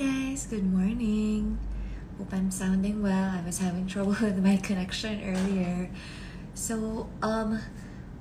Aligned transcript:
guys, 0.00 0.46
good 0.46 0.64
morning. 0.64 1.58
Hope 2.16 2.32
I'm 2.32 2.50
sounding 2.50 3.02
well. 3.02 3.36
I 3.36 3.42
was 3.44 3.58
having 3.58 3.86
trouble 3.86 4.16
with 4.22 4.42
my 4.42 4.56
connection 4.56 5.20
earlier. 5.22 5.90
So, 6.54 7.10
um, 7.20 7.60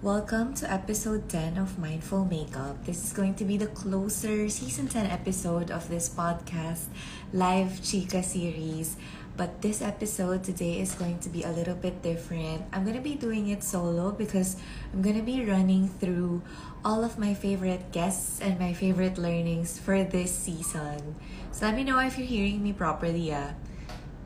welcome 0.02 0.54
to 0.56 0.70
episode 0.70 1.30
10 1.30 1.58
of 1.58 1.80
Mindful 1.80 2.26
Makeup. 2.26 2.84
This 2.84 3.06
is 3.06 3.14
going 3.14 3.36
to 3.36 3.46
be 3.46 3.56
the 3.56 3.68
closer 3.68 4.50
season 4.50 4.90
10 4.90 5.06
episode 5.06 5.72
of 5.72 5.88
this 5.88 6.10
podcast, 6.10 6.88
live 7.32 7.82
Chica 7.82 8.24
series. 8.24 8.98
But 9.40 9.64
this 9.64 9.80
episode 9.80 10.44
today 10.44 10.84
is 10.84 11.00
going 11.00 11.24
to 11.24 11.32
be 11.32 11.48
a 11.48 11.52
little 11.56 11.80
bit 11.80 12.04
different. 12.04 12.60
I'm 12.76 12.84
going 12.84 13.00
to 13.00 13.02
be 13.02 13.16
doing 13.16 13.48
it 13.48 13.64
solo 13.64 14.12
because 14.12 14.60
I'm 14.92 15.00
going 15.02 15.16
to 15.16 15.24
be 15.24 15.48
running 15.48 15.88
through 15.88 16.44
all 16.84 17.08
of 17.08 17.16
my 17.16 17.32
favorite 17.32 17.96
guests 17.96 18.44
and 18.44 18.60
my 18.60 18.76
favorite 18.76 19.16
learnings 19.16 19.80
for 19.80 20.04
this 20.04 20.36
season. 20.36 21.16
So 21.56 21.72
let 21.72 21.76
me 21.80 21.88
know 21.88 22.04
if 22.04 22.20
you're 22.20 22.28
hearing 22.28 22.62
me 22.62 22.76
properly. 22.76 23.32
Yeah. 23.32 23.56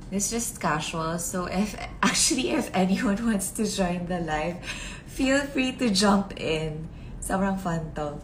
It's 0.09 0.33
just 0.33 0.57
casual. 0.57 1.21
So 1.21 1.45
if 1.45 1.77
actually 2.01 2.49
if 2.57 2.73
anyone 2.73 3.21
wants 3.29 3.53
to 3.61 3.69
join 3.69 4.09
the 4.09 4.17
live, 4.17 4.65
feel 5.05 5.45
free 5.45 5.77
to 5.77 5.93
jump 5.93 6.41
in. 6.41 6.89
Sobrang 7.21 7.61
fun 7.61 7.93
to. 8.01 8.17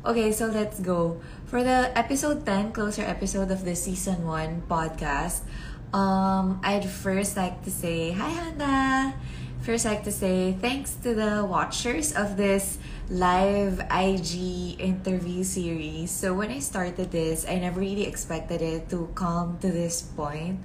Okay, 0.00 0.32
so 0.32 0.48
let's 0.48 0.80
go. 0.80 1.20
For 1.44 1.60
the 1.60 1.92
episode 1.92 2.46
10, 2.46 2.72
closer 2.72 3.04
episode 3.04 3.50
of 3.50 3.68
the 3.68 3.76
season 3.76 4.24
1 4.24 4.64
podcast, 4.64 5.44
um, 5.92 6.60
I'd 6.62 6.88
first 6.88 7.36
like 7.36 7.64
to 7.64 7.70
say 7.70 8.12
hi, 8.12 8.28
Hannah. 8.28 9.14
First, 9.62 9.84
like 9.84 10.04
to 10.04 10.12
say 10.12 10.56
thanks 10.56 10.94
to 11.04 11.14
the 11.14 11.44
watchers 11.44 12.16
of 12.16 12.38
this 12.38 12.78
live 13.10 13.80
IG 13.92 14.80
interview 14.80 15.44
series. 15.44 16.10
So 16.10 16.32
when 16.32 16.50
I 16.50 16.60
started 16.60 17.12
this, 17.12 17.44
I 17.44 17.58
never 17.58 17.80
really 17.80 18.06
expected 18.06 18.62
it 18.62 18.88
to 18.88 19.12
come 19.14 19.58
to 19.60 19.68
this 19.68 20.00
point. 20.00 20.60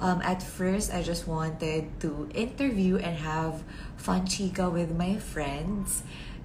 Um, 0.00 0.20
at 0.22 0.42
first, 0.42 0.92
I 0.92 1.02
just 1.02 1.28
wanted 1.28 1.86
to 2.00 2.28
interview 2.34 2.96
and 2.96 3.16
have 3.16 3.62
fun 3.96 4.26
chica 4.26 4.68
with 4.68 4.90
my 4.90 5.18
friends. 5.18 6.02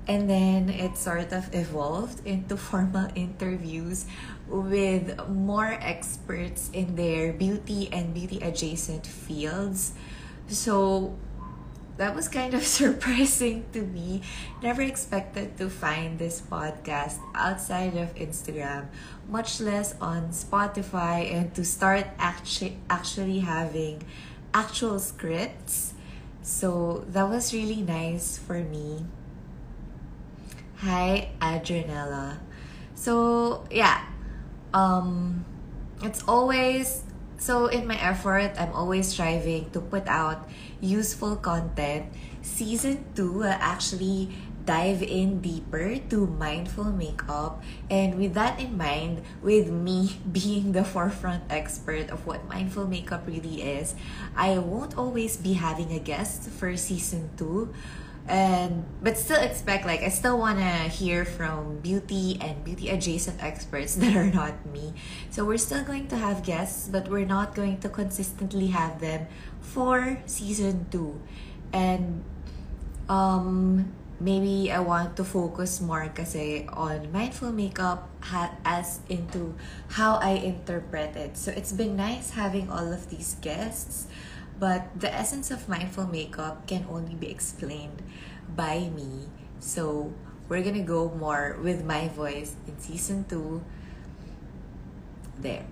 And 0.07 0.29
then 0.29 0.69
it 0.69 0.97
sort 0.97 1.33
of 1.33 1.49
evolved 1.55 2.21
into 2.27 2.55
formal 2.69 3.09
interviews 3.15 4.05
with 4.47 5.17
more 5.29 5.77
experts 5.81 6.69
in 6.73 6.95
their 6.95 7.33
beauty 7.33 7.89
and 7.91 8.13
beauty 8.13 8.39
adjacent 8.39 9.05
fields. 9.05 9.93
So 10.47 11.15
that 11.97 12.15
was 12.15 12.27
kind 12.27 12.53
of 12.53 12.63
surprising 12.79 13.65
to 13.73 13.81
me. 13.81 14.21
Never 14.61 14.81
expected 14.81 15.57
to 15.57 15.69
find 15.69 16.17
this 16.19 16.41
podcast 16.41 17.19
outside 17.35 17.97
of 17.97 18.13
Instagram, 18.15 18.87
much 19.27 19.59
less 19.59 19.95
on 19.99 20.29
Spotify, 20.29 21.33
and 21.33 21.53
to 21.55 21.65
start 21.65 22.07
actually 22.17 22.77
actually 22.89 23.39
having 23.39 24.03
actual 24.53 24.99
scripts. 24.99 25.93
So 26.41 27.03
that 27.09 27.27
was 27.27 27.53
really 27.53 27.81
nice 27.81 28.37
for 28.37 28.63
me. 28.63 29.05
Hi, 30.77 31.29
Adrianella. 31.41 32.37
So 32.95 33.65
yeah, 33.71 34.05
um, 34.73 35.45
it's 36.03 36.23
always 36.27 37.03
so 37.37 37.67
in 37.67 37.85
my 37.85 37.97
effort, 38.01 38.53
I'm 38.57 38.73
always 38.73 39.09
striving 39.13 39.69
to 39.71 39.79
put 39.79 40.07
out 40.07 40.49
useful 40.81 41.35
content. 41.37 42.09
Season 42.41 43.05
2 43.13 43.31
will 43.31 43.57
actually 43.61 44.33
dive 44.65 45.01
in 45.01 45.39
deeper 45.39 45.95
to 46.11 46.27
mindful 46.27 46.91
makeup 46.91 47.63
and 47.89 48.19
with 48.19 48.33
that 48.35 48.59
in 48.59 48.75
mind 48.75 49.23
with 49.41 49.71
me 49.71 50.19
being 50.31 50.73
the 50.73 50.83
forefront 50.83 51.41
expert 51.49 52.11
of 52.11 52.27
what 52.27 52.43
mindful 52.51 52.85
makeup 52.85 53.23
really 53.25 53.63
is 53.63 53.95
i 54.35 54.59
won't 54.59 54.97
always 54.97 55.37
be 55.37 55.53
having 55.53 55.89
a 55.95 55.99
guest 55.99 56.51
for 56.51 56.75
season 56.75 57.31
2 57.37 57.71
and 58.27 58.83
but 59.01 59.17
still 59.17 59.39
expect 59.39 59.85
like 59.85 60.03
I 60.03 60.09
still 60.09 60.37
want 60.37 60.59
to 60.59 60.91
hear 60.91 61.23
from 61.23 61.79
beauty 61.79 62.37
and 62.41 62.63
beauty 62.63 62.89
adjacent 62.89 63.41
experts 63.41 63.95
that 64.01 64.15
are 64.15 64.27
not 64.27 64.65
me. 64.67 64.93
So 65.29 65.45
we're 65.45 65.57
still 65.57 65.83
going 65.83 66.07
to 66.09 66.17
have 66.17 66.43
guests, 66.43 66.89
but 66.89 67.07
we're 67.07 67.25
not 67.25 67.55
going 67.55 67.79
to 67.79 67.89
consistently 67.89 68.67
have 68.67 68.99
them 68.99 69.27
for 69.61 70.19
season 70.25 70.87
2. 70.91 71.19
And 71.73 72.23
um 73.09 73.93
maybe 74.19 74.71
I 74.71 74.79
want 74.79 75.15
to 75.17 75.23
focus 75.23 75.79
more 75.79 76.09
kasi 76.09 76.65
on 76.73 77.13
mindful 77.13 77.53
makeup 77.53 78.09
as 78.65 78.99
into 79.07 79.55
how 79.93 80.17
I 80.17 80.41
interpret 80.41 81.15
it. 81.15 81.37
So 81.37 81.53
it's 81.53 81.71
been 81.71 81.95
nice 81.95 82.31
having 82.31 82.67
all 82.69 82.91
of 82.91 83.09
these 83.09 83.37
guests 83.39 84.07
but 84.59 84.89
the 84.99 85.13
essence 85.13 85.51
of 85.51 85.69
mindful 85.69 86.07
makeup 86.07 86.65
can 86.67 86.85
only 86.89 87.13
be 87.13 87.29
explained 87.29 88.01
by 88.55 88.89
me. 88.93 89.27
So 89.59 90.13
we're 90.47 90.63
gonna 90.63 90.83
go 90.83 91.09
more 91.09 91.57
with 91.61 91.83
my 91.83 92.07
voice 92.07 92.55
in 92.67 92.79
season 92.79 93.25
two. 93.27 93.63
There. 95.39 95.65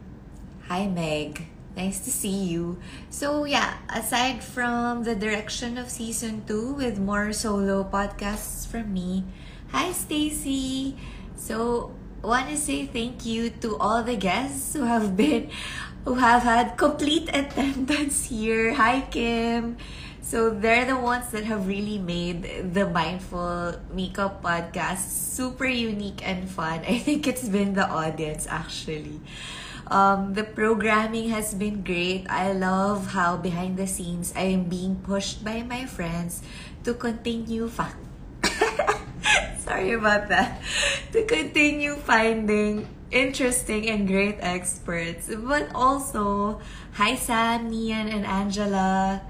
Hi, 0.68 0.88
Meg. 0.88 1.48
Nice 1.76 2.00
to 2.06 2.12
see 2.12 2.48
you. 2.48 2.80
So, 3.10 3.44
yeah, 3.44 3.78
aside 3.90 4.44
from 4.44 5.04
the 5.04 5.16
direction 5.16 5.78
of 5.78 5.90
season 5.90 6.44
two 6.48 6.74
with 6.74 7.00
more 7.00 7.34
solo 7.34 7.84
podcasts 7.84 8.66
from 8.66 8.94
me, 8.94 9.26
hi, 9.72 9.92
Stacy. 9.92 10.96
So, 11.36 11.92
want 12.24 12.50
to 12.50 12.58
say 12.58 12.86
thank 12.88 13.26
you 13.26 13.50
to 13.62 13.78
all 13.78 14.02
the 14.04 14.16
guests 14.16 14.74
who 14.74 14.84
have 14.84 15.16
been 15.16 15.52
who 16.06 16.16
have 16.16 16.44
had 16.44 16.78
complete 16.78 17.30
attendance 17.34 18.26
here. 18.26 18.74
Hi, 18.74 19.02
Kim. 19.10 19.78
So 20.26 20.50
they're 20.50 20.90
the 20.90 20.98
ones 20.98 21.30
that 21.38 21.46
have 21.46 21.70
really 21.70 22.02
made 22.02 22.74
the 22.74 22.90
Mindful 22.90 23.78
Makeup 23.94 24.42
podcast 24.42 25.06
super 25.06 25.70
unique 25.70 26.26
and 26.26 26.50
fun. 26.50 26.82
I 26.90 26.98
think 26.98 27.30
it's 27.30 27.46
been 27.48 27.78
the 27.78 27.86
audience 27.86 28.50
actually. 28.50 29.22
Um, 29.86 30.34
the 30.34 30.42
programming 30.42 31.30
has 31.30 31.54
been 31.54 31.86
great. 31.86 32.26
I 32.26 32.58
love 32.58 33.14
how 33.14 33.38
behind 33.38 33.78
the 33.78 33.86
scenes 33.86 34.34
I 34.36 34.50
am 34.50 34.66
being 34.66 34.98
pushed 35.06 35.46
by 35.46 35.62
my 35.62 35.86
friends 35.86 36.42
to 36.90 36.98
continue 36.98 37.70
fa- 37.70 37.94
Sorry 39.62 39.94
about 39.94 40.30
that. 40.34 40.58
To 41.14 41.22
continue 41.30 42.02
finding 42.02 42.90
interesting 43.14 43.86
and 43.94 44.10
great 44.10 44.42
experts. 44.42 45.30
But 45.30 45.70
also, 45.78 46.62
hi 46.98 47.14
Sam, 47.14 47.70
Nian, 47.70 48.10
and 48.10 48.26
Angela. 48.26 49.22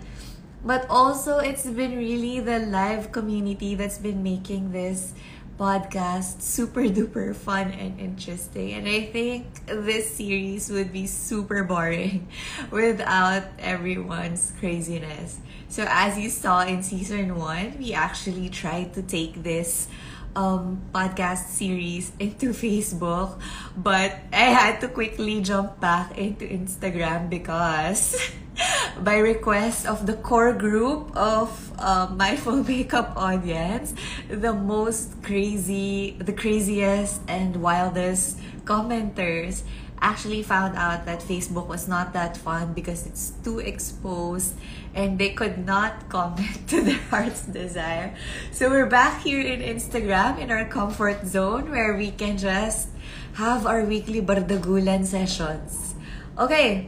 But 0.65 0.89
also, 0.89 1.37
it's 1.37 1.69
been 1.69 1.95
really 1.95 2.39
the 2.39 2.57
live 2.57 3.11
community 3.11 3.75
that's 3.75 3.99
been 3.99 4.23
making 4.23 4.71
this 4.71 5.13
podcast 5.59 6.41
super 6.41 6.89
duper 6.89 7.35
fun 7.35 7.69
and 7.71 7.99
interesting. 7.99 8.73
And 8.73 8.89
I 8.89 9.05
think 9.05 9.45
this 9.67 10.09
series 10.17 10.71
would 10.71 10.91
be 10.91 11.05
super 11.05 11.63
boring 11.63 12.27
without 12.71 13.43
everyone's 13.59 14.53
craziness. 14.59 15.39
So, 15.69 15.85
as 15.87 16.17
you 16.17 16.29
saw 16.29 16.65
in 16.65 16.81
season 16.81 17.35
one, 17.35 17.77
we 17.77 17.93
actually 17.93 18.49
tried 18.49 18.93
to 18.95 19.03
take 19.03 19.43
this 19.43 19.87
um, 20.35 20.81
podcast 20.93 21.47
series 21.49 22.11
into 22.19 22.51
Facebook, 22.51 23.39
but 23.75 24.19
I 24.31 24.51
had 24.51 24.81
to 24.81 24.87
quickly 24.87 25.41
jump 25.41 25.79
back 25.79 26.17
into 26.17 26.45
Instagram 26.45 27.29
because, 27.29 28.19
by 28.99 29.17
request 29.17 29.87
of 29.87 30.05
the 30.05 30.13
core 30.13 30.53
group 30.53 31.15
of 31.15 31.49
uh, 31.79 32.07
Mindful 32.11 32.63
Makeup 32.63 33.13
audience, 33.15 33.95
the 34.29 34.53
most 34.53 35.23
crazy, 35.23 36.15
the 36.19 36.33
craziest 36.33 37.21
and 37.27 37.57
wildest 37.57 38.39
commenters 38.65 39.63
actually 40.01 40.43
found 40.43 40.75
out 40.75 41.05
that 41.05 41.19
Facebook 41.19 41.67
was 41.67 41.87
not 41.87 42.13
that 42.13 42.37
fun 42.37 42.73
because 42.73 43.07
it's 43.07 43.31
too 43.43 43.59
exposed 43.59 44.53
and 44.95 45.19
they 45.19 45.35
could 45.35 45.67
not 45.67 46.07
comment 46.09 46.67
to 46.69 46.81
their 46.81 47.03
heart's 47.11 47.43
desire. 47.43 48.15
So 48.51 48.69
we're 48.69 48.87
back 48.87 49.21
here 49.21 49.43
in 49.43 49.59
Instagram 49.59 50.39
in 50.39 50.49
our 50.49 50.65
comfort 50.65 51.27
zone 51.27 51.69
where 51.69 51.93
we 51.95 52.11
can 52.11 52.39
just 52.39 52.89
have 53.35 53.67
our 53.67 53.83
weekly 53.83 54.21
bardagulan 54.21 55.05
sessions. 55.05 55.93
Okay. 56.39 56.87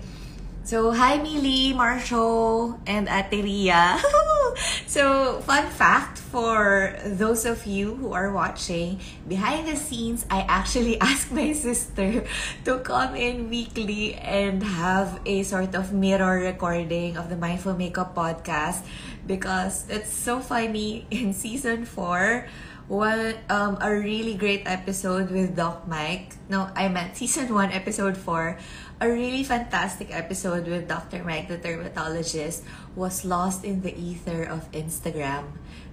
So, 0.67 0.91
hi 0.91 1.15
Mili, 1.23 1.71
Marshall, 1.71 2.75
and 2.83 3.07
Ateria. 3.07 4.03
so, 4.85 5.39
fun 5.47 5.63
fact 5.71 6.19
for 6.19 6.91
those 7.07 7.47
of 7.47 7.63
you 7.63 7.95
who 7.95 8.11
are 8.11 8.35
watching, 8.35 8.99
behind 9.31 9.71
the 9.71 9.79
scenes, 9.79 10.27
I 10.27 10.43
actually 10.43 10.99
asked 11.07 11.31
my 11.31 11.55
sister 11.55 12.27
to 12.67 12.83
come 12.83 13.15
in 13.15 13.47
weekly 13.47 14.19
and 14.19 14.59
have 14.59 15.23
a 15.23 15.47
sort 15.47 15.71
of 15.71 15.95
mirror 15.95 16.43
recording 16.43 17.15
of 17.15 17.31
the 17.31 17.39
Mindful 17.39 17.79
Makeup 17.79 18.11
podcast 18.11 18.83
because 19.23 19.87
it's 19.87 20.11
so 20.11 20.43
funny 20.43 21.07
in 21.15 21.31
season 21.31 21.87
4 21.87 22.43
one 22.87 23.35
um 23.49 23.77
a 23.83 23.91
really 23.91 24.33
great 24.33 24.63
episode 24.65 25.29
with 25.29 25.55
Doc 25.55 25.87
Mike. 25.87 26.35
No, 26.47 26.71
I 26.75 26.87
meant 26.87 27.17
season 27.19 27.53
one, 27.53 27.71
episode 27.71 28.15
four. 28.15 28.57
A 28.99 29.07
really 29.07 29.43
fantastic 29.43 30.09
episode 30.09 30.65
with 30.65 30.87
Dr. 30.87 31.23
Mike, 31.23 31.47
the 31.49 31.57
dermatologist, 31.57 32.63
was 32.95 33.23
lost 33.23 33.63
in 33.63 33.83
the 33.83 33.93
ether 33.93 34.41
of 34.41 34.65
Instagram 34.71 35.45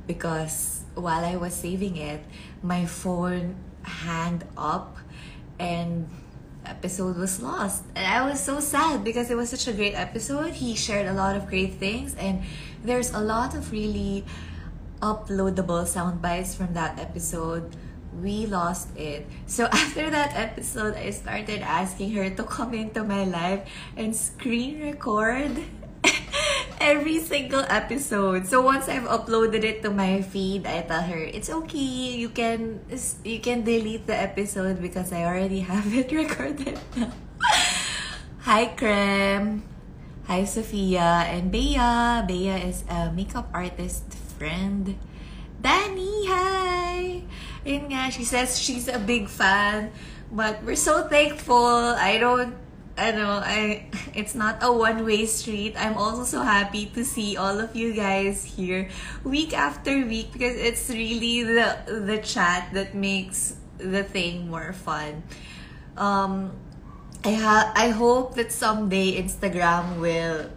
because 0.06 0.84
while 0.94 1.22
I 1.22 1.36
was 1.36 1.52
saving 1.52 1.98
it, 1.98 2.24
my 2.62 2.86
phone 2.86 3.56
hanged 3.82 4.44
up 4.56 4.96
and 5.58 6.08
episode 6.64 7.18
was 7.18 7.42
lost. 7.42 7.84
And 7.94 8.06
I 8.06 8.24
was 8.24 8.40
so 8.40 8.58
sad 8.58 9.04
because 9.04 9.30
it 9.30 9.36
was 9.36 9.50
such 9.50 9.68
a 9.68 9.74
great 9.74 9.92
episode. 9.92 10.54
He 10.54 10.74
shared 10.74 11.06
a 11.06 11.12
lot 11.12 11.36
of 11.36 11.46
great 11.46 11.74
things 11.74 12.14
and 12.14 12.42
there's 12.82 13.12
a 13.12 13.20
lot 13.20 13.54
of 13.54 13.70
really 13.70 14.24
uploadable 15.02 15.86
sound 15.86 16.22
bites 16.22 16.54
from 16.54 16.72
that 16.72 16.98
episode 16.98 17.76
we 18.20 18.46
lost 18.46 18.94
it. 18.96 19.26
So 19.46 19.66
after 19.72 20.10
that 20.10 20.34
episode, 20.36 20.94
I 20.94 21.10
started 21.10 21.62
asking 21.62 22.12
her 22.14 22.30
to 22.30 22.44
come 22.44 22.74
into 22.74 23.04
my 23.04 23.24
live 23.24 23.66
and 23.96 24.14
screen 24.14 24.82
record 24.82 25.64
every 26.80 27.18
single 27.20 27.64
episode. 27.68 28.46
So 28.46 28.60
once 28.62 28.88
I've 28.88 29.08
uploaded 29.08 29.64
it 29.64 29.82
to 29.82 29.90
my 29.90 30.22
feed, 30.22 30.66
I 30.66 30.82
tell 30.82 31.02
her 31.02 31.18
it's 31.18 31.50
okay. 31.50 32.14
You 32.14 32.28
can 32.28 32.80
you 33.24 33.40
can 33.40 33.64
delete 33.64 34.06
the 34.06 34.16
episode 34.16 34.80
because 34.80 35.12
I 35.12 35.24
already 35.24 35.60
have 35.60 35.88
it 35.94 36.12
recorded. 36.24 36.78
Hi, 38.44 38.68
Krem. 38.76 39.64
Hi, 40.28 40.44
Sophia 40.44 41.24
and 41.28 41.52
Bea. 41.52 41.80
Bea 42.28 42.60
is 42.64 42.84
a 42.88 43.12
makeup 43.12 43.48
artist 43.52 44.08
friend. 44.36 44.96
Danny, 45.64 46.28
hi! 46.28 47.24
Yun 47.64 47.88
nga, 47.88 48.12
she 48.12 48.24
says 48.24 48.60
she's 48.60 48.88
a 48.88 48.98
big 48.98 49.28
fan. 49.28 49.90
But 50.30 50.62
we're 50.64 50.76
so 50.76 51.08
thankful. 51.08 51.96
I 51.96 52.18
don't, 52.18 52.56
I 52.98 53.12
know, 53.12 53.40
I, 53.40 53.88
it's 54.14 54.34
not 54.34 54.58
a 54.60 54.72
one-way 54.72 55.26
street. 55.26 55.74
I'm 55.78 55.96
also 55.96 56.24
so 56.24 56.42
happy 56.42 56.86
to 56.92 57.04
see 57.04 57.36
all 57.36 57.58
of 57.58 57.74
you 57.74 57.92
guys 57.94 58.44
here 58.44 58.88
week 59.24 59.56
after 59.56 60.04
week 60.04 60.32
because 60.32 60.56
it's 60.56 60.90
really 60.90 61.42
the, 61.42 62.02
the 62.04 62.18
chat 62.18 62.68
that 62.74 62.94
makes 62.94 63.56
the 63.78 64.04
thing 64.04 64.50
more 64.50 64.72
fun. 64.72 65.22
Um, 65.96 66.52
I, 67.24 67.32
ha- 67.32 67.72
I 67.74 67.88
hope 67.88 68.34
that 68.34 68.52
someday 68.52 69.20
Instagram 69.22 69.98
will 69.98 70.50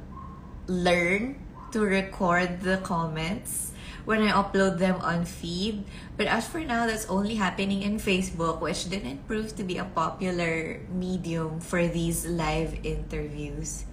learn 0.67 1.39
to 1.71 1.79
record 1.79 2.61
the 2.61 2.77
comments 2.77 3.66
when 4.07 4.23
I 4.23 4.31
upload 4.31 4.79
them 4.79 5.03
on 5.03 5.27
feed. 5.27 5.83
But 6.15 6.31
as 6.31 6.47
for 6.47 6.63
now, 6.63 6.87
that's 6.87 7.05
only 7.11 7.35
happening 7.35 7.83
in 7.83 7.99
Facebook, 7.99 8.63
which 8.63 8.87
didn't 8.87 9.27
prove 9.27 9.51
to 9.59 9.67
be 9.67 9.77
a 9.77 9.83
popular 9.83 10.79
medium 10.87 11.59
for 11.59 11.83
these 11.91 12.23
live 12.23 12.71
interviews. 12.87 13.83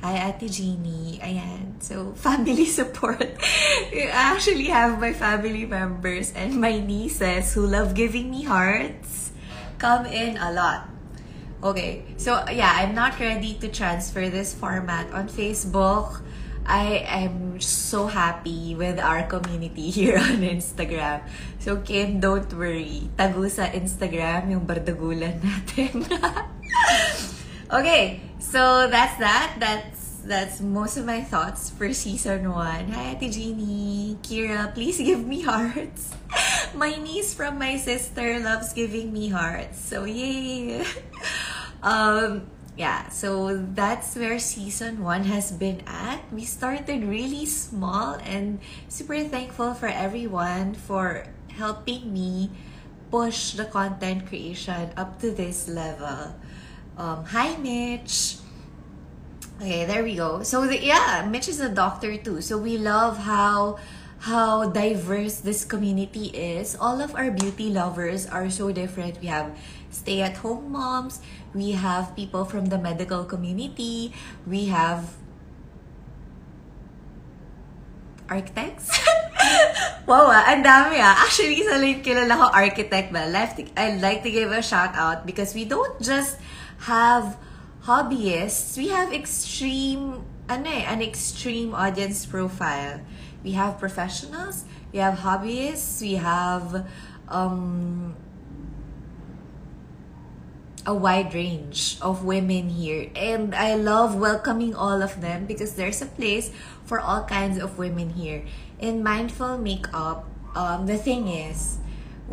Hi, 0.00 0.32
Ate 0.32 0.48
Jeannie. 0.48 1.20
Ayan. 1.20 1.76
So, 1.84 2.12
family 2.16 2.64
support. 2.64 3.28
I 3.92 4.08
actually 4.08 4.72
have 4.72 4.96
my 4.96 5.12
family 5.12 5.68
members 5.68 6.32
and 6.32 6.56
my 6.56 6.80
nieces 6.80 7.52
who 7.52 7.68
love 7.68 7.92
giving 7.92 8.32
me 8.32 8.48
hearts 8.48 9.36
come 9.76 10.08
in 10.08 10.40
a 10.40 10.48
lot. 10.48 10.88
Okay, 11.60 12.06
so 12.16 12.40
yeah, 12.48 12.70
I'm 12.72 12.94
not 12.94 13.18
ready 13.18 13.58
to 13.58 13.68
transfer 13.68 14.30
this 14.30 14.54
format 14.54 15.10
on 15.12 15.28
Facebook 15.28 16.22
I 16.68 17.00
am 17.08 17.56
so 17.64 18.06
happy 18.06 18.76
with 18.76 19.00
our 19.00 19.24
community 19.24 19.88
here 19.98 20.20
on 20.20 20.44
Instagram. 20.44 21.24
So, 21.58 21.80
Kim, 21.80 22.20
don't 22.20 22.46
worry. 22.52 23.08
Tago 23.16 23.48
sa 23.48 23.72
Instagram 23.72 24.52
yung 24.52 24.68
bardagulan 24.68 25.40
natin. 25.40 26.04
okay, 27.72 28.20
so 28.36 28.84
that's 28.92 29.16
that. 29.16 29.56
That's 29.56 30.20
that's 30.28 30.60
most 30.60 31.00
of 31.00 31.08
my 31.08 31.24
thoughts 31.24 31.72
for 31.72 31.88
season 31.96 32.52
one. 32.52 32.92
Hi, 32.92 33.16
Ate 33.16 33.32
Jeannie. 33.32 34.20
Kira, 34.20 34.68
please 34.76 35.00
give 35.00 35.24
me 35.24 35.40
hearts. 35.40 36.12
my 36.76 37.00
niece 37.00 37.32
from 37.32 37.56
my 37.56 37.80
sister 37.80 38.36
loves 38.44 38.76
giving 38.76 39.08
me 39.08 39.32
hearts. 39.32 39.80
So, 39.80 40.04
yay! 40.04 40.84
um, 41.80 42.44
yeah, 42.78 43.10
so 43.10 43.58
that's 43.74 44.14
where 44.14 44.38
season 44.38 45.02
one 45.02 45.24
has 45.24 45.50
been 45.50 45.82
at. 45.84 46.22
We 46.30 46.46
started 46.46 47.02
really 47.02 47.44
small 47.44 48.14
and 48.22 48.62
super 48.86 49.18
thankful 49.26 49.74
for 49.74 49.90
everyone 49.90 50.78
for 50.78 51.26
helping 51.50 52.14
me 52.14 52.54
push 53.10 53.58
the 53.58 53.66
content 53.66 54.30
creation 54.30 54.94
up 54.96 55.18
to 55.26 55.34
this 55.34 55.66
level. 55.66 56.38
Um, 56.96 57.26
hi, 57.26 57.58
Mitch. 57.58 58.38
Okay, 59.58 59.84
there 59.84 60.04
we 60.04 60.14
go. 60.14 60.44
So 60.46 60.68
the, 60.68 60.78
yeah, 60.78 61.26
Mitch 61.28 61.48
is 61.48 61.58
a 61.58 61.68
doctor 61.68 62.16
too. 62.16 62.40
So 62.40 62.58
we 62.58 62.78
love 62.78 63.18
how 63.18 63.82
how 64.18 64.70
diverse 64.70 65.40
this 65.42 65.64
community 65.64 66.26
is. 66.34 66.76
All 66.78 67.00
of 67.00 67.14
our 67.14 67.30
beauty 67.30 67.70
lovers 67.70 68.26
are 68.26 68.50
so 68.50 68.70
different. 68.70 69.20
We 69.20 69.28
have 69.28 69.54
stay-at-home 69.90 70.72
moms, 70.72 71.20
we 71.54 71.72
have 71.72 72.14
people 72.14 72.44
from 72.44 72.66
the 72.66 72.78
medical 72.78 73.24
community, 73.24 74.12
we 74.46 74.66
have 74.66 75.14
architects. 78.28 78.92
wow, 80.08 80.28
ah, 80.28 80.52
ang 80.52 80.62
dami 80.62 81.00
ah. 81.00 81.24
Actually, 81.24 81.64
isa 81.64 81.80
lang 81.80 82.04
kilala 82.04 82.36
ko 82.36 82.46
architect 82.52 83.10
ba. 83.10 83.24
I'd 83.24 84.00
like 84.00 84.22
to 84.22 84.30
give 84.30 84.52
a 84.52 84.60
shout 84.60 84.92
out 84.94 85.24
because 85.24 85.56
we 85.56 85.64
don't 85.64 85.96
just 86.00 86.36
have 86.84 87.40
hobbyists. 87.88 88.76
We 88.76 88.92
have 88.92 89.12
extreme, 89.12 90.22
ano 90.48 90.68
eh, 90.68 90.84
an 90.84 91.00
extreme 91.00 91.72
audience 91.72 92.28
profile. 92.28 93.00
We 93.40 93.56
have 93.56 93.80
professionals, 93.80 94.68
we 94.92 95.00
have 95.00 95.24
hobbyists, 95.24 96.02
we 96.04 96.20
have 96.20 96.84
um, 97.32 98.14
a 100.88 100.94
wide 100.94 101.36
range 101.36 102.00
of 102.00 102.24
women 102.24 102.72
here. 102.72 103.12
And 103.12 103.54
I 103.54 103.76
love 103.76 104.16
welcoming 104.16 104.72
all 104.74 105.04
of 105.04 105.20
them 105.20 105.44
because 105.44 105.76
there's 105.76 106.00
a 106.00 106.08
place 106.08 106.50
for 106.88 106.98
all 106.98 107.28
kinds 107.28 107.60
of 107.60 107.76
women 107.76 108.16
here. 108.16 108.48
In 108.80 109.04
mindful 109.04 109.60
makeup, 109.60 110.24
um, 110.56 110.88
the 110.88 110.96
thing 110.96 111.28
is, 111.28 111.76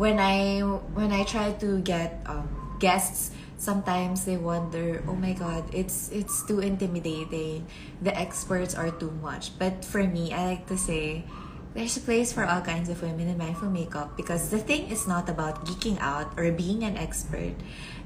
when 0.00 0.16
I 0.16 0.64
when 0.96 1.12
I 1.12 1.28
try 1.28 1.52
to 1.60 1.84
get 1.84 2.24
um, 2.24 2.48
guests, 2.80 3.36
sometimes 3.60 4.24
they 4.24 4.40
wonder, 4.40 5.04
oh 5.04 5.16
my 5.16 5.36
god, 5.36 5.68
it's 5.76 6.08
it's 6.08 6.40
too 6.48 6.64
intimidating. 6.64 7.68
The 8.00 8.16
experts 8.16 8.72
are 8.72 8.88
too 8.88 9.12
much. 9.20 9.52
But 9.60 9.84
for 9.84 10.00
me, 10.00 10.32
I 10.32 10.56
like 10.56 10.64
to 10.72 10.80
say 10.80 11.28
there's 11.76 11.96
a 11.96 12.00
place 12.00 12.32
for 12.32 12.48
all 12.48 12.64
kinds 12.64 12.88
of 12.88 13.04
women 13.04 13.28
in 13.28 13.36
mindful 13.36 13.68
makeup 13.68 14.16
because 14.16 14.48
the 14.48 14.56
thing 14.56 14.88
is 14.88 15.04
not 15.04 15.28
about 15.28 15.68
geeking 15.68 16.00
out 16.00 16.32
or 16.40 16.48
being 16.48 16.84
an 16.88 16.96
expert. 16.96 17.52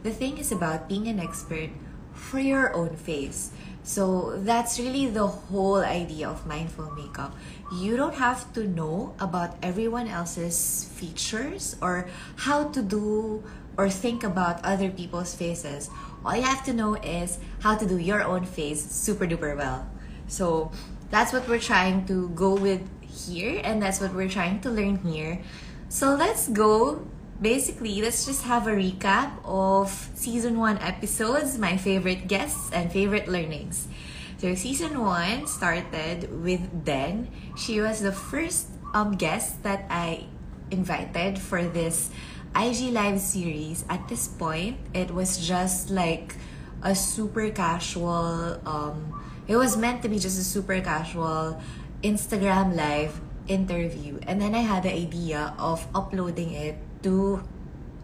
The 0.02 0.11
thing 0.11 0.38
is 0.38 0.52
about 0.52 0.88
being 0.88 1.09
an 1.09 1.21
expert 1.21 1.71
for 2.12 2.40
your 2.40 2.75
own 2.75 2.97
face. 2.97 3.50
So 3.83 4.37
that's 4.45 4.78
really 4.78 5.07
the 5.07 5.26
whole 5.26 5.80
idea 5.80 6.28
of 6.28 6.47
mindful 6.47 6.90
makeup. 6.92 7.35
You 7.73 7.97
don't 7.97 8.14
have 8.14 8.52
to 8.52 8.66
know 8.66 9.14
about 9.19 9.57
everyone 9.62 10.07
else's 10.09 10.88
features 10.92 11.76
or 11.80 12.09
how 12.37 12.69
to 12.71 12.83
do 12.83 13.42
or 13.76 13.88
think 13.88 14.25
about 14.25 14.64
other 14.64 14.90
people's 14.90 15.35
faces. 15.35 15.88
All 16.25 16.37
you 16.37 16.42
have 16.42 16.64
to 16.64 16.73
know 16.73 16.95
is 16.95 17.38
how 17.61 17.76
to 17.76 17.87
do 17.87 17.97
your 17.97 18.23
own 18.23 18.45
face 18.45 18.85
super 18.85 19.26
duper 19.26 19.57
well. 19.57 19.88
So 20.28 20.71
that's 21.11 21.33
what 21.33 21.49
we're 21.49 21.59
trying 21.61 22.07
to 22.07 22.28
go 22.30 22.54
with 22.54 22.83
here 23.11 23.61
and 23.64 23.83
that's 23.83 24.00
what 24.00 24.14
we're 24.14 24.28
trying 24.28 24.61
to 24.61 24.71
learn 24.71 24.99
here. 24.99 25.40
So 25.88 26.14
let's 26.14 26.49
go. 26.49 27.07
Basically, 27.40 28.02
let's 28.04 28.28
just 28.28 28.44
have 28.44 28.68
a 28.68 28.76
recap 28.76 29.32
of 29.49 29.88
season 30.12 30.61
1 30.61 30.76
episodes, 30.85 31.56
my 31.56 31.80
favorite 31.80 32.28
guests 32.28 32.68
and 32.68 32.92
favorite 32.92 33.32
learnings. 33.32 33.88
So 34.37 34.52
season 34.52 35.00
1 35.00 35.49
started 35.49 36.28
with 36.44 36.61
Den. 36.85 37.32
She 37.56 37.80
was 37.80 38.04
the 38.04 38.12
first 38.12 38.68
um 38.92 39.16
guest 39.16 39.64
that 39.64 39.88
I 39.88 40.28
invited 40.68 41.40
for 41.40 41.64
this 41.64 42.12
IG 42.52 42.92
live 42.92 43.16
series. 43.16 43.88
At 43.88 44.04
this 44.12 44.28
point, 44.28 44.76
it 44.92 45.09
was 45.09 45.40
just 45.40 45.88
like 45.88 46.37
a 46.85 46.92
super 46.92 47.49
casual 47.49 48.61
um 48.68 49.16
it 49.49 49.56
was 49.56 49.80
meant 49.80 50.04
to 50.04 50.12
be 50.12 50.20
just 50.20 50.37
a 50.37 50.44
super 50.44 50.76
casual 50.85 51.56
Instagram 52.04 52.76
live 52.76 53.16
interview. 53.49 54.20
And 54.28 54.37
then 54.37 54.52
I 54.52 54.61
had 54.61 54.85
the 54.85 54.92
idea 54.92 55.56
of 55.56 55.88
uploading 55.97 56.52
it 56.52 56.76
to 57.02 57.42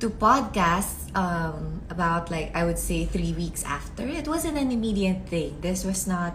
to 0.00 0.10
podcast 0.10 1.14
um, 1.16 1.82
about 1.90 2.30
like 2.30 2.54
I 2.54 2.64
would 2.64 2.78
say 2.78 3.04
three 3.04 3.32
weeks 3.32 3.64
after. 3.64 4.06
It 4.06 4.28
wasn't 4.28 4.58
an 4.58 4.72
immediate 4.72 5.28
thing. 5.28 5.60
This 5.60 5.84
was 5.84 6.06
not 6.06 6.34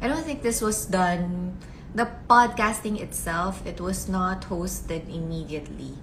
I 0.00 0.08
don't 0.08 0.24
think 0.24 0.42
this 0.42 0.60
was 0.60 0.86
done 0.86 1.56
the 1.94 2.10
podcasting 2.28 3.00
itself, 3.00 3.64
it 3.64 3.80
was 3.80 4.08
not 4.08 4.50
hosted 4.50 5.06
immediately. 5.06 5.94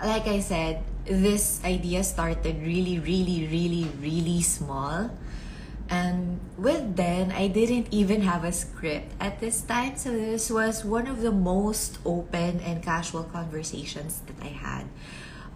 Like 0.00 0.26
I 0.26 0.40
said, 0.40 0.82
this 1.04 1.60
idea 1.62 2.02
started 2.04 2.64
really, 2.64 2.98
really, 2.98 3.46
really, 3.46 3.84
really 4.00 4.40
small. 4.40 5.10
And 5.88 6.40
with 6.58 6.96
Den, 6.96 7.30
I 7.30 7.48
didn't 7.48 7.88
even 7.90 8.22
have 8.22 8.44
a 8.44 8.52
script 8.52 9.14
at 9.20 9.40
this 9.40 9.60
time. 9.62 9.96
So 9.96 10.10
this 10.10 10.50
was 10.50 10.84
one 10.84 11.06
of 11.06 11.22
the 11.22 11.30
most 11.30 11.98
open 12.04 12.60
and 12.60 12.82
casual 12.82 13.24
conversations 13.24 14.20
that 14.26 14.42
I 14.42 14.50
had. 14.50 14.86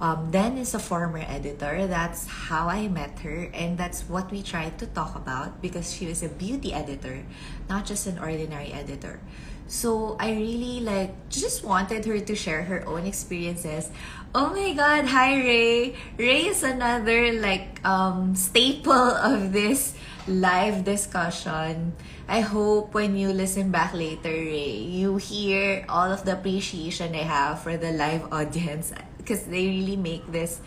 Um, 0.00 0.30
Den 0.30 0.56
is 0.56 0.72
a 0.72 0.78
former 0.78 1.20
editor. 1.20 1.87
That's 1.87 2.26
how 2.26 2.68
I 2.68 2.88
met 2.88 3.20
her, 3.20 3.52
and 3.52 3.76
that's 3.76 4.08
what 4.08 4.32
we 4.32 4.40
tried 4.40 4.78
to 4.78 4.87
talk 4.87 5.14
about 5.14 5.60
because 5.60 5.92
she 5.92 6.06
was 6.06 6.22
a 6.22 6.28
beauty 6.28 6.72
editor, 6.72 7.20
not 7.68 7.84
just 7.84 8.06
an 8.06 8.18
ordinary 8.18 8.72
editor. 8.72 9.20
So 9.68 10.16
I 10.18 10.32
really 10.32 10.80
like 10.80 11.28
just 11.28 11.62
wanted 11.62 12.04
her 12.06 12.18
to 12.18 12.34
share 12.34 12.64
her 12.64 12.82
own 12.88 13.06
experiences. 13.06 13.92
Oh 14.34 14.50
my 14.50 14.72
god, 14.72 15.04
hi 15.04 15.37
Ray. 15.37 15.94
Ray 16.18 16.49
is 16.50 16.64
another 16.64 17.37
like 17.38 17.78
um 17.87 18.34
staple 18.34 19.14
of 19.14 19.52
this 19.52 19.94
live 20.30 20.84
discussion. 20.87 21.92
I 22.28 22.40
hope 22.40 22.94
when 22.94 23.18
you 23.18 23.34
listen 23.34 23.70
back 23.70 23.92
later, 23.92 24.30
you 24.30 25.18
hear 25.18 25.84
all 25.88 26.10
of 26.10 26.25
the 26.25 26.38
appreciation 26.38 27.14
I 27.14 27.26
have 27.26 27.60
for 27.60 27.76
the 27.76 27.90
live 27.90 28.32
audience 28.32 28.94
because 29.18 29.44
they 29.44 29.66
really 29.66 29.96
make 29.96 30.30
this 30.30 30.62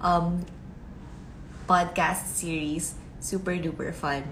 um, 0.00 0.46
podcast 1.66 2.38
series 2.38 2.94
super 3.20 3.58
duper 3.58 3.92
fun. 3.92 4.22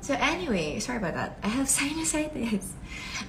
So 0.00 0.14
anyway, 0.14 0.78
sorry 0.78 0.98
about 0.98 1.14
that. 1.14 1.38
I 1.42 1.48
have 1.48 1.66
sinusitis. 1.70 2.70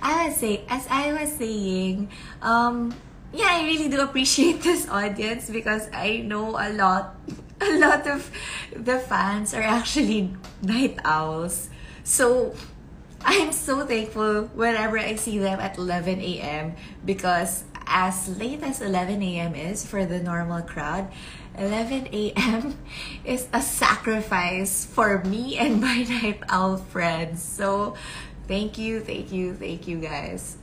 I 0.02 0.30
was 0.30 0.38
say 0.38 0.64
as 0.70 0.86
I 0.90 1.14
was 1.14 1.34
saying, 1.34 2.10
um, 2.42 2.94
yeah, 3.34 3.48
I 3.50 3.64
really 3.64 3.90
do 3.90 4.02
appreciate 4.02 4.62
this 4.68 4.88
audience 4.90 5.50
because 5.50 5.90
I 5.94 6.18
know 6.18 6.58
a 6.60 6.72
lot 6.74 7.16
a 7.62 7.78
lot 7.78 8.08
of 8.08 8.30
the 8.76 9.00
fans 9.00 9.54
are 9.54 9.62
actually 9.62 10.34
night 10.62 10.98
owls. 11.06 11.70
So 12.04 12.56
I'm 13.24 13.52
so 13.52 13.86
thankful 13.86 14.50
whenever 14.56 14.98
I 14.98 15.16
see 15.16 15.38
them 15.38 15.60
at 15.60 15.78
11 15.78 16.20
a.m. 16.22 16.76
because 17.06 17.64
as 17.86 18.30
late 18.40 18.64
as 18.64 18.82
11 18.82 19.22
a.m. 19.22 19.54
is 19.54 19.86
for 19.86 20.06
the 20.06 20.20
normal 20.20 20.62
crowd, 20.64 21.12
11 21.58 22.10
a.m. 22.12 22.78
is 23.26 23.48
a 23.54 23.62
sacrifice 23.62 24.86
for 24.86 25.24
me 25.26 25.58
and 25.58 25.80
my 25.80 26.04
night 26.04 26.42
owl 26.50 26.78
friends. 26.78 27.44
So 27.44 27.96
thank 28.48 28.78
you, 28.78 29.02
thank 29.02 29.32
you, 29.32 29.54
thank 29.54 29.88
you 29.88 30.00
guys. 30.00 30.58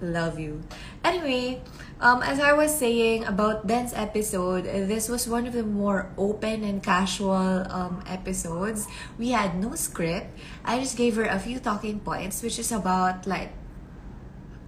Love 0.00 0.38
you. 0.38 0.62
Anyway, 1.04 1.62
um, 2.00 2.22
as 2.22 2.40
I 2.40 2.52
was 2.52 2.76
saying 2.76 3.24
about 3.24 3.66
Den's 3.66 3.94
episode, 3.94 4.64
this 4.64 5.08
was 5.08 5.28
one 5.28 5.46
of 5.46 5.54
the 5.54 5.64
more 5.64 6.12
open 6.18 6.64
and 6.64 6.82
casual 6.82 7.64
um, 7.72 8.04
episodes. 8.06 8.86
We 9.18 9.30
had 9.30 9.56
no 9.56 9.74
script. 9.74 10.28
I 10.64 10.80
just 10.80 10.96
gave 10.96 11.16
her 11.16 11.24
a 11.24 11.38
few 11.38 11.58
talking 11.58 12.00
points, 12.00 12.42
which 12.42 12.58
is 12.58 12.72
about 12.72 13.26
like 13.26 13.52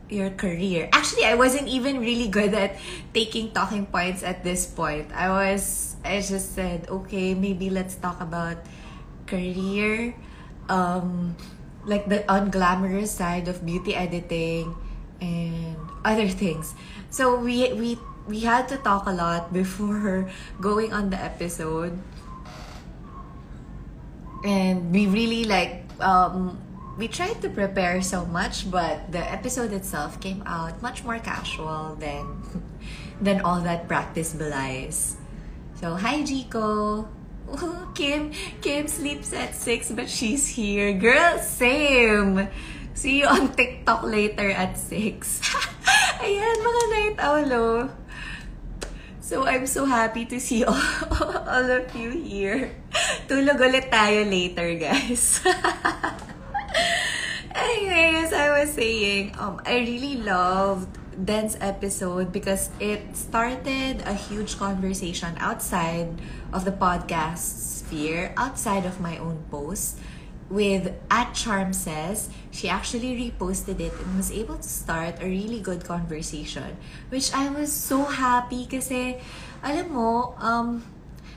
your 0.08 0.30
career. 0.30 0.88
Actually, 0.92 1.24
I 1.24 1.34
wasn't 1.34 1.68
even 1.68 2.00
really 2.00 2.28
good 2.28 2.54
at 2.54 2.76
taking 3.12 3.52
talking 3.52 3.86
points 3.86 4.22
at 4.22 4.42
this 4.42 4.64
point. 4.64 5.12
I 5.12 5.28
was, 5.28 5.96
I 6.04 6.20
just 6.20 6.54
said, 6.54 6.88
okay, 6.88 7.34
maybe 7.34 7.68
let's 7.68 7.94
talk 7.96 8.20
about 8.20 8.56
career, 9.26 10.16
um, 10.68 11.36
like 11.84 12.08
the 12.08 12.24
unglamorous 12.28 13.08
side 13.08 13.48
of 13.48 13.64
beauty 13.64 13.94
editing 13.94 14.74
and 15.20 15.76
other 16.04 16.28
things. 16.28 16.74
So 17.10 17.40
we 17.40 17.72
we 17.72 17.98
we 18.28 18.40
had 18.44 18.68
to 18.68 18.76
talk 18.76 19.06
a 19.08 19.12
lot 19.12 19.52
before 19.56 20.28
going 20.60 20.92
on 20.92 21.10
the 21.10 21.18
episode. 21.18 21.96
And 24.44 24.92
we 24.92 25.08
really 25.08 25.44
like 25.44 25.88
um 25.98 26.60
we 26.98 27.06
tried 27.08 27.40
to 27.42 27.48
prepare 27.48 28.02
so 28.02 28.26
much, 28.26 28.70
but 28.70 29.10
the 29.10 29.22
episode 29.22 29.72
itself 29.72 30.20
came 30.20 30.42
out 30.46 30.82
much 30.82 31.04
more 31.04 31.18
casual 31.18 31.96
than 31.96 32.42
than 33.24 33.40
all 33.40 33.60
that 33.62 33.88
practice 33.88 34.34
belies. 34.34 35.16
So 35.80 35.96
hi 35.96 36.22
Jico. 36.22 37.08
Kim 37.96 38.36
Kim 38.60 38.84
sleeps 38.86 39.32
at 39.32 39.56
6 39.56 39.96
but 39.96 40.10
she's 40.12 40.46
here. 40.46 40.92
Girl, 40.92 41.40
same. 41.40 42.46
See 42.92 43.24
you 43.24 43.26
on 43.26 43.56
TikTok 43.56 44.04
later 44.04 44.50
at 44.50 44.76
6. 44.76 45.40
Ayan, 46.18 46.56
mga 46.58 46.84
night 46.90 47.16
owl. 47.22 47.90
So, 49.22 49.46
I'm 49.46 49.70
so 49.70 49.86
happy 49.86 50.26
to 50.26 50.40
see 50.42 50.64
all, 50.68 50.74
all 51.46 51.68
of 51.70 51.94
you 51.94 52.10
here. 52.10 52.74
Tulog 53.30 53.62
ulit 53.62 53.86
tayo 53.86 54.26
later, 54.26 54.66
guys. 54.74 55.38
anyway, 57.54 58.18
as 58.24 58.34
I 58.34 58.50
was 58.50 58.74
saying, 58.74 59.36
um, 59.38 59.62
I 59.62 59.84
really 59.86 60.18
loved 60.18 60.90
Den's 61.14 61.54
episode 61.60 62.34
because 62.34 62.74
it 62.82 63.14
started 63.14 64.02
a 64.02 64.14
huge 64.14 64.58
conversation 64.58 65.38
outside 65.38 66.18
of 66.50 66.64
the 66.66 66.74
podcast 66.74 67.84
sphere, 67.86 68.34
outside 68.34 68.86
of 68.86 68.98
my 68.98 69.18
own 69.22 69.46
posts 69.54 70.02
with 70.50 70.92
at 71.10 71.32
Charm 71.34 71.72
Says, 71.72 72.30
she 72.50 72.68
actually 72.68 73.16
reposted 73.16 73.80
it 73.80 73.92
and 73.92 74.16
was 74.16 74.32
able 74.32 74.56
to 74.56 74.68
start 74.68 75.20
a 75.20 75.26
really 75.26 75.60
good 75.60 75.84
conversation. 75.84 76.76
Which 77.10 77.32
I 77.32 77.48
was 77.48 77.72
so 77.72 78.04
happy 78.04 78.66
kasi, 78.66 79.20
alam 79.62 79.92
mo, 79.92 80.34
um, 80.40 80.82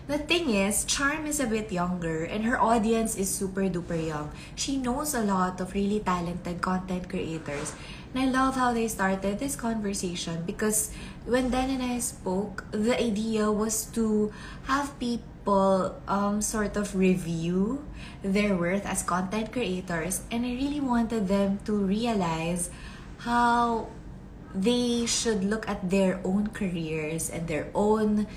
the 0.08 0.18
thing 0.18 0.50
is, 0.50 0.84
Charm 0.86 1.25
is 1.27 1.39
a 1.39 1.48
bit 1.48 1.72
younger 1.72 2.24
and 2.24 2.44
her 2.44 2.60
audience 2.60 3.15
is 3.15 3.30
super 3.30 3.68
duper 3.68 4.00
young. 4.00 4.32
She 4.56 4.77
knows 4.77 5.13
a 5.13 5.24
lot 5.24 5.60
of 5.62 5.74
really 5.74 6.00
talented 6.00 6.62
content 6.62 7.08
creators. 7.08 7.75
And 8.13 8.27
I 8.27 8.27
love 8.27 8.56
how 8.56 8.74
they 8.74 8.88
started 8.88 9.39
this 9.39 9.56
conversation 9.56 10.44
because 10.44 10.91
when 11.24 11.51
Dan 11.51 11.70
and 11.70 11.84
I 11.84 12.00
spoke, 12.00 12.65
the 12.72 13.00
idea 13.00 13.51
was 13.51 13.86
to 13.96 14.32
have 14.68 15.00
people 15.00 15.30
people 15.41 15.98
um, 16.07 16.41
sort 16.41 16.77
of 16.77 16.93
review 16.95 17.83
their 18.21 18.55
worth 18.55 18.86
as 18.86 19.01
content 19.01 19.51
creators 19.51 20.21
and 20.29 20.45
I 20.45 20.53
really 20.53 20.79
wanted 20.79 21.27
them 21.27 21.60
to 21.65 21.74
realize 21.74 22.69
how 23.25 23.89
they 24.53 25.05
should 25.07 25.43
look 25.43 25.67
at 25.67 25.89
their 25.89 26.21
own 26.24 26.53
careers 26.53 27.29
and 27.29 27.48
their 27.48 27.69
own 27.74 28.27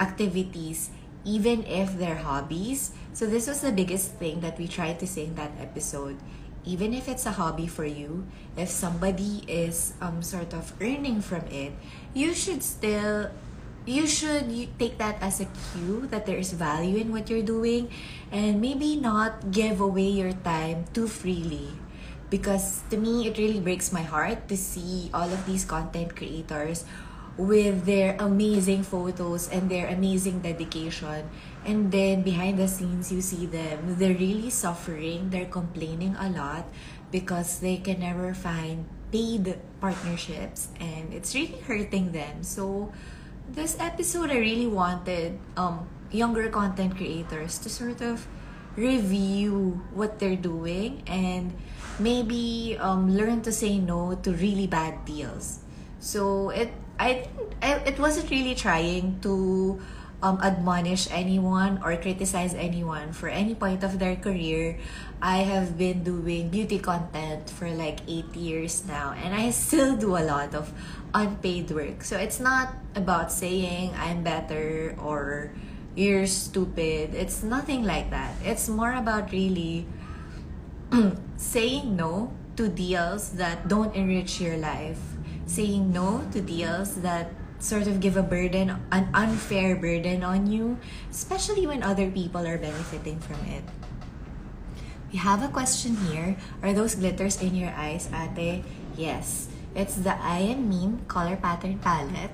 activities 0.00 0.88
even 1.24 1.64
if 1.64 1.98
they're 1.98 2.20
hobbies. 2.24 2.92
So 3.12 3.26
this 3.26 3.46
was 3.46 3.60
the 3.60 3.72
biggest 3.72 4.12
thing 4.16 4.40
that 4.40 4.58
we 4.58 4.68
tried 4.68 5.00
to 5.00 5.06
say 5.06 5.24
in 5.24 5.34
that 5.36 5.52
episode. 5.60 6.16
Even 6.64 6.94
if 6.94 7.08
it's 7.08 7.26
a 7.26 7.32
hobby 7.32 7.66
for 7.66 7.84
you, 7.84 8.26
if 8.56 8.70
somebody 8.70 9.44
is 9.48 9.92
um, 10.00 10.22
sort 10.22 10.54
of 10.54 10.72
earning 10.80 11.20
from 11.20 11.44
it, 11.48 11.72
you 12.14 12.32
should 12.32 12.62
still 12.62 13.28
you 13.86 14.06
should 14.06 14.48
take 14.78 14.98
that 14.98 15.20
as 15.20 15.40
a 15.40 15.48
cue 15.72 16.08
that 16.08 16.24
there 16.26 16.38
is 16.38 16.52
value 16.52 16.96
in 16.96 17.12
what 17.12 17.28
you're 17.28 17.44
doing 17.44 17.90
and 18.32 18.60
maybe 18.60 18.96
not 18.96 19.50
give 19.50 19.80
away 19.80 20.08
your 20.08 20.32
time 20.44 20.84
too 20.92 21.06
freely. 21.06 21.68
Because 22.30 22.82
to 22.90 22.96
me 22.96 23.28
it 23.28 23.38
really 23.38 23.60
breaks 23.60 23.92
my 23.92 24.02
heart 24.02 24.48
to 24.48 24.56
see 24.56 25.10
all 25.12 25.28
of 25.28 25.46
these 25.46 25.64
content 25.64 26.16
creators 26.16 26.84
with 27.36 27.84
their 27.84 28.16
amazing 28.18 28.82
photos 28.82 29.48
and 29.50 29.70
their 29.70 29.88
amazing 29.88 30.40
dedication. 30.40 31.28
And 31.64 31.92
then 31.92 32.22
behind 32.22 32.58
the 32.58 32.68
scenes 32.68 33.12
you 33.12 33.20
see 33.20 33.46
them. 33.46 33.96
They're 33.98 34.16
really 34.16 34.50
suffering. 34.50 35.30
They're 35.30 35.50
complaining 35.50 36.16
a 36.18 36.30
lot 36.30 36.64
because 37.10 37.60
they 37.60 37.76
can 37.78 38.00
never 38.00 38.34
find 38.34 38.86
paid 39.12 39.58
partnerships 39.80 40.68
and 40.80 41.12
it's 41.12 41.34
really 41.34 41.60
hurting 41.66 42.12
them. 42.12 42.42
So 42.42 42.92
this 43.48 43.76
episode, 43.78 44.30
I 44.30 44.38
really 44.38 44.66
wanted 44.66 45.38
um, 45.56 45.88
younger 46.10 46.48
content 46.48 46.96
creators 46.96 47.58
to 47.58 47.68
sort 47.68 48.00
of 48.00 48.26
review 48.76 49.80
what 49.94 50.18
they're 50.18 50.36
doing 50.36 51.02
and 51.06 51.54
maybe 51.98 52.76
um, 52.80 53.14
learn 53.14 53.42
to 53.42 53.52
say 53.52 53.78
no 53.78 54.14
to 54.14 54.32
really 54.32 54.66
bad 54.66 55.04
deals. 55.04 55.60
So 56.00 56.50
it 56.50 56.72
I, 56.98 57.28
I 57.62 57.74
it 57.86 57.98
wasn't 57.98 58.30
really 58.30 58.54
trying 58.54 59.20
to 59.22 59.80
um, 60.24 60.40
admonish 60.40 61.06
anyone 61.12 61.84
or 61.84 61.94
criticize 62.00 62.56
anyone 62.56 63.12
for 63.12 63.28
any 63.28 63.54
point 63.54 63.84
of 63.84 64.00
their 64.00 64.16
career. 64.16 64.80
I 65.20 65.44
have 65.44 65.76
been 65.76 66.02
doing 66.02 66.48
beauty 66.48 66.80
content 66.80 67.52
for 67.52 67.68
like 67.68 68.00
eight 68.08 68.32
years 68.32 68.88
now, 68.88 69.12
and 69.12 69.36
I 69.36 69.52
still 69.52 69.94
do 69.96 70.16
a 70.16 70.24
lot 70.24 70.56
of 70.56 70.72
unpaid 71.12 71.70
work. 71.70 72.02
So 72.02 72.16
it's 72.16 72.40
not 72.40 72.72
about 72.96 73.30
saying 73.30 73.92
I'm 74.00 74.24
better 74.24 74.96
or 74.96 75.52
you're 75.94 76.26
stupid. 76.26 77.14
It's 77.14 77.44
nothing 77.44 77.84
like 77.84 78.08
that. 78.08 78.32
It's 78.42 78.66
more 78.66 78.96
about 78.96 79.30
really 79.30 79.86
saying 81.36 81.94
no 81.94 82.32
to 82.56 82.68
deals 82.68 83.36
that 83.36 83.68
don't 83.68 83.94
enrich 83.94 84.40
your 84.40 84.56
life. 84.56 84.98
Saying 85.44 85.92
no 85.92 86.24
to 86.32 86.40
deals 86.40 86.96
that 87.04 87.28
sort 87.64 87.88
of 87.88 87.98
give 87.98 88.16
a 88.16 88.22
burden, 88.22 88.76
an 88.92 89.08
unfair 89.14 89.74
burden 89.74 90.22
on 90.22 90.46
you, 90.46 90.76
especially 91.10 91.66
when 91.66 91.82
other 91.82 92.10
people 92.10 92.46
are 92.46 92.58
benefiting 92.58 93.18
from 93.18 93.40
it. 93.48 93.64
We 95.10 95.18
have 95.18 95.42
a 95.42 95.48
question 95.48 95.96
here. 96.12 96.36
Are 96.62 96.74
those 96.74 96.94
glitters 96.94 97.40
in 97.40 97.56
your 97.56 97.70
eyes, 97.70 98.10
ate? 98.12 98.64
Yes. 98.96 99.48
It's 99.74 99.96
the 99.96 100.14
I 100.20 100.54
Am 100.54 100.68
Meme 100.68 101.06
color 101.08 101.36
pattern 101.36 101.78
palette. 101.78 102.30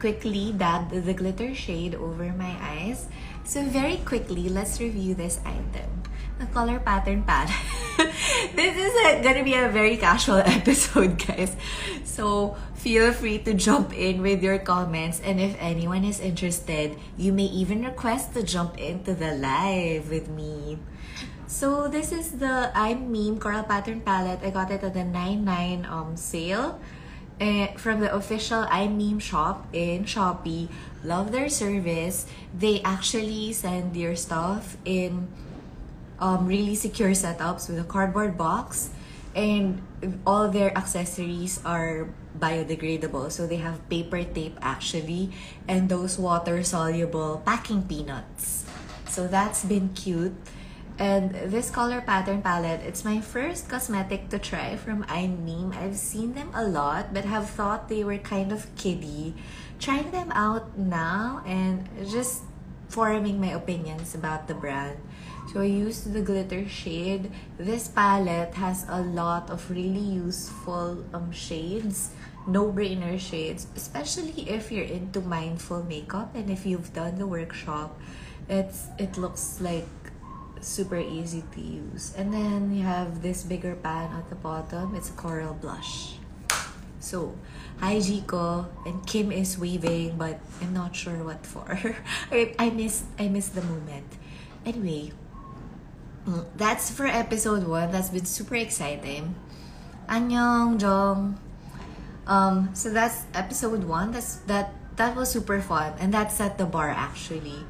Quickly 0.00 0.52
dabbed 0.52 0.90
the 0.90 1.14
glitter 1.14 1.54
shade 1.54 1.94
over 1.94 2.32
my 2.34 2.56
eyes. 2.60 3.06
So 3.44 3.62
very 3.62 3.98
quickly, 3.98 4.48
let's 4.48 4.80
review 4.80 5.14
this 5.14 5.38
item. 5.46 6.02
The 6.40 6.46
color 6.46 6.80
pattern 6.80 7.22
palette. 7.22 7.54
this 8.56 8.76
is 8.76 8.92
a, 9.06 9.22
gonna 9.22 9.44
be 9.44 9.54
a 9.54 9.68
very 9.68 9.96
casual 9.96 10.36
episode, 10.44 11.16
guys. 11.24 11.54
So 12.04 12.56
feel 12.82 13.14
free 13.14 13.38
to 13.38 13.54
jump 13.54 13.94
in 13.94 14.20
with 14.20 14.42
your 14.42 14.58
comments. 14.58 15.22
And 15.22 15.38
if 15.38 15.54
anyone 15.62 16.02
is 16.02 16.18
interested, 16.18 16.98
you 17.16 17.32
may 17.32 17.46
even 17.46 17.86
request 17.86 18.34
to 18.34 18.42
jump 18.42 18.76
into 18.76 19.14
the 19.14 19.38
live 19.38 20.10
with 20.10 20.26
me. 20.26 20.78
So 21.46 21.86
this 21.86 22.10
is 22.10 22.42
the 22.42 22.74
I'm 22.74 23.12
Meme 23.12 23.38
Coral 23.38 23.62
Pattern 23.62 24.00
Palette. 24.02 24.42
I 24.42 24.50
got 24.50 24.74
it 24.74 24.82
at 24.82 24.94
the 24.94 25.04
99 25.04 25.86
um 25.86 26.16
sale 26.18 26.82
uh, 27.38 27.70
from 27.78 28.02
the 28.02 28.10
official 28.10 28.66
I'm 28.66 28.98
Meme 28.98 29.22
shop 29.22 29.70
in 29.70 30.02
Shopee. 30.02 30.66
Love 31.06 31.30
their 31.30 31.48
service. 31.48 32.26
They 32.50 32.82
actually 32.82 33.52
send 33.54 33.94
your 33.94 34.18
stuff 34.18 34.76
in 34.84 35.30
um, 36.18 36.50
really 36.50 36.74
secure 36.74 37.14
setups 37.14 37.70
with 37.70 37.78
a 37.78 37.86
cardboard 37.86 38.34
box 38.34 38.90
and 39.34 39.80
all 40.26 40.48
their 40.48 40.76
accessories 40.76 41.60
are 41.64 42.08
biodegradable 42.42 43.30
so 43.30 43.46
they 43.46 43.62
have 43.62 43.78
paper 43.88 44.26
tape 44.26 44.58
actually 44.60 45.30
and 45.68 45.88
those 45.88 46.18
water 46.18 46.62
soluble 46.66 47.40
packing 47.46 47.86
peanuts 47.86 48.66
so 49.06 49.28
that's 49.30 49.62
been 49.62 49.94
cute 49.94 50.34
and 50.98 51.32
this 51.50 51.70
color 51.70 52.00
pattern 52.00 52.42
palette, 52.42 52.80
it's 52.84 53.04
my 53.04 53.20
first 53.20 53.68
cosmetic 53.68 54.28
to 54.28 54.38
try 54.38 54.76
from 54.76 55.04
I'm 55.08 55.42
I've 55.72 55.96
seen 55.96 56.34
them 56.34 56.50
a 56.54 56.62
lot, 56.62 57.14
but 57.14 57.24
have 57.24 57.48
thought 57.48 57.88
they 57.88 58.04
were 58.04 58.18
kind 58.18 58.52
of 58.52 58.68
kiddie. 58.76 59.34
Trying 59.80 60.10
them 60.12 60.30
out 60.32 60.78
now 60.78 61.42
and 61.46 61.88
just 62.10 62.42
forming 62.88 63.40
my 63.40 63.56
opinions 63.56 64.14
about 64.14 64.46
the 64.46 64.54
brand. 64.54 65.00
So 65.52 65.60
I 65.60 65.64
used 65.64 66.12
the 66.12 66.20
glitter 66.20 66.68
shade. 66.68 67.32
This 67.58 67.88
palette 67.88 68.54
has 68.54 68.86
a 68.88 69.00
lot 69.00 69.50
of 69.50 69.68
really 69.70 70.22
useful 70.22 71.02
um, 71.12 71.32
shades, 71.32 72.10
no-brainer 72.46 73.18
shades, 73.18 73.66
especially 73.76 74.48
if 74.48 74.72
you're 74.72 74.88
into 74.88 75.20
mindful 75.20 75.82
makeup 75.84 76.34
and 76.34 76.50
if 76.50 76.66
you've 76.66 76.92
done 76.92 77.18
the 77.18 77.26
workshop. 77.26 77.98
It's 78.48 78.88
it 78.98 79.16
looks 79.16 79.60
like 79.60 79.86
super 80.60 80.98
easy 80.98 81.44
to 81.54 81.60
use. 81.60 82.14
And 82.16 82.32
then 82.32 82.74
you 82.74 82.82
have 82.82 83.22
this 83.22 83.42
bigger 83.42 83.74
pan 83.74 84.10
at 84.16 84.28
the 84.28 84.34
bottom. 84.36 84.94
It's 84.94 85.10
a 85.10 85.12
coral 85.12 85.54
blush. 85.54 86.18
So, 87.02 87.34
hi 87.82 87.98
Jiko, 87.98 88.66
and 88.86 89.04
Kim 89.06 89.32
is 89.32 89.58
waving, 89.58 90.16
but 90.16 90.38
I'm 90.62 90.72
not 90.72 90.94
sure 90.94 91.18
what 91.24 91.44
for. 91.44 91.66
I, 92.30 92.54
I 92.58 92.70
missed 92.70 93.04
I 93.18 93.26
missed 93.26 93.54
the 93.54 93.62
moment. 93.62 94.06
Anyway, 94.64 95.10
mm, 96.26 96.46
that's 96.56 96.90
for 96.90 97.06
episode 97.06 97.66
one. 97.66 97.90
That's 97.90 98.10
been 98.10 98.26
super 98.26 98.54
exciting. 98.54 99.34
Annyeong 100.08 100.78
Jong. 100.78 101.38
Um, 102.26 102.70
so 102.74 102.90
that's 102.90 103.24
episode 103.34 103.84
one. 103.84 104.12
That's 104.12 104.36
that 104.46 104.74
that 104.96 105.16
was 105.16 105.30
super 105.30 105.60
fun, 105.60 105.94
and 105.98 106.12
that 106.14 106.32
set 106.32 106.58
the 106.58 106.66
bar 106.66 106.90
actually 106.90 107.66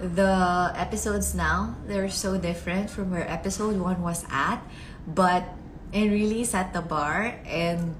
the 0.00 0.72
episodes 0.76 1.34
now 1.34 1.76
they're 1.86 2.08
so 2.08 2.38
different 2.38 2.88
from 2.88 3.10
where 3.10 3.28
episode 3.28 3.76
one 3.76 4.00
was 4.00 4.24
at 4.32 4.56
but 5.06 5.44
it 5.92 6.08
really 6.08 6.42
set 6.42 6.72
the 6.72 6.80
bar 6.80 7.36
and 7.44 7.94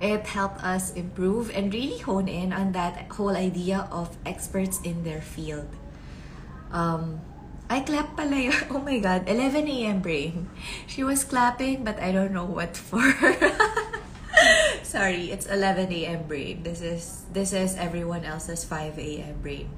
it 0.00 0.26
helped 0.26 0.64
us 0.64 0.94
improve 0.94 1.50
and 1.54 1.72
really 1.74 1.98
hone 1.98 2.26
in 2.26 2.54
on 2.54 2.72
that 2.72 3.06
whole 3.12 3.36
idea 3.36 3.86
of 3.92 4.16
experts 4.24 4.80
in 4.80 5.04
their 5.04 5.20
field 5.20 5.68
um 6.72 7.20
I 7.70 7.80
clap 7.80 8.16
pala. 8.16 8.52
Oh 8.70 8.84
my 8.84 8.98
God. 8.98 9.24
11 9.26 9.64
a.m. 9.64 10.00
brain. 10.04 10.50
She 10.86 11.02
was 11.02 11.24
clapping, 11.24 11.84
but 11.84 11.96
I 12.00 12.12
don't 12.12 12.32
know 12.36 12.44
what 12.44 12.76
for. 12.76 13.00
Sorry, 14.82 15.30
it's 15.30 15.46
11 15.46 15.92
a.m. 15.92 16.22
brain. 16.28 16.62
This 16.62 16.80
is 16.80 17.24
this 17.32 17.52
is 17.52 17.76
everyone 17.76 18.24
else's 18.24 18.64
5 18.64 18.98
a.m. 18.98 19.40
brain. 19.40 19.70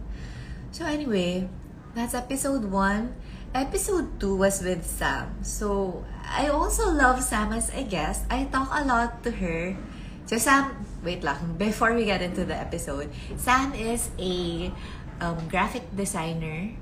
So 0.74 0.84
anyway, 0.84 1.46
that's 1.94 2.14
episode 2.14 2.66
1. 2.66 3.14
Episode 3.54 4.18
2 4.18 4.34
was 4.34 4.58
with 4.66 4.82
Sam. 4.82 5.30
So, 5.46 6.02
I 6.26 6.50
also 6.50 6.90
love 6.90 7.22
Sam 7.22 7.54
as 7.54 7.70
a 7.70 7.86
guest. 7.86 8.26
I 8.26 8.50
talk 8.50 8.66
a 8.74 8.82
lot 8.82 9.22
to 9.22 9.30
her. 9.30 9.78
So, 10.26 10.42
Sam, 10.42 10.74
wait 11.06 11.22
lang, 11.22 11.54
before 11.58 11.94
we 11.94 12.02
get 12.02 12.18
into 12.18 12.42
the 12.42 12.58
episode, 12.58 13.14
Sam 13.38 13.70
is 13.78 14.10
a 14.18 14.74
um, 15.22 15.46
graphic 15.46 15.86
designer, 15.94 16.74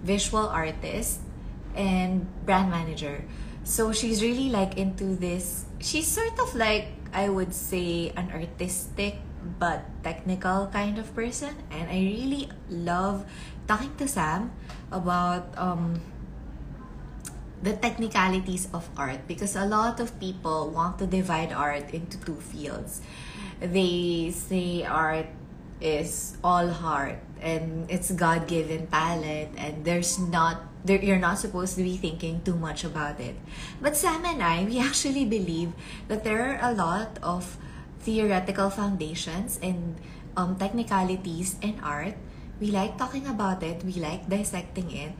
visual 0.00 0.48
artist, 0.48 1.20
and 1.76 2.24
brand 2.48 2.72
manager. 2.72 3.28
So, 3.68 3.92
she's 3.92 4.24
really 4.24 4.48
like 4.48 4.80
into 4.80 5.12
this. 5.12 5.68
She's 5.76 6.08
sort 6.08 6.40
of 6.40 6.56
like, 6.56 6.97
I 7.12 7.28
would 7.28 7.54
say, 7.54 8.12
an 8.16 8.30
artistic 8.32 9.20
but 9.58 9.86
technical 10.02 10.66
kind 10.72 10.98
of 10.98 11.14
person 11.14 11.54
and 11.70 11.88
I 11.88 11.98
really 12.02 12.50
love 12.68 13.24
talking 13.66 13.94
to 13.96 14.08
Sam 14.08 14.50
about 14.90 15.46
um, 15.56 16.00
the 17.62 17.74
technicalities 17.74 18.68
of 18.72 18.88
art 18.96 19.26
because 19.26 19.56
a 19.56 19.66
lot 19.66 20.00
of 20.00 20.18
people 20.20 20.70
want 20.70 20.98
to 20.98 21.06
divide 21.06 21.52
art 21.52 21.90
into 21.94 22.18
two 22.18 22.36
fields. 22.36 23.00
They 23.60 24.30
say 24.34 24.84
art 24.84 25.26
is 25.80 26.36
all 26.42 26.68
heart 26.68 27.18
and 27.40 27.90
it's 27.90 28.10
God-given 28.10 28.88
talent 28.88 29.54
and 29.56 29.84
there's 29.84 30.18
not 30.18 30.62
you're 30.88 31.20
not 31.20 31.38
supposed 31.38 31.76
to 31.76 31.82
be 31.82 31.96
thinking 31.96 32.40
too 32.42 32.56
much 32.56 32.84
about 32.84 33.20
it. 33.20 33.36
But 33.80 33.96
Sam 33.96 34.24
and 34.24 34.42
I, 34.42 34.64
we 34.64 34.78
actually 34.88 35.24
believe 35.24 35.72
that 36.08 36.24
there 36.24 36.40
are 36.40 36.70
a 36.70 36.74
lot 36.74 37.18
of 37.22 37.56
theoretical 38.00 38.70
foundations 38.70 39.58
and 39.62 39.96
um, 40.36 40.56
technicalities 40.56 41.56
in 41.60 41.80
art. 41.82 42.14
We 42.60 42.70
like 42.70 42.98
talking 42.98 43.26
about 43.26 43.62
it, 43.62 43.84
we 43.84 43.92
like 43.94 44.28
dissecting 44.28 44.90
it, 44.90 45.12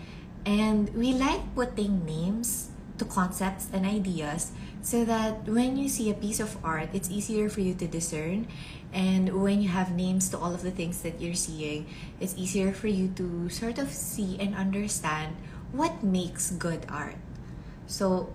and 0.44 0.90
we 0.94 1.12
like 1.12 1.54
putting 1.54 2.04
names 2.04 2.70
to 2.98 3.04
concepts 3.04 3.68
and 3.72 3.86
ideas 3.86 4.50
so 4.82 5.04
that 5.04 5.46
when 5.46 5.76
you 5.76 5.88
see 5.88 6.10
a 6.10 6.14
piece 6.14 6.40
of 6.40 6.56
art, 6.64 6.90
it's 6.92 7.10
easier 7.10 7.48
for 7.48 7.60
you 7.60 7.74
to 7.74 7.86
discern. 7.86 8.46
And 8.92 9.42
when 9.42 9.60
you 9.60 9.68
have 9.68 9.94
names 9.94 10.28
to 10.30 10.38
all 10.38 10.54
of 10.54 10.62
the 10.62 10.70
things 10.70 11.02
that 11.02 11.20
you're 11.20 11.34
seeing, 11.34 11.86
it's 12.20 12.34
easier 12.36 12.72
for 12.72 12.88
you 12.88 13.08
to 13.16 13.48
sort 13.50 13.78
of 13.78 13.90
see 13.90 14.38
and 14.40 14.54
understand 14.54 15.36
what 15.72 16.02
makes 16.02 16.50
good 16.50 16.86
art. 16.88 17.16
So, 17.86 18.30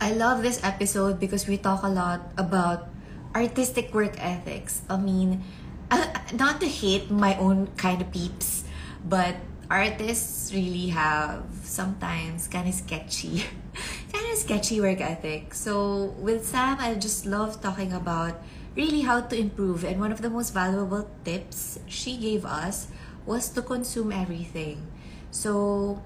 I 0.00 0.12
love 0.12 0.42
this 0.42 0.58
episode 0.64 1.20
because 1.20 1.46
we 1.46 1.56
talk 1.56 1.82
a 1.82 1.88
lot 1.88 2.32
about 2.36 2.88
artistic 3.34 3.94
work 3.94 4.18
ethics. 4.18 4.82
I 4.90 4.96
mean, 4.96 5.44
uh, 5.90 6.06
not 6.34 6.60
to 6.60 6.66
hate 6.66 7.10
my 7.10 7.36
own 7.38 7.68
kind 7.76 8.02
of 8.02 8.10
peeps, 8.10 8.64
but 9.04 9.36
artists 9.70 10.52
really 10.52 10.88
have 10.88 11.44
sometimes 11.64 12.48
kind 12.48 12.68
of 12.68 12.74
sketchy, 12.74 13.44
kind 14.12 14.26
of 14.32 14.36
sketchy 14.38 14.80
work 14.80 15.00
ethic. 15.00 15.54
So 15.54 16.12
with 16.18 16.46
Sam, 16.46 16.76
I 16.80 16.94
just 16.94 17.24
love 17.24 17.62
talking 17.62 17.92
about 17.92 18.42
really 18.76 19.02
how 19.02 19.20
to 19.22 19.36
improve. 19.36 19.84
And 19.84 20.00
one 20.00 20.12
of 20.12 20.20
the 20.20 20.30
most 20.30 20.52
valuable 20.52 21.08
tips 21.24 21.78
she 21.86 22.16
gave 22.16 22.44
us 22.44 22.88
was 23.24 23.48
to 23.50 23.62
consume 23.62 24.12
everything. 24.12 24.91
So 25.32 25.96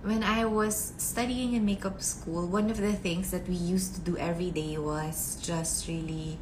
when 0.00 0.24
I 0.24 0.48
was 0.48 0.96
studying 0.96 1.52
in 1.52 1.68
makeup 1.68 2.00
school, 2.00 2.48
one 2.48 2.72
of 2.72 2.80
the 2.80 2.96
things 2.96 3.30
that 3.30 3.46
we 3.46 3.54
used 3.54 3.94
to 3.96 4.00
do 4.00 4.16
every 4.16 4.50
day 4.50 4.80
was 4.80 5.36
just 5.44 5.86
really 5.86 6.40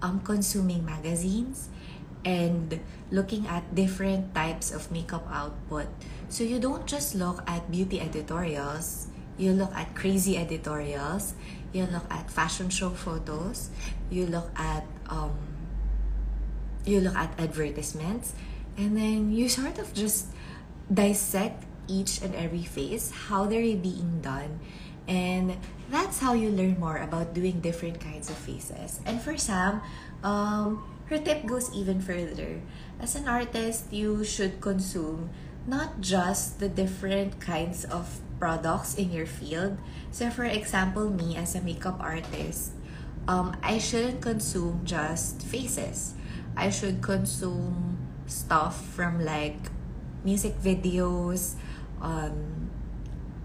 um, 0.00 0.24
consuming 0.24 0.84
magazines 0.84 1.68
and 2.24 2.80
looking 3.12 3.46
at 3.46 3.74
different 3.74 4.34
types 4.34 4.72
of 4.72 4.90
makeup 4.90 5.28
output. 5.28 5.84
So 6.30 6.42
you 6.42 6.58
don't 6.58 6.86
just 6.86 7.14
look 7.14 7.44
at 7.46 7.70
beauty 7.70 8.00
editorials, 8.00 9.08
you 9.36 9.52
look 9.52 9.72
at 9.76 9.94
crazy 9.94 10.38
editorials, 10.38 11.34
you 11.74 11.84
look 11.84 12.08
at 12.08 12.30
fashion 12.30 12.70
show 12.70 12.96
photos, 12.96 13.68
you 14.08 14.24
look 14.24 14.48
at 14.56 14.88
um, 15.12 15.36
you 16.86 17.00
look 17.00 17.14
at 17.14 17.38
advertisements, 17.38 18.32
and 18.78 18.96
then 18.96 19.32
you 19.32 19.50
sort 19.50 19.76
of 19.76 19.92
just 19.92 20.32
dissect 20.88 21.64
each 21.88 22.22
and 22.22 22.34
every 22.34 22.62
face, 22.64 23.10
how 23.28 23.46
they're 23.46 23.76
being 23.76 24.20
done, 24.22 24.60
And 25.06 25.56
that's 25.90 26.18
how 26.18 26.32
you 26.32 26.48
learn 26.48 26.80
more 26.80 26.96
about 26.96 27.34
doing 27.34 27.60
different 27.60 28.00
kinds 28.00 28.30
of 28.30 28.36
faces. 28.36 29.00
And 29.04 29.20
for 29.20 29.36
Sam, 29.36 29.82
um, 30.24 30.80
her 31.12 31.18
tip 31.18 31.44
goes 31.44 31.68
even 31.74 32.00
further. 32.00 32.60
As 33.00 33.14
an 33.14 33.28
artist, 33.28 33.92
you 33.92 34.24
should 34.24 34.60
consume 34.64 35.28
not 35.66 36.00
just 36.00 36.58
the 36.60 36.68
different 36.68 37.40
kinds 37.40 37.84
of 37.84 38.20
products 38.38 38.94
in 38.96 39.12
your 39.12 39.26
field. 39.26 39.76
So, 40.10 40.30
for 40.30 40.44
example, 40.44 41.10
me 41.10 41.36
as 41.36 41.54
a 41.54 41.60
makeup 41.60 42.00
artist, 42.00 42.72
um, 43.28 43.56
I 43.62 43.78
shouldn't 43.78 44.20
consume 44.20 44.80
just 44.84 45.42
faces. 45.42 46.14
I 46.56 46.70
should 46.70 47.02
consume 47.02 47.98
stuff 48.26 48.80
from 48.96 49.20
like 49.24 49.56
music 50.24 50.56
videos, 50.60 51.56
um, 52.00 52.70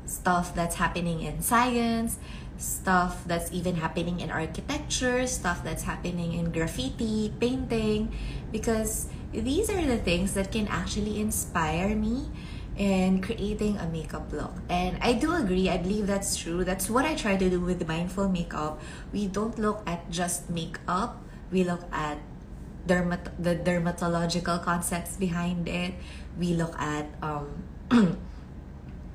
stuff 0.05 0.55
that's 0.55 0.75
happening 0.75 1.21
in 1.21 1.41
science, 1.41 2.17
stuff 2.57 3.23
that's 3.25 3.51
even 3.51 3.75
happening 3.75 4.19
in 4.19 4.29
architecture, 4.29 5.25
stuff 5.27 5.63
that's 5.63 5.83
happening 5.83 6.33
in 6.33 6.51
graffiti, 6.51 7.31
painting, 7.39 8.11
because 8.51 9.07
these 9.31 9.69
are 9.69 9.85
the 9.85 9.97
things 9.97 10.33
that 10.33 10.51
can 10.51 10.67
actually 10.67 11.21
inspire 11.21 11.95
me 11.95 12.27
in 12.75 13.21
creating 13.21 13.77
a 13.77 13.87
makeup 13.87 14.31
look. 14.31 14.55
And 14.69 14.97
I 15.01 15.13
do 15.13 15.35
agree, 15.35 15.69
I 15.69 15.77
believe 15.77 16.07
that's 16.07 16.35
true. 16.35 16.63
That's 16.63 16.89
what 16.89 17.05
I 17.05 17.13
try 17.13 17.35
to 17.35 17.49
do 17.49 17.59
with 17.59 17.85
mindful 17.87 18.29
makeup. 18.29 18.81
We 19.11 19.27
don't 19.27 19.57
look 19.59 19.83
at 19.85 20.09
just 20.09 20.49
makeup, 20.49 21.21
we 21.51 21.63
look 21.63 21.83
at 21.91 22.17
dermat- 22.87 23.35
the 23.37 23.55
dermatological 23.55 24.63
concepts 24.63 25.17
behind 25.17 25.67
it. 25.67 25.93
We 26.37 26.53
look 26.55 26.73
at 26.79 27.05
um 27.21 27.63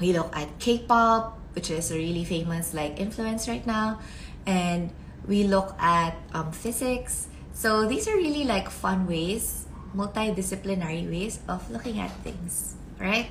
we 0.01 0.13
look 0.13 0.35
at 0.37 0.59
K-pop, 0.59 1.39
which 1.55 1.71
is 1.71 1.91
a 1.91 1.97
really 1.97 2.25
famous 2.25 2.75
like 2.75 2.99
influence 2.99 3.49
right 3.49 3.67
now, 3.67 4.01
and 4.47 4.91
we 5.27 5.45
look 5.45 5.75
at 5.79 6.17
um, 6.33 6.53
physics. 6.53 7.29
So 7.53 7.87
these 7.87 8.09
are 8.09 8.17
really 8.17 8.45
like 8.45 8.69
fun 8.69 9.07
ways, 9.07 9.67
multidisciplinary 9.95 11.09
ways 11.09 11.39
of 11.49 11.63
looking 11.71 12.01
at 12.01 12.11
things, 12.27 12.75
right? 12.99 13.31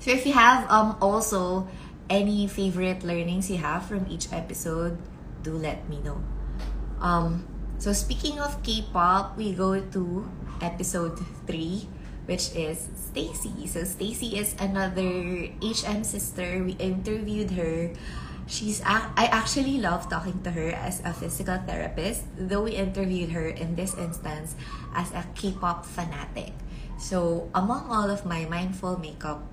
So 0.00 0.10
if 0.10 0.26
you 0.26 0.32
have 0.32 0.68
um 0.70 0.96
also 1.00 1.68
any 2.10 2.48
favorite 2.48 3.04
learnings 3.04 3.48
you 3.48 3.58
have 3.58 3.86
from 3.86 4.06
each 4.10 4.32
episode, 4.32 4.98
do 5.42 5.54
let 5.54 5.88
me 5.88 6.02
know. 6.02 6.18
Um, 7.00 7.46
so 7.78 7.92
speaking 7.92 8.40
of 8.40 8.62
K-pop, 8.62 9.38
we 9.38 9.54
go 9.54 9.80
to 9.80 10.28
episode 10.60 11.16
three 11.46 11.88
which 12.26 12.54
is 12.54 12.88
Stacy. 12.96 13.66
So 13.66 13.84
Stacy 13.84 14.38
is 14.38 14.54
another 14.58 15.48
HM 15.62 16.04
sister. 16.04 16.62
We 16.64 16.72
interviewed 16.80 17.52
her. 17.52 17.92
She's 18.50 18.82
I 18.82 19.30
actually 19.30 19.78
love 19.78 20.10
talking 20.10 20.42
to 20.42 20.50
her 20.50 20.74
as 20.74 20.98
a 21.06 21.14
physical 21.14 21.58
therapist, 21.62 22.26
though 22.36 22.66
we 22.66 22.74
interviewed 22.74 23.30
her 23.30 23.46
in 23.46 23.76
this 23.78 23.94
instance 23.94 24.58
as 24.94 25.12
a 25.12 25.22
K-pop 25.38 25.86
fanatic. 25.86 26.50
So 26.98 27.48
among 27.54 27.88
all 27.88 28.10
of 28.10 28.26
my 28.26 28.44
mindful 28.44 28.98
makeup 28.98 29.46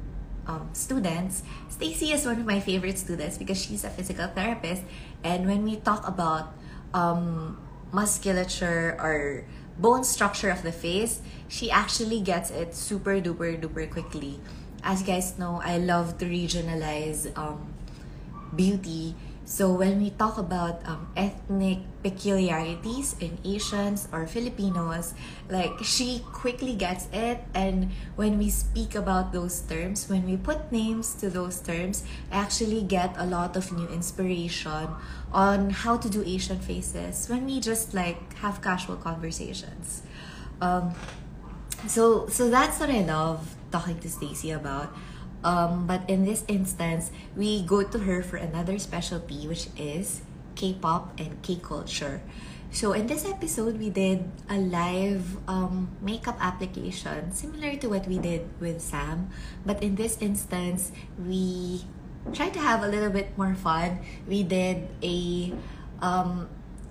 um, 0.47 0.69
students, 0.73 1.43
Stacy 1.69 2.11
is 2.11 2.25
one 2.25 2.39
of 2.41 2.45
my 2.45 2.59
favorite 2.59 2.97
students 2.97 3.37
because 3.37 3.61
she's 3.61 3.83
a 3.83 3.89
physical 3.89 4.27
therapist. 4.27 4.81
And 5.23 5.45
when 5.45 5.63
we 5.63 5.77
talk 5.77 6.07
about 6.07 6.57
um, 6.93 7.61
musculature 7.91 8.97
or 8.99 9.45
bone 9.79 10.03
structure 10.03 10.49
of 10.49 10.63
the 10.63 10.71
face, 10.71 11.21
she 11.47 11.71
actually 11.71 12.21
gets 12.21 12.51
it 12.51 12.75
super 12.75 13.21
duper 13.21 13.59
duper 13.59 13.89
quickly. 13.89 14.39
As 14.83 15.01
you 15.01 15.07
guys 15.07 15.37
know, 15.37 15.61
I 15.63 15.77
love 15.77 16.17
to 16.19 16.25
regionalize 16.25 17.35
um, 17.37 17.73
beauty 18.55 19.15
so 19.47 19.71
when 19.71 20.03
we 20.03 20.11
talk 20.11 20.37
about 20.37 20.83
um, 20.83 21.07
ethnic 21.15 21.79
peculiarities 22.03 23.15
in 23.21 23.39
Asians 23.45 24.09
or 24.11 24.27
Filipinos, 24.27 25.13
like 25.49 25.71
she 25.87 26.19
quickly 26.35 26.75
gets 26.75 27.07
it. 27.13 27.39
And 27.55 27.95
when 28.17 28.37
we 28.37 28.49
speak 28.49 28.93
about 28.93 29.31
those 29.31 29.61
terms, 29.61 30.09
when 30.09 30.27
we 30.27 30.35
put 30.35 30.69
names 30.69 31.15
to 31.23 31.29
those 31.29 31.61
terms, 31.61 32.03
I 32.29 32.43
actually 32.43 32.83
get 32.83 33.15
a 33.15 33.25
lot 33.25 33.55
of 33.55 33.71
new 33.71 33.87
inspiration 33.87 34.91
on 35.31 35.69
how 35.69 35.95
to 35.95 36.09
do 36.09 36.27
Asian 36.27 36.59
faces 36.59 37.29
when 37.29 37.45
we 37.45 37.61
just 37.61 37.93
like 37.93 38.19
have 38.43 38.61
casual 38.61 38.97
conversations. 38.97 40.03
Um, 40.59 40.91
so 41.87 42.27
so 42.27 42.49
that's 42.49 42.81
what 42.81 42.89
I 42.89 42.99
love 42.99 43.55
talking 43.71 43.97
to 43.99 44.09
Stacy 44.09 44.51
about. 44.51 44.91
Um, 45.43 45.85
but 45.85 46.09
in 46.09 46.25
this 46.25 46.43
instance, 46.47 47.11
we 47.35 47.61
go 47.63 47.83
to 47.83 47.99
her 47.99 48.23
for 48.23 48.37
another 48.37 48.79
specialty, 48.79 49.47
which 49.47 49.69
is 49.77 50.21
K-pop 50.55 51.19
and 51.19 51.41
K-culture. 51.41 52.21
So 52.71 52.91
in 52.91 53.07
this 53.07 53.23
episode, 53.23 53.79
we 53.79 53.89
did 53.89 54.27
a 54.49 54.57
live 54.57 55.23
um, 55.47 55.95
makeup 56.01 56.35
application 56.39 57.31
similar 57.31 57.77
to 57.77 57.87
what 57.87 58.07
we 58.07 58.19
did 58.19 58.49
with 58.59 58.81
Sam. 58.81 59.29
But 59.65 59.81
in 59.81 59.95
this 59.95 60.17
instance, 60.19 60.91
we 61.15 61.85
tried 62.33 62.53
to 62.53 62.59
have 62.59 62.83
a 62.83 62.87
little 62.87 63.09
bit 63.09 63.37
more 63.37 63.55
fun. 63.55 63.99
We 64.27 64.43
did 64.43 64.89
a 65.01 65.53
um, 66.01 66.49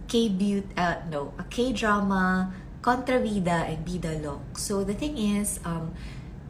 K 0.08 0.28
beauty, 0.28 0.68
uh, 0.78 1.02
no, 1.10 1.34
a 1.38 1.44
K 1.44 1.72
drama, 1.72 2.54
contrabida 2.80 3.68
and 3.68 3.84
vida 3.84 4.16
look. 4.22 4.56
So 4.56 4.84
the 4.84 4.94
thing 4.94 5.18
is, 5.18 5.60
um, 5.64 5.92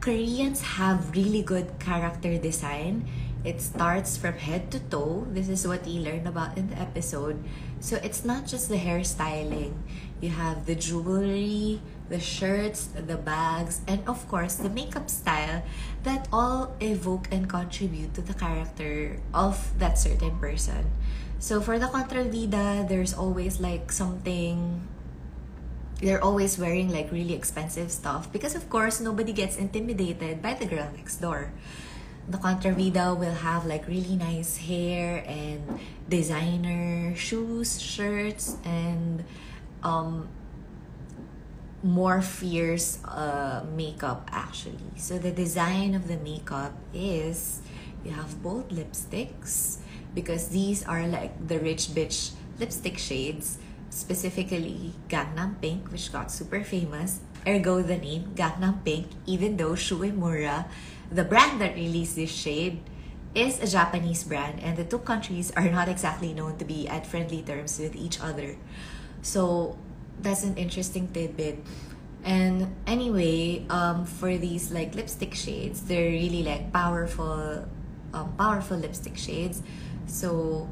Koreans 0.07 0.79
have 0.79 1.11
really 1.11 1.43
good 1.43 1.67
character 1.83 2.39
design. 2.39 3.03
It 3.43 3.59
starts 3.59 4.15
from 4.15 4.39
head 4.39 4.71
to 4.71 4.79
toe. 4.87 5.27
This 5.35 5.51
is 5.51 5.67
what 5.67 5.83
we 5.83 5.99
learned 5.99 6.31
about 6.31 6.55
in 6.55 6.71
the 6.71 6.79
episode. 6.79 7.43
So 7.83 7.99
it's 7.99 8.23
not 8.23 8.47
just 8.47 8.71
the 8.71 8.79
hairstyling. 8.79 9.75
You 10.23 10.31
have 10.31 10.63
the 10.63 10.79
jewelry, 10.79 11.83
the 12.07 12.23
shirts, 12.23 12.87
the 12.95 13.19
bags, 13.19 13.83
and 13.83 13.99
of 14.07 14.23
course 14.31 14.55
the 14.55 14.71
makeup 14.71 15.11
style 15.11 15.59
that 16.07 16.31
all 16.31 16.71
evoke 16.79 17.27
and 17.27 17.43
contribute 17.43 18.15
to 18.15 18.23
the 18.23 18.33
character 18.33 19.19
of 19.35 19.59
that 19.75 19.99
certain 19.99 20.39
person. 20.39 20.87
So 21.39 21.59
for 21.59 21.83
the 21.83 21.91
Contrabida, 21.91 22.87
there's 22.87 23.11
always 23.11 23.59
like 23.59 23.91
something 23.91 24.87
they're 26.01 26.23
always 26.23 26.57
wearing 26.57 26.89
like 26.89 27.11
really 27.11 27.33
expensive 27.33 27.91
stuff 27.91 28.31
because 28.31 28.53
of 28.55 28.69
course 28.69 28.99
nobody 29.01 29.33
gets 29.33 29.57
intimidated 29.57 30.41
by 30.41 30.53
the 30.53 30.65
girl 30.65 30.87
next 30.95 31.17
door. 31.17 31.51
The 32.29 32.37
contravida 32.37 33.17
will 33.17 33.33
have 33.33 33.65
like 33.65 33.87
really 33.87 34.15
nice 34.15 34.57
hair 34.57 35.23
and 35.25 35.79
designer 36.09 37.15
shoes 37.15 37.81
shirts 37.81 38.57
and 38.63 39.23
um 39.81 40.27
more 41.83 42.21
fierce 42.21 43.03
uh, 43.05 43.63
makeup 43.75 44.29
actually. 44.31 44.91
So 44.97 45.17
the 45.17 45.31
design 45.31 45.95
of 45.95 46.07
the 46.07 46.17
makeup 46.17 46.73
is 46.93 47.61
you 48.03 48.11
have 48.11 48.41
bold 48.41 48.69
lipsticks 48.69 49.77
because 50.13 50.49
these 50.49 50.83
are 50.85 51.07
like 51.07 51.31
the 51.47 51.59
rich 51.59 51.93
bitch 51.93 52.33
lipstick 52.59 52.97
shades 52.97 53.57
specifically 53.89 54.93
Gangnam 55.09 55.61
Pink, 55.61 55.91
which 55.91 56.11
got 56.11 56.31
super 56.31 56.63
famous. 56.63 57.19
Ergo 57.47 57.81
the 57.81 57.97
name 57.97 58.33
Gangnam 58.35 58.83
Pink, 58.83 59.07
even 59.25 59.57
though 59.57 59.75
Shu 59.75 59.97
Uemura, 59.97 60.65
the 61.11 61.23
brand 61.23 61.61
that 61.61 61.75
released 61.75 62.15
this 62.15 62.31
shade, 62.31 62.81
is 63.35 63.61
a 63.61 63.67
Japanese 63.67 64.23
brand, 64.23 64.59
and 64.61 64.77
the 64.77 64.83
two 64.83 64.99
countries 64.99 65.51
are 65.55 65.69
not 65.69 65.87
exactly 65.87 66.33
known 66.33 66.57
to 66.57 66.65
be 66.65 66.87
at 66.87 67.05
friendly 67.05 67.41
terms 67.43 67.79
with 67.79 67.95
each 67.95 68.19
other. 68.19 68.57
So 69.21 69.77
that's 70.21 70.43
an 70.43 70.57
interesting 70.57 71.07
tidbit. 71.13 71.63
And 72.23 72.75
anyway, 72.85 73.65
um, 73.69 74.05
for 74.05 74.37
these 74.37 74.71
like 74.71 74.95
lipstick 74.95 75.35
shades, 75.35 75.81
they're 75.81 76.09
really 76.09 76.43
like 76.43 76.73
powerful, 76.73 77.65
um, 78.13 78.33
powerful 78.37 78.77
lipstick 78.77 79.17
shades. 79.17 79.61
So 80.07 80.67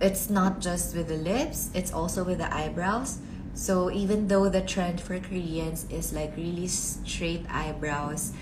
it's 0.00 0.28
not 0.28 0.60
just 0.60 0.94
with 0.94 1.08
the 1.08 1.16
lips, 1.16 1.70
it's 1.74 1.92
also 1.92 2.24
with 2.24 2.38
the 2.38 2.52
eyebrows. 2.54 3.18
So 3.54 3.90
even 3.90 4.28
though 4.28 4.48
the 4.48 4.60
trend 4.60 5.00
for 5.00 5.18
Koreans 5.18 5.86
is 5.88 6.12
like 6.12 6.36
really 6.36 6.66
straight 6.68 7.46
eyebrows, 7.48 8.32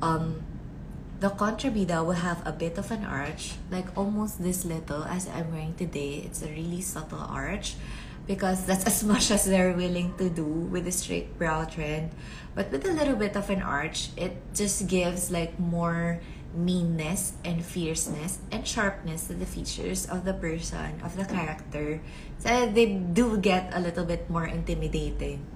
um, 0.00 0.42
the 1.20 1.30
contrabida 1.30 2.04
will 2.04 2.18
have 2.18 2.44
a 2.46 2.52
bit 2.52 2.78
of 2.78 2.90
an 2.90 3.04
arch, 3.04 3.54
like 3.70 3.86
almost 3.96 4.42
this 4.42 4.64
little 4.64 5.04
as 5.04 5.28
I'm 5.28 5.52
wearing 5.52 5.74
today. 5.74 6.24
It's 6.24 6.42
a 6.42 6.48
really 6.48 6.80
subtle 6.80 7.20
arch 7.20 7.76
because 8.26 8.66
that's 8.66 8.84
as 8.90 9.04
much 9.04 9.30
as 9.30 9.44
they're 9.44 9.72
willing 9.72 10.14
to 10.16 10.30
do 10.30 10.44
with 10.44 10.84
the 10.84 10.92
straight 10.92 11.38
brow 11.38 11.64
trend. 11.64 12.10
But 12.54 12.72
with 12.72 12.84
a 12.86 12.92
little 12.92 13.16
bit 13.16 13.36
of 13.36 13.50
an 13.50 13.62
arch, 13.62 14.08
it 14.16 14.36
just 14.54 14.88
gives 14.88 15.30
like 15.30 15.58
more 15.60 16.20
meanness 16.54 17.32
and 17.44 17.64
fierceness 17.64 18.38
and 18.50 18.66
sharpness 18.66 19.26
to 19.28 19.34
the 19.34 19.46
features 19.46 20.06
of 20.06 20.24
the 20.24 20.34
person, 20.34 21.00
of 21.02 21.16
the 21.16 21.24
character. 21.24 22.00
So 22.38 22.66
they 22.66 22.94
do 22.94 23.38
get 23.38 23.72
a 23.74 23.80
little 23.80 24.04
bit 24.04 24.28
more 24.28 24.46
intimidating. 24.46 25.46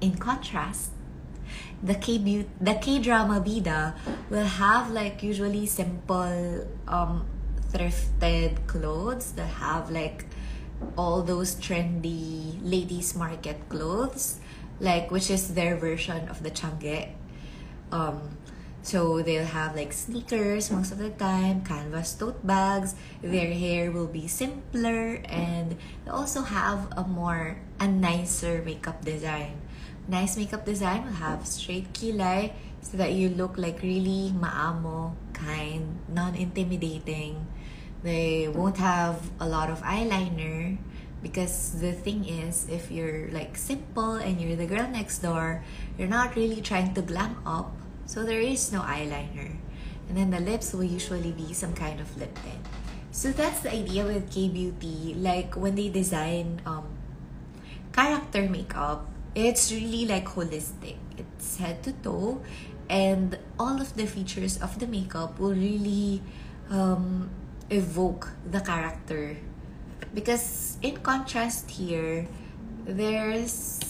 In 0.00 0.16
contrast, 0.16 0.90
the 1.82 1.94
K 1.94 2.18
the 2.60 2.74
K 2.74 2.98
drama 2.98 3.40
Vida 3.40 3.94
will 4.30 4.46
have 4.46 4.90
like 4.90 5.22
usually 5.22 5.66
simple 5.66 6.66
um 6.88 7.26
thrifted 7.72 8.66
clothes 8.66 9.32
that 9.32 9.48
have 9.60 9.90
like 9.90 10.26
all 10.96 11.22
those 11.22 11.54
trendy 11.56 12.58
ladies 12.62 13.14
market 13.14 13.68
clothes 13.68 14.38
like 14.80 15.10
which 15.10 15.30
is 15.30 15.54
their 15.54 15.76
version 15.76 16.28
of 16.28 16.42
the 16.42 16.50
tiangge 16.50 17.10
um 17.92 18.36
so 18.84 19.24
they'll 19.24 19.48
have 19.48 19.74
like 19.74 19.96
sneakers 19.96 20.70
most 20.70 20.92
of 20.92 21.00
the 21.00 21.08
time 21.16 21.64
canvas 21.64 22.12
tote 22.12 22.44
bags. 22.44 22.94
Their 23.24 23.48
hair 23.48 23.90
will 23.90 24.06
be 24.06 24.28
simpler 24.28 25.24
and 25.24 25.80
they 26.04 26.10
also 26.12 26.42
have 26.44 26.92
a 26.92 27.02
more 27.02 27.56
a 27.80 27.88
nicer 27.88 28.60
makeup 28.60 29.02
design. 29.02 29.56
Nice 30.06 30.36
makeup 30.36 30.68
design 30.68 31.08
will 31.08 31.16
have 31.16 31.48
straight 31.48 31.96
kilay 31.96 32.52
so 32.84 33.00
that 33.00 33.16
you 33.16 33.32
look 33.32 33.56
like 33.56 33.80
really 33.80 34.36
maamo 34.36 35.16
kind 35.32 36.04
non-intimidating. 36.12 37.40
They 38.04 38.52
won't 38.52 38.76
have 38.76 39.32
a 39.40 39.48
lot 39.48 39.72
of 39.72 39.80
eyeliner 39.80 40.76
because 41.24 41.80
the 41.80 41.96
thing 41.96 42.28
is 42.28 42.68
if 42.68 42.92
you're 42.92 43.32
like 43.32 43.56
simple 43.56 44.20
and 44.20 44.36
you're 44.44 44.60
the 44.60 44.68
girl 44.68 44.84
next 44.92 45.24
door 45.24 45.64
you're 45.96 46.12
not 46.12 46.36
really 46.36 46.60
trying 46.60 46.92
to 46.92 47.00
glam 47.00 47.40
up 47.48 47.72
so 48.06 48.24
there 48.24 48.40
is 48.40 48.72
no 48.72 48.80
eyeliner. 48.80 49.56
And 50.08 50.16
then 50.16 50.30
the 50.30 50.40
lips 50.40 50.72
will 50.72 50.84
usually 50.84 51.32
be 51.32 51.52
some 51.52 51.72
kind 51.72 52.00
of 52.00 52.16
lip 52.16 52.36
tint. 52.44 52.66
So 53.10 53.30
that's 53.30 53.60
the 53.60 53.72
idea 53.72 54.04
with 54.04 54.30
k-beauty. 54.30 55.14
Like 55.16 55.54
when 55.56 55.74
they 55.74 55.88
design 55.88 56.60
um, 56.66 56.84
character 57.92 58.48
makeup 58.48 59.08
it's 59.34 59.72
really 59.72 60.06
like 60.06 60.26
holistic. 60.26 60.96
It's 61.18 61.58
head 61.58 61.82
to 61.84 61.92
toe. 61.92 62.40
And 62.88 63.38
all 63.58 63.80
of 63.80 63.96
the 63.96 64.06
features 64.06 64.60
of 64.62 64.78
the 64.78 64.86
makeup 64.86 65.38
will 65.38 65.54
really 65.54 66.22
um, 66.70 67.30
evoke 67.70 68.30
the 68.50 68.60
character. 68.60 69.36
Because 70.14 70.78
in 70.82 70.98
contrast 70.98 71.70
here 71.70 72.28
there's 72.86 73.80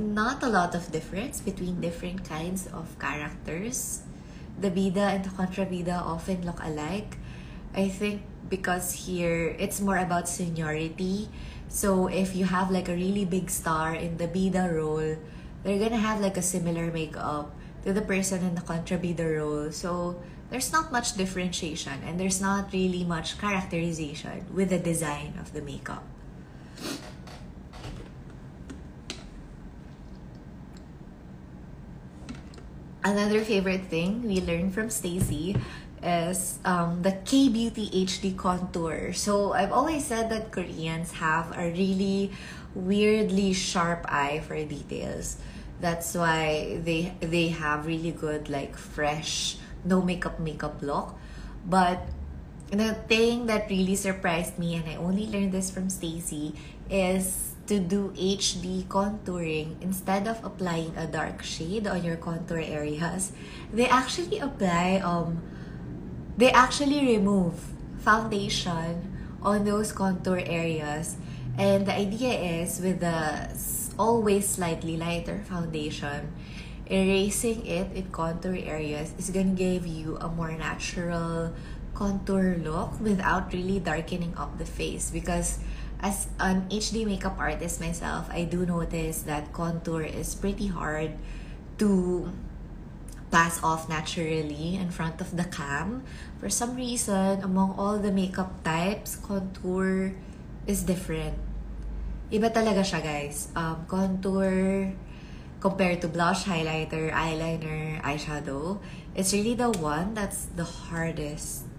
not 0.00 0.42
a 0.42 0.48
lot 0.48 0.74
of 0.74 0.90
difference 0.92 1.40
between 1.40 1.80
different 1.80 2.24
kinds 2.28 2.66
of 2.68 2.98
characters. 2.98 4.02
The 4.60 4.70
bida 4.70 5.16
and 5.16 5.24
the 5.24 5.30
contrabida 5.30 6.00
often 6.00 6.44
look 6.44 6.62
alike. 6.62 7.16
I 7.74 7.88
think 7.88 8.22
because 8.48 9.08
here 9.08 9.56
it's 9.58 9.80
more 9.80 9.98
about 9.98 10.28
seniority. 10.28 11.28
So 11.68 12.06
if 12.06 12.36
you 12.36 12.44
have 12.44 12.70
like 12.70 12.88
a 12.88 12.94
really 12.94 13.24
big 13.24 13.48
star 13.48 13.94
in 13.94 14.18
the 14.18 14.28
bida 14.28 14.68
role 14.68 15.16
they're 15.62 15.78
gonna 15.78 15.96
have 15.96 16.20
like 16.20 16.36
a 16.36 16.42
similar 16.42 16.90
makeup 16.90 17.54
to 17.84 17.92
the 17.92 18.02
person 18.02 18.42
in 18.42 18.54
the 18.54 18.60
contrabida 18.60 19.38
role. 19.38 19.70
So 19.70 20.20
there's 20.50 20.72
not 20.72 20.92
much 20.92 21.14
differentiation 21.14 22.02
and 22.04 22.18
there's 22.18 22.40
not 22.40 22.72
really 22.72 23.04
much 23.04 23.38
characterization 23.38 24.46
with 24.52 24.70
the 24.70 24.78
design 24.78 25.34
of 25.40 25.52
the 25.52 25.62
makeup. 25.62 26.04
Another 33.04 33.42
favorite 33.42 33.90
thing 33.90 34.22
we 34.22 34.40
learned 34.40 34.74
from 34.74 34.88
Stacy 34.88 35.56
is 36.02 36.58
um, 36.64 37.02
the 37.02 37.18
K 37.24 37.48
Beauty 37.48 37.90
HD 37.90 38.36
contour. 38.36 39.12
So 39.12 39.52
I've 39.52 39.72
always 39.72 40.04
said 40.06 40.30
that 40.30 40.52
Koreans 40.52 41.10
have 41.18 41.50
a 41.58 41.70
really 41.70 42.30
weirdly 42.74 43.52
sharp 43.54 44.06
eye 44.06 44.40
for 44.46 44.54
details. 44.54 45.38
That's 45.80 46.14
why 46.14 46.78
they 46.84 47.10
they 47.18 47.48
have 47.48 47.86
really 47.86 48.12
good 48.12 48.48
like 48.48 48.76
fresh 48.76 49.58
no 49.84 50.00
makeup 50.00 50.38
makeup 50.38 50.78
look. 50.80 51.18
But 51.66 52.06
the 52.72 52.94
thing 53.08 53.46
that 53.46 53.68
really 53.68 53.96
surprised 53.96 54.58
me, 54.58 54.76
and 54.76 54.88
I 54.88 54.96
only 54.96 55.26
learned 55.26 55.52
this 55.52 55.70
from 55.70 55.90
Stacy, 55.90 56.54
is 56.88 57.52
to 57.66 57.78
do 57.78 58.12
HD 58.16 58.84
contouring 58.88 59.76
instead 59.80 60.26
of 60.26 60.42
applying 60.44 60.96
a 60.96 61.06
dark 61.06 61.42
shade 61.42 61.86
on 61.86 62.02
your 62.02 62.16
contour 62.16 62.58
areas. 62.58 63.32
They 63.72 63.86
actually 63.86 64.40
apply 64.40 64.98
um 65.04 65.40
they 66.36 66.50
actually 66.50 67.04
remove 67.06 67.54
foundation 68.00 69.12
on 69.42 69.64
those 69.64 69.92
contour 69.92 70.40
areas. 70.42 71.16
And 71.58 71.86
the 71.86 71.92
idea 71.92 72.64
is 72.64 72.80
with 72.80 73.00
the 73.00 73.52
always 73.98 74.48
slightly 74.48 74.96
lighter 74.96 75.44
foundation, 75.44 76.32
erasing 76.86 77.64
it 77.66 77.92
in 77.94 78.10
contour 78.10 78.56
areas 78.56 79.12
is 79.18 79.30
gonna 79.30 79.54
give 79.54 79.86
you 79.86 80.16
a 80.18 80.28
more 80.28 80.52
natural 80.52 81.52
contour 81.94 82.56
look 82.58 83.00
without 83.00 83.52
really 83.52 83.80
darkening 83.80 84.34
up 84.36 84.58
the 84.58 84.64
face 84.64 85.10
because 85.10 85.58
as 86.00 86.26
an 86.40 86.66
HD 86.68 87.06
makeup 87.06 87.38
artist 87.38 87.80
myself, 87.80 88.28
I 88.30 88.44
do 88.44 88.66
notice 88.66 89.22
that 89.22 89.52
contour 89.52 90.02
is 90.02 90.34
pretty 90.34 90.66
hard 90.66 91.14
to 91.78 92.32
pass 93.30 93.62
off 93.62 93.88
naturally 93.88 94.76
in 94.76 94.90
front 94.90 95.20
of 95.20 95.36
the 95.36 95.44
cam. 95.44 96.02
For 96.38 96.50
some 96.50 96.76
reason, 96.76 97.40
among 97.40 97.78
all 97.78 97.98
the 97.98 98.12
makeup 98.12 98.62
types, 98.64 99.16
contour 99.16 100.12
is 100.66 100.82
different. 100.82 101.38
Iba 102.32 102.52
talaga 102.52 102.82
siya, 102.82 103.00
guys. 103.00 103.48
Um, 103.54 103.86
contour 103.86 104.92
compared 105.62 106.02
to 106.02 106.08
blush, 106.10 106.44
highlighter, 106.44 107.14
eyeliner, 107.14 108.02
eyeshadow, 108.02 108.82
it's 109.14 109.32
really 109.32 109.54
the 109.54 109.70
one 109.78 110.12
that's 110.12 110.50
the 110.58 110.66
hardest 110.66 111.70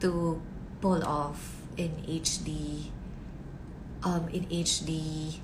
to 0.00 0.40
pull 0.80 1.04
off 1.04 1.62
in 1.76 1.92
HD 2.08 2.90
um 4.02 4.28
in 4.28 4.46
HD 4.46 5.38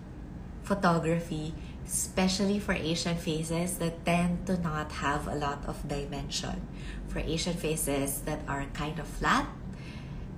photography, 0.63 1.55
especially 1.87 2.59
for 2.59 2.73
Asian 2.73 3.17
faces 3.17 3.79
that 3.79 4.05
tend 4.05 4.47
to 4.47 4.57
not 4.59 4.93
have 5.03 5.27
a 5.27 5.35
lot 5.35 5.65
of 5.67 5.77
dimension. 5.89 6.63
For 7.09 7.19
Asian 7.19 7.55
faces 7.55 8.23
that 8.25 8.41
are 8.49 8.65
kind 8.73 8.99
of 8.99 9.07
flat, 9.07 9.45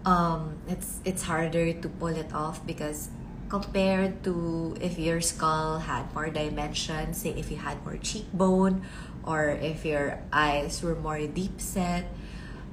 um, 0.04 0.58
it's 0.66 1.00
it's 1.04 1.22
harder 1.22 1.72
to 1.72 1.88
pull 1.88 2.14
it 2.16 2.34
off 2.34 2.64
because 2.66 3.10
compared 3.48 4.24
to 4.24 4.74
if 4.80 4.98
your 4.98 5.20
skull 5.20 5.78
had 5.78 6.12
more 6.14 6.28
dimension, 6.30 7.14
say 7.14 7.30
if 7.30 7.50
you 7.50 7.56
had 7.56 7.78
more 7.84 7.96
cheekbone 7.96 8.82
or 9.22 9.50
if 9.50 9.84
your 9.84 10.18
eyes 10.32 10.82
were 10.82 10.96
more 10.96 11.20
deep 11.26 11.60
set, 11.60 12.10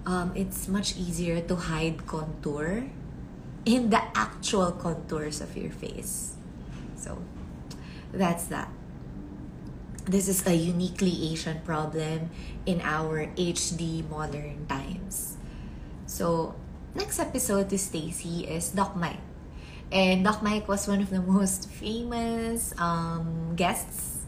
um, 0.05 0.31
it's 0.35 0.67
much 0.67 0.97
easier 0.97 1.41
to 1.41 1.55
hide 1.55 2.05
contour 2.05 2.85
in 3.65 3.89
the 3.89 4.01
actual 4.17 4.71
contours 4.71 5.41
of 5.41 5.55
your 5.55 5.71
face. 5.71 6.35
So 6.95 7.21
that's 8.11 8.45
that. 8.45 8.69
This 10.05 10.27
is 10.27 10.45
a 10.47 10.53
uniquely 10.53 11.31
Asian 11.31 11.61
problem 11.61 12.31
in 12.65 12.81
our 12.81 13.27
HD 13.37 14.07
modern 14.09 14.65
times. 14.65 15.37
So, 16.07 16.55
next 16.95 17.19
episode 17.19 17.69
to 17.69 17.77
Stacy 17.77 18.49
is 18.49 18.69
Doc 18.73 18.95
Mike. 18.97 19.21
And 19.91 20.23
Doc 20.23 20.41
Mike 20.41 20.67
was 20.67 20.87
one 20.87 21.01
of 21.01 21.09
the 21.11 21.21
most 21.21 21.69
famous 21.69 22.73
um, 22.79 23.53
guests. 23.55 24.20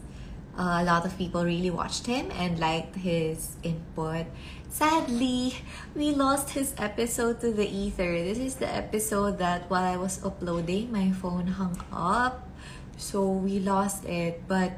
A 0.56 0.84
lot 0.84 1.04
of 1.04 1.18
people 1.18 1.44
really 1.44 1.70
watched 1.70 2.06
him 2.06 2.30
and 2.30 2.58
liked 2.58 2.94
his 2.96 3.56
input. 3.62 4.26
Sadly, 4.68 5.54
we 5.94 6.14
lost 6.14 6.50
his 6.50 6.74
episode 6.78 7.40
to 7.40 7.50
the 7.50 7.66
ether. 7.66 8.14
This 8.22 8.38
is 8.38 8.54
the 8.56 8.70
episode 8.70 9.38
that 9.38 9.68
while 9.70 9.82
I 9.82 9.96
was 9.96 10.22
uploading, 10.24 10.92
my 10.92 11.10
phone 11.10 11.46
hung 11.46 11.78
up. 11.92 12.48
So 12.96 13.26
we 13.26 13.58
lost 13.58 14.04
it. 14.04 14.46
But 14.46 14.72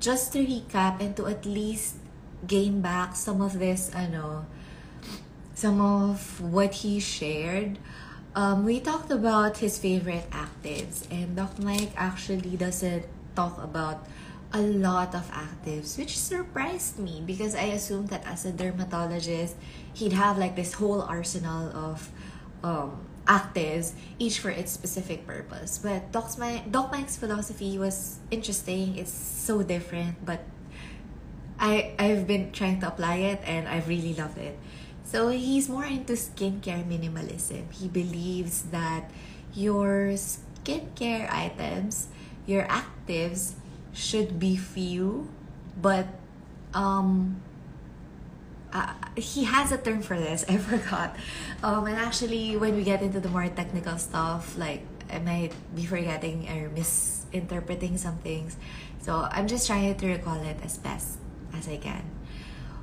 just 0.00 0.32
to 0.32 0.44
recap 0.44 1.00
and 1.00 1.16
to 1.16 1.26
at 1.26 1.46
least 1.46 1.96
gain 2.46 2.80
back 2.80 3.16
some 3.16 3.40
of 3.40 3.58
this, 3.58 3.90
ano, 3.94 4.44
some 5.54 5.80
of 5.80 6.40
what 6.40 6.84
he 6.84 7.00
shared, 7.00 7.78
um, 8.34 8.64
we 8.64 8.80
talked 8.80 9.10
about 9.10 9.58
his 9.58 9.78
favorite 9.78 10.28
actives, 10.30 11.06
and 11.10 11.36
Doc 11.36 11.58
Mike 11.62 11.92
actually 11.96 12.56
doesn't 12.56 13.06
talk 13.36 13.62
about 13.62 14.04
a 14.54 14.62
lot 14.62 15.14
of 15.14 15.26
actives, 15.34 15.98
which 15.98 16.16
surprised 16.16 16.98
me 16.98 17.20
because 17.26 17.56
I 17.56 17.74
assumed 17.74 18.08
that 18.10 18.24
as 18.24 18.46
a 18.46 18.52
dermatologist, 18.52 19.56
he'd 19.92 20.12
have 20.12 20.38
like 20.38 20.54
this 20.54 20.74
whole 20.74 21.02
arsenal 21.02 21.74
of 21.74 22.08
um, 22.62 23.04
actives, 23.26 23.92
each 24.18 24.38
for 24.38 24.50
its 24.50 24.70
specific 24.70 25.26
purpose. 25.26 25.78
But 25.82 26.12
Doc, 26.12 26.38
Mike, 26.38 26.70
Doc 26.70 26.92
Mike's 26.92 27.16
philosophy 27.16 27.78
was 27.78 28.20
interesting. 28.30 28.96
It's 28.96 29.12
so 29.12 29.62
different, 29.64 30.24
but 30.24 30.46
I 31.58 31.94
I've 31.98 32.26
been 32.26 32.52
trying 32.52 32.80
to 32.80 32.88
apply 32.88 33.34
it 33.34 33.42
and 33.44 33.66
I've 33.66 33.88
really 33.88 34.14
loved 34.14 34.38
it. 34.38 34.56
So 35.04 35.28
he's 35.28 35.68
more 35.68 35.84
into 35.84 36.14
skincare 36.14 36.86
minimalism. 36.86 37.72
He 37.74 37.88
believes 37.88 38.62
that 38.70 39.10
your 39.52 40.14
skincare 40.14 41.30
items, 41.30 42.08
your 42.46 42.64
actives, 42.66 43.54
should 43.94 44.38
be 44.38 44.56
few, 44.56 45.30
but 45.80 46.06
um, 46.74 47.40
uh, 48.72 48.92
he 49.16 49.44
has 49.44 49.70
a 49.70 49.78
term 49.78 50.02
for 50.02 50.18
this. 50.18 50.44
I 50.48 50.58
forgot. 50.58 51.16
Um, 51.62 51.86
and 51.86 51.96
actually, 51.96 52.56
when 52.56 52.74
we 52.76 52.82
get 52.82 53.00
into 53.00 53.20
the 53.20 53.30
more 53.30 53.48
technical 53.48 53.96
stuff, 53.96 54.58
like 54.58 54.82
I 55.10 55.18
might 55.20 55.54
be 55.74 55.86
forgetting 55.86 56.50
or 56.50 56.68
misinterpreting 56.70 57.96
some 57.96 58.18
things. 58.18 58.56
So 59.00 59.28
I'm 59.30 59.46
just 59.46 59.66
trying 59.66 59.94
to 59.94 60.06
recall 60.06 60.42
it 60.42 60.58
as 60.62 60.76
best 60.76 61.18
as 61.54 61.68
I 61.68 61.76
can. 61.76 62.02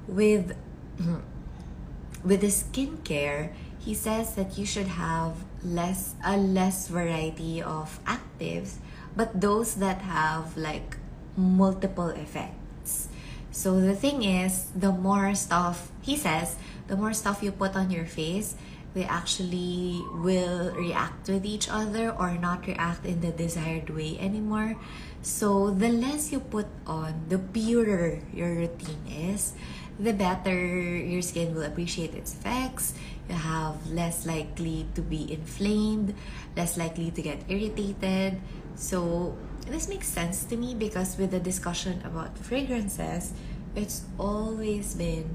With 0.08 0.56
with 2.24 2.42
the 2.42 2.48
skincare, 2.54 3.54
he 3.80 3.94
says 3.94 4.36
that 4.36 4.58
you 4.58 4.66
should 4.66 4.88
have 4.88 5.44
less 5.64 6.16
a 6.24 6.38
less 6.38 6.88
variety 6.88 7.62
of 7.62 8.00
actives, 8.06 8.78
but 9.16 9.42
those 9.42 9.76
that 9.76 10.02
have 10.02 10.56
like 10.56 11.01
multiple 11.36 12.10
effects. 12.10 13.08
So 13.52 13.80
the 13.80 13.96
thing 13.96 14.24
is, 14.24 14.72
the 14.76 14.92
more 14.92 15.36
stuff 15.36 15.92
he 16.02 16.16
says, 16.16 16.56
the 16.88 16.96
more 16.96 17.14
stuff 17.14 17.44
you 17.44 17.52
put 17.52 17.76
on 17.76 17.92
your 17.92 18.06
face, 18.06 18.56
they 18.94 19.04
actually 19.06 20.04
will 20.20 20.72
react 20.76 21.30
with 21.30 21.46
each 21.46 21.70
other 21.70 22.12
or 22.12 22.36
not 22.36 22.68
react 22.68 23.06
in 23.06 23.22
the 23.22 23.32
desired 23.32 23.90
way 23.90 24.20
anymore. 24.20 24.76
So 25.22 25.72
the 25.72 25.90
less 25.90 26.32
you 26.32 26.40
put 26.40 26.68
on, 26.86 27.28
the 27.30 27.40
purer 27.40 28.20
your 28.34 28.56
routine 28.56 29.08
is, 29.08 29.54
the 30.00 30.12
better 30.12 30.56
your 30.98 31.22
skin 31.22 31.56
will 31.56 31.64
appreciate 31.64 32.16
its 32.16 32.34
effects. 32.34 32.94
You 33.30 33.36
have 33.36 33.80
less 33.92 34.26
likely 34.26 34.88
to 34.96 35.02
be 35.02 35.32
inflamed, 35.32 36.16
less 36.58 36.76
likely 36.76 37.12
to 37.12 37.22
get 37.22 37.44
irritated. 37.48 38.42
So 38.76 39.38
this 39.68 39.88
makes 39.88 40.08
sense 40.08 40.44
to 40.46 40.58
me 40.58 40.74
because 40.76 41.18
with 41.18 41.32
the 41.32 41.40
discussion 41.40 42.02
about 42.04 42.38
fragrances, 42.38 43.34
it's 43.76 44.04
always 44.18 44.96
been 44.96 45.30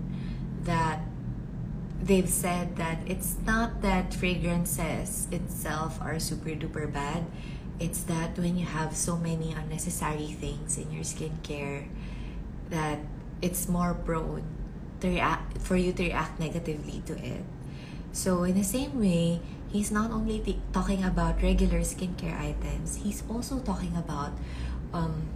that 0.64 1.00
they've 2.02 2.28
said 2.28 2.76
that 2.76 2.98
it's 3.06 3.36
not 3.46 3.82
that 3.82 4.12
fragrances 4.12 5.28
itself 5.30 6.00
are 6.00 6.18
super 6.18 6.50
duper 6.50 6.92
bad. 6.92 7.24
It's 7.78 8.02
that 8.04 8.38
when 8.38 8.56
you 8.56 8.66
have 8.66 8.96
so 8.96 9.16
many 9.16 9.52
unnecessary 9.52 10.28
things 10.28 10.78
in 10.78 10.90
your 10.92 11.04
skincare 11.04 11.88
that 12.70 12.98
it's 13.42 13.68
more 13.68 13.94
prone 13.94 14.44
to 15.00 15.08
react 15.08 15.58
for 15.58 15.76
you 15.76 15.92
to 15.92 16.02
react 16.02 16.40
negatively 16.40 17.02
to 17.06 17.16
it. 17.18 17.44
So 18.12 18.44
in 18.44 18.56
the 18.56 18.64
same 18.64 18.98
way, 18.98 19.40
he's 19.76 19.92
not 19.92 20.10
only 20.10 20.40
t- 20.40 20.60
talking 20.72 21.04
about 21.04 21.42
regular 21.42 21.80
skincare 21.80 22.32
items, 22.32 22.96
he's 23.04 23.22
also 23.28 23.60
talking 23.60 23.94
about 23.96 24.32
um, 24.92 25.28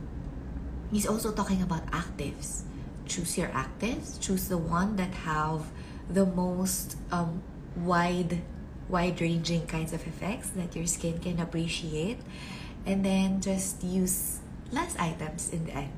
he's 0.90 1.06
also 1.06 1.30
talking 1.32 1.60
about 1.62 1.84
actives. 1.92 2.62
Choose 3.04 3.36
your 3.36 3.48
actives. 3.48 4.18
Choose 4.20 4.48
the 4.48 4.56
one 4.56 4.96
that 4.96 5.12
have 5.28 5.68
the 6.08 6.24
most 6.24 6.96
um, 7.12 7.42
wide 7.76 8.40
wide 8.88 9.20
ranging 9.20 9.66
kinds 9.66 9.92
of 9.92 10.00
effects 10.06 10.50
that 10.56 10.74
your 10.74 10.86
skin 10.86 11.18
can 11.20 11.38
appreciate 11.38 12.18
and 12.86 13.04
then 13.04 13.40
just 13.40 13.84
use 13.84 14.40
less 14.72 14.96
items 14.98 15.50
in 15.50 15.66
the 15.66 15.72
end 15.72 15.92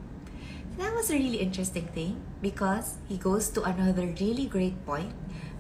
that 0.79 0.95
was 0.95 1.11
a 1.11 1.15
really 1.15 1.39
interesting 1.39 1.87
thing 1.89 2.21
because 2.41 2.97
he 3.09 3.17
goes 3.17 3.51
to 3.51 3.63
another 3.63 4.07
really 4.21 4.47
great 4.47 4.85
point 4.85 5.13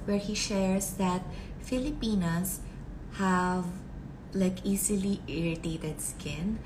where 0.04 0.18
he 0.18 0.34
shares 0.34 0.94
that 0.96 1.22
Filipinas 1.60 2.60
have 3.18 3.66
like 4.32 4.64
easily 4.64 5.20
irritated 5.26 6.00
skin. 6.00 6.58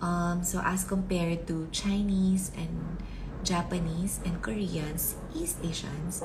Um, 0.00 0.42
so 0.42 0.60
as 0.64 0.84
compared 0.84 1.46
to 1.48 1.68
Chinese 1.72 2.52
and 2.56 2.96
Japanese 3.44 4.20
and 4.24 4.40
Koreans, 4.40 5.16
East 5.34 5.58
Asians, 5.62 6.24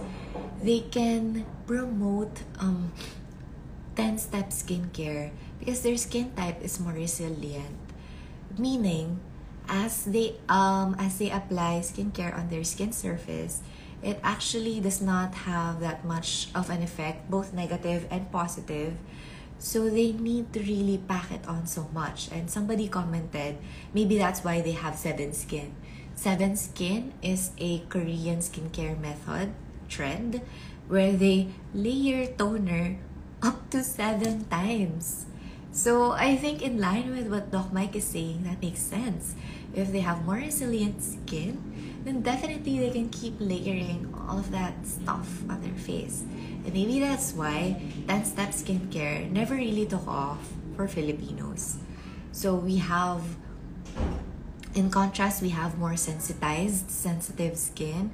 they 0.63 0.79
can 0.91 1.45
promote 1.67 2.43
um, 2.59 2.91
10 3.95 4.17
step 4.17 4.49
skincare 4.49 5.31
because 5.59 5.81
their 5.81 5.97
skin 5.97 6.31
type 6.35 6.61
is 6.61 6.79
more 6.79 6.93
resilient. 6.93 7.79
Meaning, 8.57 9.19
as 9.67 10.05
they 10.05 10.37
um 10.47 10.95
as 10.99 11.17
they 11.17 11.31
apply 11.31 11.81
skincare 11.81 12.31
on 12.37 12.47
their 12.49 12.63
skin 12.63 12.91
surface, 12.91 13.61
it 14.03 14.19
actually 14.23 14.79
does 14.79 15.01
not 15.01 15.33
have 15.49 15.79
that 15.79 16.05
much 16.05 16.49
of 16.53 16.69
an 16.69 16.83
effect, 16.83 17.29
both 17.29 17.53
negative 17.53 18.05
and 18.11 18.31
positive. 18.31 18.93
So 19.65 19.89
they 19.89 20.13
need 20.13 20.53
to 20.53 20.61
really 20.61 21.01
pack 21.01 21.33
it 21.33 21.41
on 21.49 21.65
so 21.65 21.89
much. 21.89 22.29
And 22.29 22.45
somebody 22.45 22.85
commented, 22.85 23.57
maybe 23.97 24.13
that's 24.21 24.45
why 24.45 24.61
they 24.61 24.77
have 24.77 24.93
seven 24.93 25.33
skin. 25.33 25.73
Seven 26.13 26.53
skin 26.55 27.17
is 27.25 27.49
a 27.57 27.81
Korean 27.89 28.45
skincare 28.45 28.93
method 28.93 29.57
trend 29.89 30.45
where 30.87 31.17
they 31.17 31.49
layer 31.73 32.29
toner 32.37 33.01
up 33.41 33.71
to 33.71 33.81
seven 33.81 34.45
times. 34.53 35.25
So 35.71 36.11
I 36.11 36.37
think 36.37 36.61
in 36.61 36.77
line 36.77 37.09
with 37.09 37.25
what 37.33 37.49
Doc 37.49 37.73
Mike 37.73 37.95
is 37.97 38.05
saying, 38.05 38.43
that 38.45 38.61
makes 38.61 38.85
sense. 38.85 39.33
If 39.73 39.91
they 39.91 40.05
have 40.05 40.23
more 40.29 40.35
resilient 40.35 41.01
skin, 41.01 41.57
then 42.05 42.21
definitely 42.21 42.77
they 42.77 42.91
can 42.91 43.09
keep 43.09 43.33
layering 43.41 44.13
all 44.13 44.37
of 44.37 44.51
that 44.51 44.85
stuff 44.85 45.41
on 45.49 45.59
their 45.65 45.73
face. 45.73 46.21
Maybe 46.73 46.99
that's 46.99 47.33
why 47.33 47.81
10 48.07 48.25
step 48.25 48.49
skincare 48.49 49.29
never 49.31 49.55
really 49.55 49.85
took 49.85 50.07
off 50.07 50.39
for 50.75 50.87
Filipinos. 50.87 51.77
So 52.31 52.55
we 52.55 52.77
have, 52.77 53.23
in 54.73 54.89
contrast, 54.89 55.41
we 55.41 55.49
have 55.49 55.77
more 55.77 55.95
sensitized, 55.95 56.91
sensitive 56.91 57.57
skin. 57.57 58.11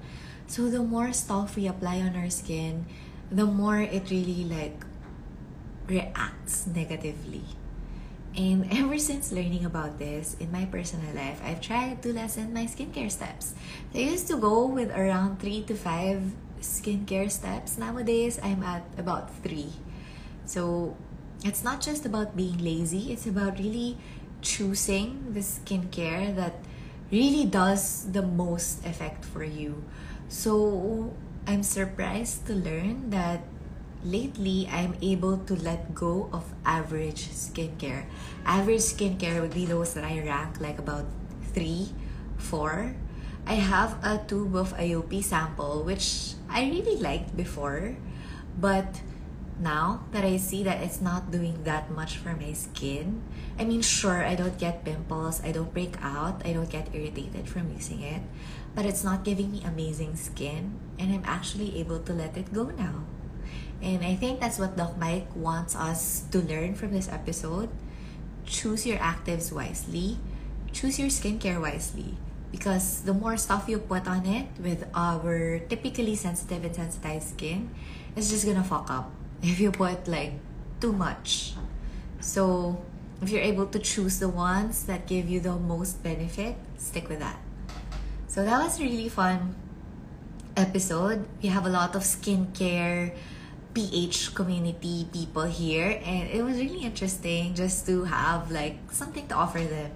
So 0.47 0.69
the 0.69 0.83
more 0.83 1.13
stuff 1.13 1.55
we 1.55 1.67
apply 1.67 2.01
on 2.01 2.15
our 2.15 2.29
skin, 2.29 2.85
the 3.31 3.45
more 3.45 3.79
it 3.79 4.11
really 4.11 4.45
like 4.45 4.83
reacts 5.87 6.67
negatively. 6.67 7.43
And 8.35 8.67
ever 8.71 8.97
since 8.97 9.31
learning 9.31 9.65
about 9.65 9.99
this 9.99 10.35
in 10.39 10.51
my 10.51 10.65
personal 10.65 11.13
life, 11.15 11.41
I've 11.43 11.61
tried 11.61 12.03
to 12.03 12.13
lessen 12.13 12.53
my 12.53 12.65
skincare 12.65 13.11
steps. 13.11 13.55
I 13.95 13.99
used 13.99 14.27
to 14.27 14.37
go 14.37 14.67
with 14.67 14.91
around 14.91 15.39
three 15.39 15.63
to 15.63 15.75
five 15.75 16.21
skincare 16.61 17.29
steps. 17.29 17.77
Nowadays, 17.77 18.39
I'm 18.41 18.63
at 18.63 18.83
about 18.97 19.33
three. 19.43 19.73
So 20.45 20.95
it's 21.43 21.63
not 21.63 21.81
just 21.81 22.05
about 22.05 22.35
being 22.35 22.57
lazy, 22.57 23.11
it's 23.11 23.25
about 23.25 23.57
really 23.57 23.97
choosing 24.41 25.33
the 25.33 25.41
skincare 25.41 26.35
that 26.35 26.55
really 27.11 27.45
does 27.45 28.11
the 28.11 28.21
most 28.21 28.85
effect 28.85 29.25
for 29.25 29.43
you. 29.43 29.83
So 30.29 31.13
I'm 31.47 31.63
surprised 31.63 32.47
to 32.47 32.53
learn 32.53 33.09
that 33.09 33.41
lately 34.03 34.67
I'm 34.71 34.95
able 35.01 35.37
to 35.45 35.55
let 35.55 35.93
go 35.93 36.29
of 36.33 36.45
average 36.65 37.29
skincare. 37.29 38.05
Average 38.45 38.81
skincare 38.81 39.41
would 39.41 39.53
be 39.53 39.65
those 39.65 39.93
that 39.93 40.03
I 40.03 40.19
rank 40.19 40.59
like 40.59 40.79
about 40.79 41.05
three, 41.53 41.89
four. 42.37 42.95
I 43.45 43.55
have 43.55 43.97
a 44.03 44.21
tube 44.27 44.55
of 44.55 44.77
IOP 44.77 45.23
sample 45.23 45.83
which 45.83 46.35
I 46.49 46.63
really 46.69 46.97
liked 46.97 47.35
before, 47.35 47.97
but 48.59 49.01
now 49.59 50.05
that 50.11 50.25
I 50.25 50.37
see 50.37 50.63
that 50.63 50.81
it's 50.81 51.01
not 51.01 51.31
doing 51.31 51.63
that 51.63 51.91
much 51.91 52.17
for 52.17 52.33
my 52.33 52.53
skin, 52.53 53.21
I 53.59 53.63
mean, 53.63 53.81
sure, 53.81 54.25
I 54.25 54.35
don't 54.35 54.57
get 54.57 54.83
pimples, 54.83 55.41
I 55.43 55.51
don't 55.51 55.73
break 55.73 55.95
out, 56.01 56.41
I 56.45 56.53
don't 56.53 56.69
get 56.69 56.93
irritated 56.93 57.47
from 57.47 57.71
using 57.73 58.01
it, 58.01 58.21
but 58.73 58.85
it's 58.85 59.03
not 59.03 59.23
giving 59.23 59.51
me 59.51 59.61
amazing 59.63 60.15
skin, 60.15 60.79
and 60.97 61.13
I'm 61.13 61.23
actually 61.25 61.77
able 61.79 61.99
to 61.99 62.13
let 62.13 62.37
it 62.37 62.53
go 62.53 62.73
now. 62.73 63.05
And 63.81 64.05
I 64.05 64.15
think 64.15 64.39
that's 64.39 64.57
what 64.57 64.77
Doc 64.77 64.97
Mike 64.97 65.27
wants 65.35 65.75
us 65.75 66.25
to 66.31 66.39
learn 66.39 66.75
from 66.75 66.93
this 66.93 67.09
episode. 67.09 67.69
Choose 68.45 68.85
your 68.85 68.97
actives 68.97 69.51
wisely, 69.51 70.17
choose 70.71 70.99
your 70.99 71.09
skincare 71.09 71.61
wisely. 71.61 72.17
Because 72.51 73.01
the 73.01 73.13
more 73.13 73.37
stuff 73.37 73.67
you 73.67 73.79
put 73.79 74.07
on 74.07 74.25
it 74.25 74.47
with 74.59 74.85
our 74.93 75.59
typically 75.71 76.15
sensitive 76.15 76.65
and 76.65 76.75
sensitized 76.75 77.29
skin, 77.29 77.71
it's 78.15 78.29
just 78.29 78.45
gonna 78.45 78.63
fuck 78.63 78.91
up 78.91 79.11
if 79.41 79.59
you 79.59 79.71
put 79.71 80.07
like 80.07 80.33
too 80.79 80.91
much. 80.91 81.55
So, 82.19 82.77
if 83.21 83.29
you're 83.29 83.41
able 83.41 83.65
to 83.67 83.79
choose 83.79 84.19
the 84.19 84.29
ones 84.29 84.85
that 84.85 85.07
give 85.07 85.29
you 85.29 85.39
the 85.39 85.55
most 85.55 86.03
benefit, 86.03 86.55
stick 86.77 87.09
with 87.09 87.19
that. 87.19 87.39
So, 88.27 88.43
that 88.43 88.61
was 88.61 88.79
a 88.79 88.83
really 88.83 89.09
fun 89.09 89.55
episode. 90.57 91.25
We 91.41 91.49
have 91.49 91.65
a 91.65 91.69
lot 91.69 91.95
of 91.95 92.03
skincare 92.03 93.15
PH 93.73 94.35
community 94.35 95.07
people 95.11 95.43
here 95.43 96.01
and 96.03 96.29
it 96.29 96.43
was 96.43 96.57
really 96.57 96.83
interesting 96.83 97.55
just 97.55 97.85
to 97.85 98.03
have 98.03 98.51
like 98.51 98.77
something 98.91 99.27
to 99.27 99.35
offer 99.35 99.59
them. 99.59 99.91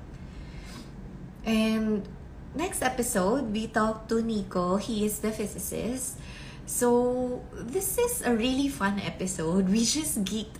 And 1.45 2.07
next 2.55 2.81
episode 2.81 3.51
we 3.51 3.67
talk 3.67 4.07
to 4.07 4.21
Nico, 4.21 4.77
he 4.77 5.05
is 5.05 5.19
the 5.19 5.31
physicist. 5.31 6.17
So 6.65 7.43
this 7.53 7.97
is 7.97 8.23
a 8.25 8.33
really 8.33 8.69
fun 8.69 8.99
episode. 8.99 9.69
We 9.69 9.85
just 9.85 10.23
geeked 10.25 10.57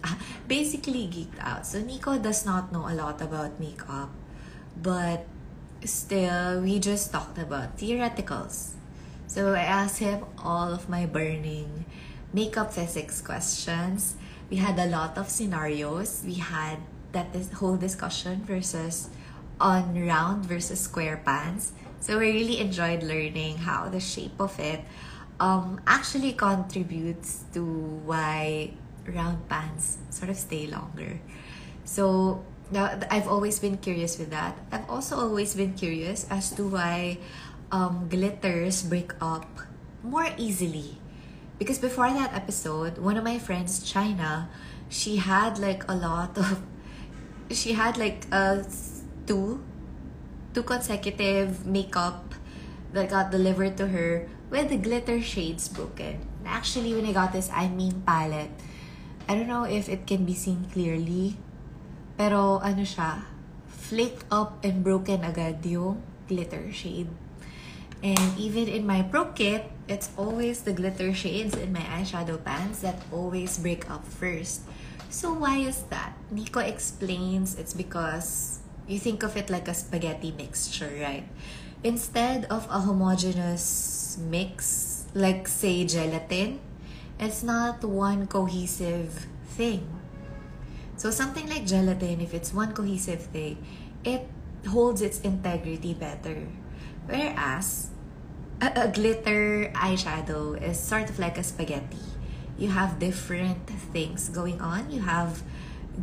basically 0.48 1.10
geeked 1.10 1.40
out. 1.42 1.66
So 1.66 1.82
Nico 1.82 2.18
does 2.20 2.46
not 2.46 2.72
know 2.72 2.86
a 2.88 2.94
lot 2.94 3.22
about 3.22 3.60
makeup, 3.60 4.10
but 4.78 5.26
still 5.84 6.62
we 6.62 6.80
just 6.80 7.12
talked 7.12 7.38
about 7.38 7.78
theoreticals. 7.78 8.78
So 9.28 9.56
I 9.56 9.66
asked 9.66 9.98
him 9.98 10.26
all 10.38 10.72
of 10.72 10.88
my 10.88 11.06
burning 11.08 11.86
makeup 12.34 12.74
physics 12.74 13.22
questions. 13.22 14.16
We 14.52 14.58
had 14.58 14.78
a 14.78 14.86
lot 14.86 15.18
of 15.18 15.30
scenarios. 15.30 16.22
We 16.24 16.36
had 16.36 16.78
that 17.14 17.34
this 17.34 17.52
whole 17.54 17.78
discussion 17.78 18.44
versus 18.46 19.10
on 19.60 19.96
round 19.96 20.46
versus 20.46 20.82
square 20.82 21.18
pans. 21.26 21.74
So 22.06 22.22
we 22.22 22.38
really 22.38 22.62
enjoyed 22.62 23.02
learning 23.02 23.66
how 23.66 23.90
the 23.90 24.00
shape 24.00 24.38
of 24.38 24.54
it 24.60 24.86
um, 25.40 25.82
actually 25.88 26.34
contributes 26.34 27.46
to 27.58 27.66
why 28.06 28.78
round 29.10 29.50
pans 29.50 29.98
sort 30.12 30.30
of 30.30 30.38
stay 30.38 30.68
longer. 30.68 31.18
So 31.84 32.46
now 32.70 32.94
I've 33.10 33.28
always 33.28 33.58
been 33.58 33.82
curious 33.82 34.20
with 34.20 34.30
that. 34.30 34.54
I've 34.72 34.88
also 34.88 35.18
always 35.18 35.56
been 35.56 35.74
curious 35.74 36.28
as 36.30 36.52
to 36.62 36.70
why 36.70 37.18
um, 37.72 38.06
glitters 38.08 38.84
break 38.84 39.10
up 39.20 39.50
more 40.04 40.30
easily. 40.38 41.02
Because 41.58 41.80
before 41.80 42.14
that 42.14 42.36
episode, 42.36 43.00
one 43.00 43.18
of 43.18 43.24
my 43.24 43.40
friends, 43.40 43.82
China, 43.82 44.48
she 44.90 45.16
had 45.16 45.58
like 45.58 45.82
a 45.90 45.96
lot 45.96 46.38
of, 46.38 46.62
she 47.50 47.74
had 47.74 47.98
like 47.98 48.28
uh, 48.32 48.62
two, 49.26 49.66
two 50.56 50.64
consecutive 50.64 51.68
makeup 51.68 52.34
that 52.96 53.12
got 53.12 53.30
delivered 53.30 53.76
to 53.76 53.92
her 53.92 54.24
with 54.50 54.72
the 54.72 54.80
glitter 54.80 55.20
shades 55.20 55.68
broken. 55.68 56.24
Actually, 56.48 56.96
when 56.96 57.06
I 57.06 57.12
got 57.12 57.36
this 57.36 57.52
I 57.52 57.68
mean 57.68 58.08
palette, 58.08 58.56
I 59.28 59.36
don't 59.36 59.52
know 59.52 59.68
if 59.68 59.92
it 59.92 60.08
can 60.08 60.24
be 60.24 60.34
seen 60.34 60.72
clearly, 60.72 61.36
pero 62.16 62.64
ano 62.64 62.88
siya, 62.88 63.28
flaked 63.68 64.24
up 64.32 64.64
and 64.64 64.80
broken 64.80 65.28
agad 65.28 65.60
yung 65.68 66.00
glitter 66.32 66.72
shade. 66.72 67.12
And 68.00 68.32
even 68.40 68.72
in 68.72 68.88
my 68.88 69.04
pro 69.04 69.36
kit, 69.36 69.68
it's 69.92 70.14
always 70.16 70.64
the 70.64 70.72
glitter 70.72 71.12
shades 71.12 71.58
in 71.58 71.76
my 71.76 71.84
eyeshadow 71.92 72.40
pans 72.40 72.80
that 72.80 73.04
always 73.12 73.60
break 73.60 73.90
up 73.92 74.08
first. 74.08 74.64
So 75.12 75.36
why 75.36 75.68
is 75.68 75.84
that? 75.92 76.16
Nico 76.32 76.62
explains 76.64 77.60
it's 77.60 77.74
because 77.74 78.62
you 78.88 79.00
think 79.00 79.24
of 79.24 79.36
it 79.38 79.50
like 79.50 79.68
a 79.68 79.74
spaghetti 79.74 80.32
mixture, 80.32 80.92
right? 81.02 81.28
Instead 81.84 82.46
of 82.46 82.68
a 82.70 82.80
homogeneous 82.82 84.18
mix, 84.22 85.06
like 85.14 85.48
say 85.48 85.86
gelatin, 85.86 86.60
it's 87.20 87.44
not 87.44 87.84
one 87.84 88.28
cohesive 88.28 89.28
thing. 89.56 89.88
So 90.98 91.12
something 91.12 91.48
like 91.50 91.66
gelatin, 91.66 92.22
if 92.22 92.34
it's 92.34 92.54
one 92.54 92.74
cohesive 92.74 93.22
thing, 93.22 93.58
it 94.04 94.28
holds 94.68 95.02
its 95.02 95.20
integrity 95.22 95.94
better. 95.94 96.48
Whereas 97.06 97.90
a, 98.62 98.72
a 98.76 98.88
glitter 98.88 99.72
eyeshadow 99.76 100.62
is 100.62 100.80
sort 100.80 101.10
of 101.10 101.20
like 101.20 101.38
a 101.38 101.44
spaghetti. 101.44 102.02
You 102.58 102.70
have 102.70 103.00
different 103.00 103.68
things 103.92 104.30
going 104.30 104.62
on. 104.62 104.90
You 104.90 105.02
have 105.02 105.44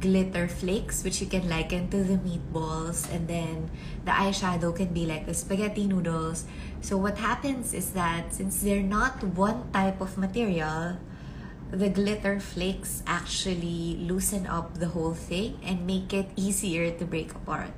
glitter 0.01 0.49
flakes, 0.49 1.05
which 1.05 1.21
you 1.21 1.27
can 1.27 1.49
liken 1.49 1.89
to 1.91 2.03
the 2.03 2.17
meatballs, 2.17 3.11
and 3.13 3.29
then 3.29 3.71
the 4.05 4.11
eyeshadow 4.11 4.75
can 4.75 4.93
be 4.93 5.07
like 5.07 5.27
the 5.27 5.35
spaghetti 5.35 5.87
noodles. 5.87 6.45
So, 6.81 6.97
what 6.97 7.19
happens 7.19 7.75
is 7.75 7.93
that 7.93 8.35
since 8.35 8.61
they're 8.63 8.83
not 8.83 9.23
one 9.23 9.71
type 9.73 10.01
of 10.01 10.19
material, 10.19 10.99
the 11.71 11.89
glitter 11.89 12.39
flakes 12.39 13.03
actually 13.07 13.97
loosen 13.97 14.47
up 14.47 14.79
the 14.79 14.89
whole 14.89 15.15
thing 15.15 15.59
and 15.65 15.87
make 15.87 16.13
it 16.13 16.29
easier 16.37 16.91
to 16.91 17.05
break 17.05 17.33
apart. 17.33 17.73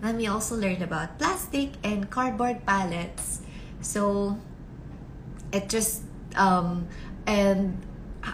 Then 0.00 0.16
we 0.16 0.26
also 0.26 0.56
learned 0.56 0.82
about 0.82 1.18
plastic 1.18 1.72
and 1.84 2.08
cardboard 2.10 2.64
palettes. 2.66 3.40
So, 3.80 4.38
it 5.52 5.68
just, 5.68 6.02
um, 6.36 6.88
and 7.26 7.80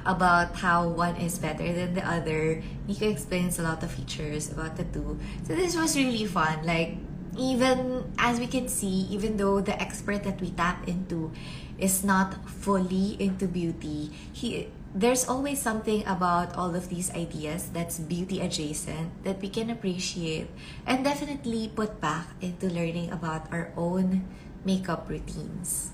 about 0.04 0.56
how 0.56 0.88
one 0.88 1.16
is 1.16 1.38
better 1.38 1.72
than 1.72 1.94
the 1.94 2.04
other. 2.06 2.62
Nico 2.86 3.08
explains 3.08 3.58
a 3.58 3.62
lot 3.62 3.82
of 3.82 3.90
features 3.90 4.50
about 4.50 4.76
the 4.76 4.84
two. 4.84 5.18
So 5.46 5.54
this 5.54 5.76
was 5.76 5.96
really 5.96 6.26
fun. 6.26 6.64
Like 6.66 6.96
even 7.38 8.12
as 8.18 8.40
we 8.40 8.46
can 8.46 8.68
see, 8.68 9.06
even 9.10 9.36
though 9.36 9.60
the 9.60 9.76
expert 9.80 10.24
that 10.24 10.40
we 10.40 10.50
tap 10.50 10.88
into 10.88 11.30
is 11.78 12.02
not 12.04 12.34
fully 12.48 13.16
into 13.20 13.46
beauty, 13.46 14.10
he 14.32 14.68
there's 14.96 15.28
always 15.28 15.60
something 15.60 16.00
about 16.08 16.56
all 16.56 16.74
of 16.74 16.88
these 16.88 17.12
ideas 17.12 17.68
that's 17.68 17.98
beauty 18.00 18.40
adjacent 18.40 19.12
that 19.24 19.36
we 19.44 19.48
can 19.52 19.68
appreciate 19.68 20.48
and 20.86 21.04
definitely 21.04 21.68
put 21.68 22.00
back 22.00 22.32
into 22.40 22.64
learning 22.72 23.12
about 23.12 23.44
our 23.52 23.72
own 23.76 24.24
makeup 24.64 25.04
routines. 25.10 25.92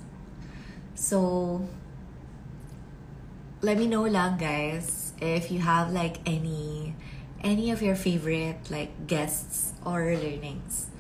So 0.95 1.66
let 3.62 3.78
me 3.78 3.86
know 3.86 4.02
lang 4.02 4.34
guys 4.42 5.14
if 5.22 5.54
you 5.54 5.62
have 5.62 5.94
like 5.94 6.18
any 6.26 6.98
any 7.46 7.70
of 7.70 7.78
your 7.78 7.94
favorite 7.94 8.58
like 8.74 8.90
guests 9.06 9.70
or 9.86 10.02
learnings 10.18 10.90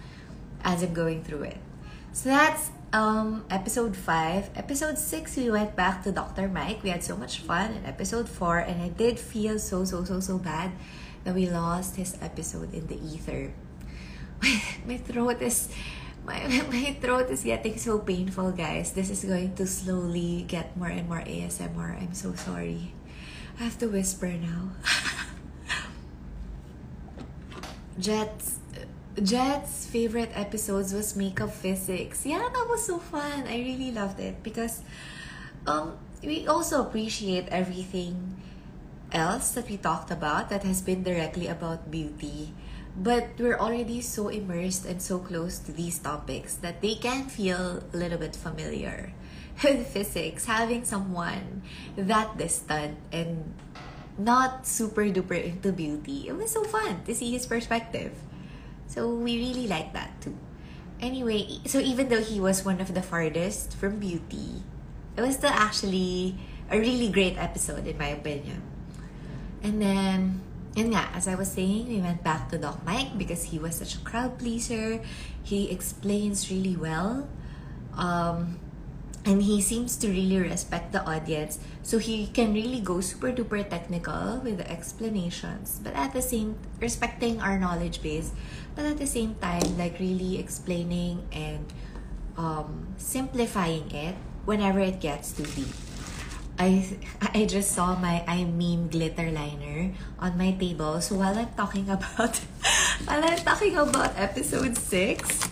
as 0.62 0.82
I'm 0.82 0.94
going 0.94 1.26
through 1.26 1.50
it. 1.50 1.58
So 2.14 2.30
that's 2.30 2.70
um 2.94 3.44
episode 3.50 3.98
5. 3.98 4.54
Episode 4.54 4.96
6 4.96 5.36
we 5.42 5.50
went 5.50 5.74
back 5.74 6.06
to 6.06 6.14
Dr. 6.14 6.46
Mike. 6.46 6.86
We 6.86 6.90
had 6.94 7.02
so 7.02 7.18
much 7.18 7.42
fun 7.42 7.74
in 7.74 7.82
episode 7.84 8.28
4 8.30 8.70
and 8.70 8.80
I 8.80 8.94
did 8.94 9.18
feel 9.18 9.58
so 9.58 9.82
so 9.82 10.04
so 10.06 10.22
so 10.22 10.38
bad 10.38 10.70
that 11.26 11.34
we 11.34 11.50
lost 11.50 11.98
his 11.98 12.14
episode 12.22 12.72
in 12.74 12.86
the 12.86 12.98
ether. 13.02 13.50
My, 14.38 14.62
my 14.86 14.96
throat 15.02 15.42
is 15.42 15.66
my, 16.24 16.46
my 16.70 16.96
throat 17.00 17.30
is 17.30 17.42
getting 17.44 17.76
so 17.78 17.98
painful, 17.98 18.52
guys. 18.52 18.92
This 18.92 19.10
is 19.10 19.24
going 19.24 19.54
to 19.56 19.66
slowly 19.66 20.44
get 20.48 20.76
more 20.76 20.88
and 20.88 21.08
more 21.08 21.20
ASMR. 21.20 22.00
I'm 22.00 22.14
so 22.14 22.34
sorry. 22.34 22.92
I 23.58 23.64
have 23.64 23.78
to 23.78 23.88
whisper 23.88 24.28
now. 24.28 24.70
Jet's 27.98 28.58
Jet's 29.22 29.84
favorite 29.86 30.30
episodes 30.32 30.94
was 30.94 31.14
makeup 31.14 31.52
physics. 31.52 32.24
Yeah, 32.24 32.48
that 32.48 32.66
was 32.68 32.86
so 32.86 32.98
fun. 32.98 33.44
I 33.46 33.60
really 33.60 33.92
loved 33.92 34.18
it 34.20 34.42
because 34.42 34.80
um 35.66 35.98
we 36.24 36.46
also 36.46 36.80
appreciate 36.80 37.48
everything 37.52 38.40
else 39.12 39.50
that 39.52 39.68
we 39.68 39.76
talked 39.76 40.10
about 40.10 40.48
that 40.48 40.64
has 40.64 40.80
been 40.80 41.02
directly 41.02 41.46
about 41.46 41.90
beauty 41.90 42.54
but 42.96 43.32
we're 43.38 43.58
already 43.58 44.00
so 44.00 44.28
immersed 44.28 44.84
and 44.84 45.00
so 45.00 45.18
close 45.18 45.58
to 45.58 45.72
these 45.72 45.98
topics 45.98 46.54
that 46.60 46.82
they 46.82 46.94
can 46.94 47.24
feel 47.24 47.82
a 47.92 47.96
little 47.96 48.18
bit 48.18 48.36
familiar 48.36 49.12
with 49.64 49.86
physics 49.88 50.44
having 50.44 50.84
someone 50.84 51.62
that 51.96 52.36
distant 52.36 52.98
and 53.12 53.54
not 54.18 54.66
super 54.66 55.08
duper 55.08 55.40
into 55.40 55.72
beauty. 55.72 56.28
It 56.28 56.36
was 56.36 56.52
so 56.52 56.64
fun 56.64 57.02
to 57.04 57.14
see 57.14 57.32
his 57.32 57.46
perspective. 57.46 58.12
So 58.86 59.08
we 59.08 59.40
really 59.40 59.66
like 59.66 59.94
that 59.94 60.20
too. 60.20 60.36
Anyway 61.00 61.64
so 61.64 61.80
even 61.80 62.08
though 62.08 62.22
he 62.22 62.40
was 62.40 62.64
one 62.64 62.80
of 62.80 62.94
the 62.94 63.02
farthest 63.02 63.74
from 63.74 63.98
beauty 63.98 64.62
it 65.16 65.20
was 65.20 65.34
still 65.34 65.50
actually 65.50 66.36
a 66.70 66.78
really 66.78 67.10
great 67.10 67.36
episode 67.36 67.86
in 67.86 67.98
my 67.98 68.08
opinion. 68.08 68.62
And 69.62 69.80
then 69.80 70.40
and 70.76 70.92
yeah, 70.92 71.08
as 71.12 71.28
I 71.28 71.34
was 71.34 71.52
saying, 71.52 71.88
we 71.88 72.00
went 72.00 72.24
back 72.24 72.48
to 72.50 72.58
Doc 72.58 72.80
Mike 72.84 73.18
because 73.18 73.44
he 73.44 73.58
was 73.58 73.76
such 73.76 73.94
a 73.94 73.98
crowd 73.98 74.38
pleaser. 74.38 75.00
He 75.42 75.70
explains 75.70 76.50
really 76.50 76.76
well. 76.76 77.28
Um, 77.96 78.58
and 79.24 79.42
he 79.42 79.60
seems 79.60 79.96
to 79.98 80.08
really 80.08 80.38
respect 80.38 80.92
the 80.92 81.04
audience. 81.04 81.60
So 81.82 81.98
he 81.98 82.26
can 82.26 82.54
really 82.54 82.80
go 82.80 83.00
super 83.00 83.32
duper 83.32 83.68
technical 83.68 84.40
with 84.42 84.58
the 84.58 84.70
explanations, 84.70 85.78
but 85.82 85.94
at 85.94 86.12
the 86.12 86.22
same 86.22 86.56
respecting 86.80 87.40
our 87.40 87.58
knowledge 87.58 88.02
base, 88.02 88.32
but 88.74 88.84
at 88.84 88.98
the 88.98 89.06
same 89.06 89.36
time 89.36 89.78
like 89.78 90.00
really 90.00 90.38
explaining 90.38 91.22
and 91.30 91.72
um, 92.36 92.94
simplifying 92.96 93.90
it 93.92 94.16
whenever 94.44 94.80
it 94.80 95.00
gets 95.00 95.32
too 95.32 95.46
deep. 95.54 95.91
I 96.58 96.84
I 97.34 97.44
just 97.46 97.72
saw 97.72 97.96
my 97.96 98.24
I 98.26 98.44
mean 98.44 98.88
glitter 98.88 99.30
liner 99.30 99.92
on 100.18 100.36
my 100.36 100.52
table. 100.52 101.00
So 101.00 101.16
while 101.16 101.36
I'm 101.36 101.52
talking 101.56 101.88
about 101.88 102.36
while 103.06 103.22
I'm 103.24 103.38
talking 103.40 103.76
about 103.76 104.12
episode 104.16 104.76
six, 104.76 105.48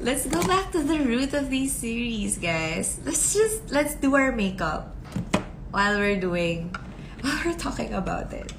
let's 0.00 0.26
go 0.26 0.42
back 0.46 0.72
to 0.72 0.82
the 0.82 1.00
root 1.00 1.34
of 1.34 1.50
these 1.50 1.74
series, 1.74 2.38
guys. 2.38 2.98
Let's 3.04 3.34
just 3.34 3.70
let's 3.70 3.94
do 3.94 4.14
our 4.14 4.32
makeup 4.32 4.94
while 5.70 5.98
we're 5.98 6.20
doing 6.20 6.74
while 7.22 7.38
we're 7.44 7.58
talking 7.58 7.94
about 7.94 8.32
it. 8.32 8.52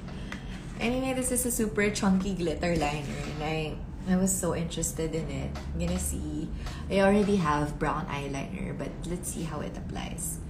Anyway, 0.80 1.14
this 1.14 1.30
is 1.30 1.46
a 1.46 1.52
super 1.52 1.88
chunky 1.90 2.34
glitter 2.34 2.74
liner 2.76 3.18
and 3.36 3.40
I 3.42 3.76
I 4.04 4.16
was 4.16 4.28
so 4.28 4.52
interested 4.54 5.14
in 5.14 5.24
it. 5.30 5.48
I'm 5.54 5.80
gonna 5.80 5.98
see. 5.98 6.48
I 6.90 7.00
already 7.00 7.36
have 7.40 7.78
brown 7.78 8.04
eyeliner, 8.12 8.76
but 8.76 8.92
let's 9.08 9.32
see 9.32 9.44
how 9.44 9.60
it 9.64 9.72
applies. 9.76 10.43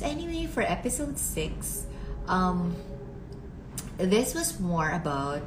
So 0.00 0.06
anyway, 0.06 0.46
for 0.46 0.62
episode 0.62 1.18
six, 1.18 1.84
um, 2.26 2.74
this 3.98 4.32
was 4.32 4.58
more 4.58 4.88
about 4.88 5.44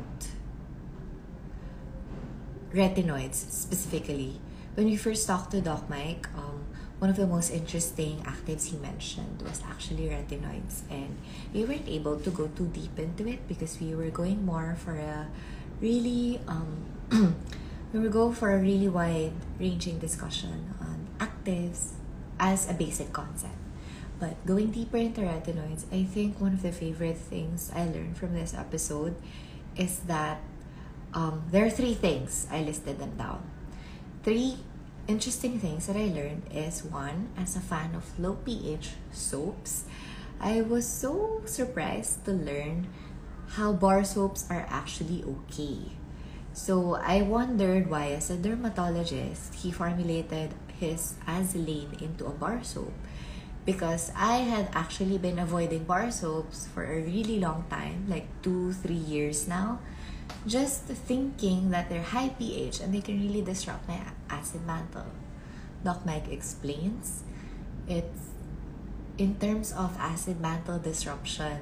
retinoids 2.71 3.33
specifically. 3.33 4.39
When 4.75 4.85
we 4.85 4.95
first 4.95 5.25
talked 5.25 5.57
to 5.57 5.61
Doc 5.61 5.89
Mike, 5.89 6.29
um, 6.37 6.69
one 6.99 7.09
of 7.09 7.15
the 7.15 7.25
most 7.25 7.49
interesting 7.49 8.21
actives 8.29 8.69
he 8.69 8.77
mentioned 8.77 9.41
was 9.41 9.59
actually 9.65 10.13
retinoids. 10.13 10.85
And 10.87 11.17
we 11.51 11.65
weren't 11.65 11.89
able 11.89 12.19
to 12.19 12.29
go 12.29 12.45
too 12.53 12.67
deep 12.67 12.99
into 12.99 13.27
it 13.27 13.47
because 13.47 13.81
we 13.81 13.95
were 13.95 14.11
going 14.11 14.45
more 14.45 14.77
for 14.77 14.93
a 14.93 15.29
really, 15.81 16.39
um, 16.47 16.85
we 17.91 17.99
were 17.99 18.13
going 18.13 18.35
for 18.35 18.53
a 18.53 18.59
really 18.59 18.87
wide 18.87 19.33
ranging 19.59 19.97
discussion 19.97 20.75
on 20.79 21.07
actives 21.17 21.97
as 22.39 22.69
a 22.69 22.73
basic 22.75 23.11
concept. 23.11 23.62
But 24.23 24.39
going 24.47 24.71
deeper 24.71 24.95
into 24.95 25.19
retinoids, 25.19 25.83
I 25.91 26.07
think 26.07 26.39
one 26.39 26.53
of 26.53 26.63
the 26.63 26.71
favorite 26.71 27.19
things 27.19 27.69
I 27.75 27.83
learned 27.83 28.15
from 28.15 28.31
this 28.31 28.53
episode 28.55 29.19
is 29.75 29.99
that 30.07 30.39
um, 31.13 31.43
there 31.51 31.65
are 31.65 31.69
three 31.69 31.93
things. 31.93 32.47
I 32.49 32.63
listed 32.63 32.99
them 33.03 33.19
down. 33.19 33.43
Three 34.23 34.63
interesting 35.09 35.59
things 35.59 35.87
that 35.87 35.97
I 35.97 36.07
learned 36.07 36.47
is 36.55 36.85
one, 36.87 37.35
as 37.35 37.57
a 37.57 37.59
fan 37.59 37.95
of 37.95 38.17
low 38.17 38.39
pH 38.47 38.95
soaps, 39.11 39.83
I 40.39 40.61
was 40.61 40.87
so 40.87 41.41
surprised 41.43 42.23
to 42.23 42.31
learn 42.31 42.87
how 43.59 43.73
bar 43.73 44.05
soaps 44.05 44.47
are 44.49 44.65
actually 44.69 45.27
okay. 45.27 45.99
So 46.53 46.95
I 46.95 47.23
wondered 47.23 47.89
why, 47.89 48.15
as 48.15 48.29
a 48.29 48.37
dermatologist, 48.37 49.53
he 49.55 49.69
formulated 49.69 50.55
his 50.79 51.15
Azilane 51.27 52.01
into 52.01 52.25
a 52.25 52.31
bar 52.31 52.63
soap 52.63 52.93
because 53.65 54.11
I 54.15 54.43
had 54.43 54.69
actually 54.73 55.17
been 55.17 55.39
avoiding 55.39 55.85
bar 55.85 56.11
soaps 56.11 56.67
for 56.67 56.83
a 56.83 57.01
really 57.01 57.39
long 57.39 57.65
time, 57.69 58.05
like 58.09 58.27
two, 58.41 58.73
three 58.73 58.99
years 58.99 59.47
now, 59.47 59.79
just 60.45 60.83
thinking 60.83 61.71
that 61.71 61.89
they're 61.89 62.03
high 62.03 62.29
pH 62.29 62.81
and 62.81 62.93
they 62.93 63.01
can 63.01 63.21
really 63.21 63.41
disrupt 63.41 63.87
my 63.87 63.99
acid 64.29 64.65
mantle. 64.67 65.07
Doc 65.83 66.05
Mike 66.05 66.27
explains 66.29 67.23
it's 67.87 68.31
in 69.17 69.35
terms 69.35 69.71
of 69.71 69.95
acid 69.97 70.41
mantle 70.41 70.79
disruption, 70.79 71.59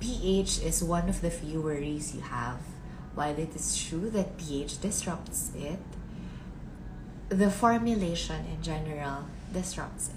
pH 0.00 0.60
is 0.60 0.82
one 0.82 1.08
of 1.08 1.20
the 1.20 1.30
few 1.30 1.62
worries 1.62 2.14
you 2.14 2.20
have. 2.20 2.60
While 3.14 3.38
it 3.38 3.54
is 3.56 3.76
true 3.76 4.10
that 4.10 4.36
pH 4.36 4.80
disrupts 4.80 5.52
it, 5.56 5.80
the 7.30 7.50
formulation 7.50 8.44
in 8.44 8.62
general 8.62 9.24
disrupts 9.52 10.08
it 10.08 10.15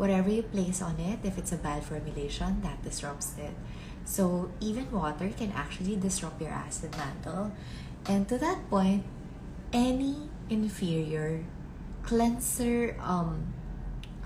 whatever 0.00 0.30
you 0.30 0.40
place 0.40 0.80
on 0.80 0.96
it, 0.98 1.20
if 1.22 1.36
it's 1.36 1.52
a 1.52 1.60
bad 1.60 1.84
formulation, 1.84 2.62
that 2.62 2.82
disrupts 2.82 3.36
it. 3.36 3.52
So 4.08 4.50
even 4.58 4.90
water 4.90 5.28
can 5.36 5.52
actually 5.52 5.94
disrupt 5.94 6.40
your 6.40 6.48
acid 6.56 6.96
mantle. 6.96 7.52
And 8.08 8.26
to 8.32 8.38
that 8.38 8.64
point, 8.70 9.04
any 9.74 10.16
inferior 10.48 11.44
cleanser 12.02 12.96
um, 12.98 13.52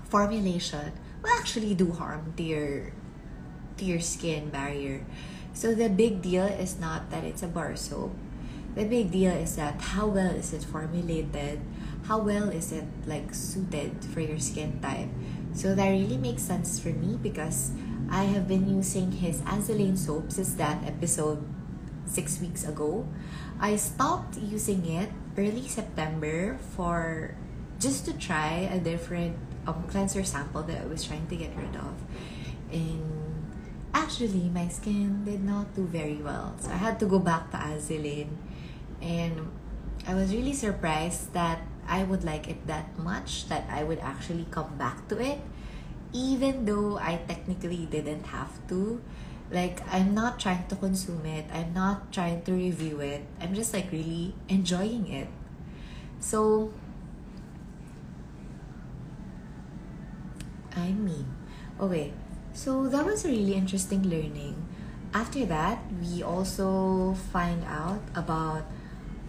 formulation 0.07 0.93
will 1.21 1.35
actually 1.35 1.75
do 1.75 1.91
harm 1.91 2.31
to 2.37 2.43
your 2.43 2.93
to 3.75 3.83
your 3.83 3.99
skin 3.99 4.47
barrier. 4.47 5.03
So 5.51 5.75
the 5.75 5.89
big 5.91 6.21
deal 6.21 6.47
is 6.47 6.79
not 6.79 7.11
that 7.11 7.27
it's 7.27 7.43
a 7.43 7.51
bar 7.51 7.75
soap. 7.75 8.15
The 8.79 8.87
big 8.87 9.11
deal 9.11 9.35
is 9.35 9.59
that 9.59 9.81
how 9.95 10.07
well 10.07 10.31
is 10.31 10.55
it 10.55 10.63
formulated? 10.63 11.59
How 12.07 12.19
well 12.19 12.47
is 12.47 12.71
it 12.71 12.87
like 13.05 13.35
suited 13.35 13.99
for 14.07 14.21
your 14.21 14.39
skin 14.39 14.79
type? 14.79 15.11
So 15.55 15.73
that 15.73 15.87
really 15.87 16.17
makes 16.17 16.43
sense 16.43 16.79
for 16.79 16.89
me 16.89 17.15
because 17.15 17.71
I 18.11 18.25
have 18.25 18.45
been 18.45 18.67
using 18.67 19.11
his 19.11 19.39
Azilane 19.47 19.97
soap 19.97 20.31
since 20.31 20.53
that 20.55 20.83
episode 20.83 21.39
six 22.05 22.41
weeks 22.41 22.67
ago. 22.67 23.07
I 23.59 23.77
stopped 23.77 24.37
using 24.37 24.85
it 24.85 25.09
early 25.37 25.67
September 25.67 26.59
for 26.75 27.35
just 27.79 28.03
to 28.05 28.13
try 28.13 28.67
a 28.67 28.79
different 28.79 29.37
um, 29.65 29.83
cleanser 29.87 30.23
sample 30.23 30.61
that 30.63 30.81
I 30.81 30.85
was 30.85 31.05
trying 31.05 31.25
to 31.27 31.35
get 31.35 31.55
rid 31.55 31.75
of. 31.75 31.95
And 32.71 33.47
actually, 33.93 34.51
my 34.51 34.67
skin 34.67 35.23
did 35.23 35.43
not 35.43 35.73
do 35.73 35.87
very 35.87 36.19
well. 36.19 36.53
So 36.59 36.69
I 36.69 36.77
had 36.77 36.99
to 36.99 37.05
go 37.05 37.19
back 37.19 37.51
to 37.51 37.57
Azilane. 37.57 38.35
And 39.01 39.49
I 40.05 40.13
was 40.13 40.35
really 40.35 40.53
surprised 40.53 41.31
that 41.33 41.61
I 41.87 42.03
would 42.03 42.23
like 42.23 42.49
it 42.49 42.67
that 42.67 42.97
much 42.97 43.47
that 43.49 43.65
I 43.69 43.83
would 43.83 43.99
actually 43.99 44.45
come 44.51 44.77
back 44.77 45.07
to 45.09 45.19
it, 45.21 45.39
even 46.13 46.65
though 46.65 46.97
I 46.97 47.21
technically 47.27 47.87
didn't 47.89 48.27
have 48.27 48.51
to. 48.69 49.01
Like, 49.51 49.81
I'm 49.93 50.15
not 50.15 50.39
trying 50.39 50.65
to 50.67 50.75
consume 50.75 51.25
it, 51.25 51.45
I'm 51.53 51.73
not 51.73 52.11
trying 52.11 52.41
to 52.43 52.53
review 52.53 52.99
it, 52.99 53.25
I'm 53.39 53.53
just 53.53 53.73
like 53.73 53.91
really 53.91 54.33
enjoying 54.49 55.07
it. 55.07 55.27
So, 56.19 56.73
I 60.75 60.91
mean, 60.91 61.27
oh, 61.79 61.85
okay, 61.85 62.11
so 62.53 62.87
that 62.89 63.05
was 63.05 63.23
a 63.25 63.29
really 63.29 63.53
interesting 63.53 64.01
learning. 64.03 64.65
After 65.13 65.45
that, 65.45 65.79
we 66.01 66.23
also 66.23 67.13
find 67.31 67.63
out 67.65 68.01
about 68.15 68.65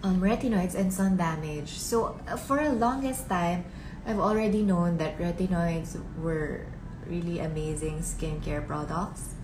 um, 0.03 0.21
retinoids 0.21 0.75
and 0.75 0.93
sun 0.93 1.17
damage. 1.17 1.69
So 1.69 2.19
uh, 2.27 2.37
for 2.37 2.63
the 2.63 2.73
longest 2.73 3.29
time, 3.29 3.65
I've 4.05 4.19
already 4.19 4.61
known 4.63 4.97
that 4.97 5.17
retinoids 5.19 5.97
were 6.21 6.65
really 7.07 7.39
amazing 7.39 7.99
skincare 7.99 8.65
products. 8.65 9.35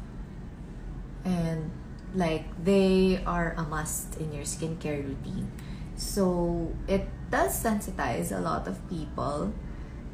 And 1.25 1.71
like 2.15 2.45
they 2.63 3.23
are 3.25 3.55
a 3.57 3.63
must 3.63 4.17
in 4.17 4.31
your 4.33 4.43
skincare 4.43 5.03
routine. 5.03 5.51
So 5.95 6.71
it 6.87 7.07
does 7.31 7.51
sensitize 7.51 8.35
a 8.35 8.39
lot 8.39 8.67
of 8.67 8.77
people. 8.89 9.53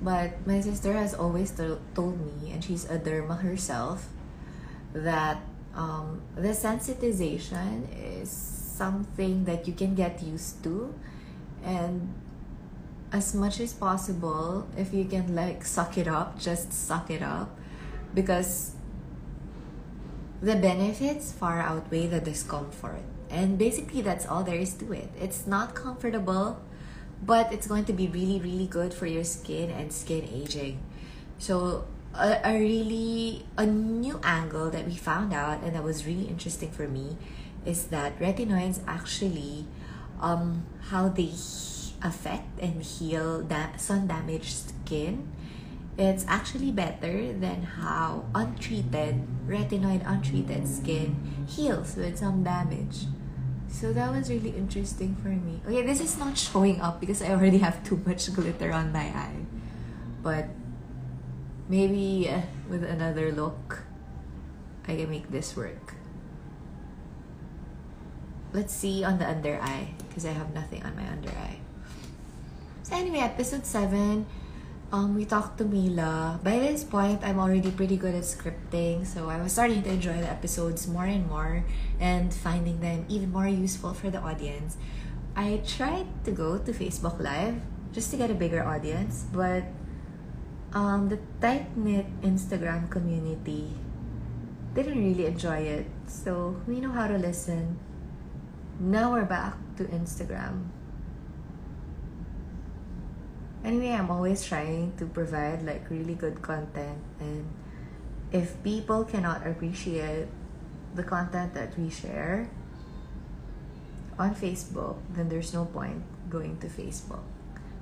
But 0.01 0.47
my 0.47 0.61
sister 0.61 0.93
has 0.93 1.13
always 1.13 1.51
to- 1.59 1.79
told 1.93 2.15
me, 2.23 2.51
and 2.53 2.63
she's 2.63 2.85
a 2.85 2.97
derma 2.97 3.41
herself, 3.41 4.07
that 4.93 5.43
um, 5.75 6.21
the 6.35 6.55
sensitization 6.55 7.83
is 7.91 8.58
something 8.79 9.43
that 9.43 9.67
you 9.67 9.73
can 9.73 9.93
get 9.93 10.23
used 10.23 10.63
to. 10.63 10.95
And 11.63 12.15
as 13.11 13.35
much 13.35 13.59
as 13.59 13.73
possible 13.73 14.67
if 14.77 14.93
you 14.93 15.03
can 15.03 15.33
like 15.33 15.65
suck 15.65 15.97
it 15.97 16.07
up 16.07 16.39
just 16.39 16.71
suck 16.71 17.11
it 17.11 17.21
up. 17.21 17.49
Because 18.13 18.79
the 20.41 20.55
benefits 20.55 21.31
far 21.35 21.59
outweigh 21.59 22.07
the 22.07 22.21
discomfort. 22.21 23.03
And 23.29 23.57
basically 23.59 24.01
that's 24.01 24.25
all 24.25 24.43
there 24.43 24.57
is 24.57 24.73
to 24.81 24.93
it. 24.93 25.09
It's 25.19 25.45
not 25.45 25.75
comfortable 25.75 26.61
but 27.21 27.51
it's 27.51 27.67
going 27.67 27.83
to 27.83 27.93
be 27.93 28.07
really 28.07 28.39
really 28.39 28.67
good 28.67 28.93
for 28.93 29.05
your 29.05 29.27
skin 29.27 29.69
and 29.69 29.91
skin 29.91 30.23
aging. 30.31 30.79
So 31.37 31.85
a, 32.15 32.39
a 32.43 32.53
really 32.59 33.45
a 33.57 33.65
new 33.65 34.19
angle 34.23 34.69
that 34.71 34.85
we 34.85 34.95
found 34.95 35.33
out 35.33 35.61
and 35.63 35.75
that 35.75 35.83
was 35.83 36.05
really 36.05 36.25
interesting 36.25 36.71
for 36.71 36.87
me 36.87 37.17
is 37.65 37.87
that 37.87 38.17
retinoids 38.19 38.79
actually 38.87 39.65
um, 40.21 40.65
how 40.89 41.09
they 41.09 41.33
affect 42.01 42.59
and 42.59 42.83
heal 42.83 43.41
that 43.43 43.81
sun 43.81 44.07
damaged 44.07 44.69
skin. 44.69 45.31
It's 45.97 46.23
actually 46.27 46.71
better 46.71 47.33
than 47.33 47.63
how 47.63 48.25
untreated 48.33 49.27
retinoid 49.47 50.07
untreated 50.07 50.67
skin 50.67 51.45
heals 51.47 51.95
with 51.95 52.17
some 52.17 52.43
damage. 52.43 53.05
So 53.67 53.93
that 53.93 54.11
was 54.11 54.29
really 54.29 54.51
interesting 54.51 55.15
for 55.21 55.29
me. 55.29 55.61
Okay 55.67 55.85
this 55.85 55.99
is 55.99 56.17
not 56.17 56.37
showing 56.37 56.79
up 56.81 56.99
because 56.99 57.21
i 57.21 57.29
already 57.29 57.59
have 57.59 57.83
too 57.83 58.01
much 58.05 58.33
glitter 58.33 58.71
on 58.71 58.91
my 58.91 59.11
eye. 59.11 59.43
But 60.23 60.47
maybe 61.69 62.27
uh, 62.27 62.41
with 62.67 62.83
another 62.83 63.31
look 63.31 63.83
i 64.87 64.95
can 64.97 65.09
make 65.09 65.29
this 65.29 65.55
work 65.55 65.93
let's 68.53 68.73
see 68.73 69.03
on 69.03 69.19
the 69.19 69.27
under 69.27 69.59
eye 69.61 69.93
because 70.07 70.25
I 70.25 70.31
have 70.31 70.53
nothing 70.53 70.83
on 70.83 70.95
my 70.95 71.07
under 71.07 71.29
eye. 71.29 71.59
So 72.83 72.95
anyway, 72.95 73.19
episode 73.19 73.65
7, 73.65 74.25
um, 74.91 75.15
we 75.15 75.25
talked 75.25 75.59
to 75.59 75.65
Mila. 75.65 76.39
By 76.43 76.57
this 76.57 76.83
point, 76.83 77.21
I'm 77.23 77.37
already 77.37 77.69
pretty 77.69 77.97
good 77.97 78.15
at 78.15 78.23
scripting, 78.23 79.05
so 79.05 79.29
I 79.29 79.37
was 79.41 79.53
starting 79.53 79.83
to 79.83 79.89
enjoy 79.89 80.17
the 80.17 80.29
episodes 80.29 80.87
more 80.87 81.05
and 81.05 81.29
more 81.29 81.63
and 81.99 82.33
finding 82.33 82.81
them 82.81 83.05
even 83.07 83.31
more 83.31 83.47
useful 83.47 83.93
for 83.93 84.09
the 84.09 84.17
audience. 84.17 84.77
I 85.35 85.61
tried 85.65 86.07
to 86.25 86.31
go 86.31 86.57
to 86.57 86.71
Facebook 86.73 87.19
Live 87.19 87.61
just 87.93 88.09
to 88.11 88.17
get 88.17 88.31
a 88.31 88.33
bigger 88.33 88.65
audience, 88.65 89.25
but 89.31 89.63
um, 90.73 91.09
the 91.09 91.19
tight 91.39 91.77
knit 91.77 92.09
Instagram 92.21 92.89
community 92.89 93.69
didn't 94.73 94.97
really 94.97 95.27
enjoy 95.27 95.59
it, 95.59 95.85
so 96.07 96.57
we 96.67 96.79
know 96.81 96.91
how 96.91 97.07
to 97.07 97.17
listen 97.17 97.77
now 98.79 99.11
we're 99.11 99.25
back 99.25 99.55
to 99.77 99.83
Instagram. 99.83 100.71
Anyway, 103.63 103.91
I'm 103.91 104.09
always 104.09 104.45
trying 104.45 104.95
to 104.97 105.05
provide 105.05 105.63
like 105.63 105.89
really 105.89 106.15
good 106.15 106.41
content 106.41 106.97
and 107.19 107.45
if 108.31 108.61
people 108.63 109.03
cannot 109.03 109.45
appreciate 109.45 110.27
the 110.95 111.03
content 111.03 111.53
that 111.53 111.77
we 111.77 111.89
share 111.89 112.49
on 114.17 114.33
Facebook, 114.33 114.97
then 115.11 115.29
there's 115.29 115.53
no 115.53 115.65
point 115.65 116.03
going 116.29 116.57
to 116.59 116.67
Facebook. 116.67 117.23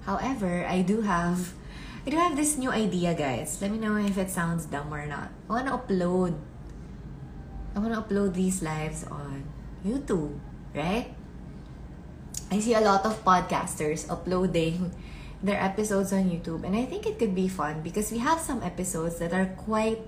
However, 0.02 0.66
I 0.66 0.82
do 0.82 1.02
have 1.02 1.54
I 2.06 2.10
do 2.10 2.18
have 2.18 2.38
this 2.38 2.58
new 2.58 2.72
idea, 2.72 3.14
guys. 3.14 3.60
Let 3.62 3.72
me 3.72 3.78
know 3.78 3.98
if 3.98 4.18
it 4.18 4.32
sounds 4.32 4.66
dumb 4.66 4.94
or 4.94 5.06
not. 5.06 5.30
I 5.50 5.62
want 5.62 5.68
to 5.68 5.76
upload. 5.76 6.40
I 7.76 7.80
want 7.80 7.94
to 7.94 8.00
upload 8.00 8.34
these 8.34 8.64
lives 8.64 9.04
on 9.04 9.44
YouTube, 9.86 10.40
right? 10.78 11.10
I 12.54 12.62
see 12.62 12.74
a 12.74 12.82
lot 12.82 13.04
of 13.04 13.20
podcasters 13.26 14.06
uploading 14.10 14.94
their 15.44 15.60
episodes 15.60 16.14
on 16.14 16.30
YouTube, 16.30 16.64
and 16.64 16.76
I 16.76 16.86
think 16.86 17.06
it 17.06 17.20
could 17.20 17.36
be 17.36 17.48
fun 17.50 17.82
because 17.82 18.12
we 18.12 18.20
have 18.20 18.40
some 18.40 18.64
episodes 18.64 19.20
that 19.20 19.34
are 19.34 19.52
quite 19.58 20.00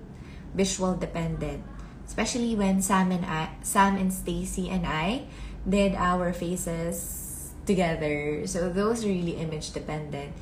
visual 0.53 0.95
dependent, 0.95 1.65
especially 2.07 2.55
when 2.55 2.81
Sam 2.81 3.11
and 3.11 3.25
I, 3.25 3.49
Sam 3.61 3.97
and 3.97 4.13
Stacy 4.13 4.69
and 4.69 4.85
I 4.85 5.27
did 5.67 5.93
our 5.93 6.33
faces 6.33 7.51
together. 7.65 8.47
So 8.47 8.69
those 8.69 9.05
are 9.05 9.09
really 9.09 9.37
image 9.37 9.73
dependent. 9.73 10.33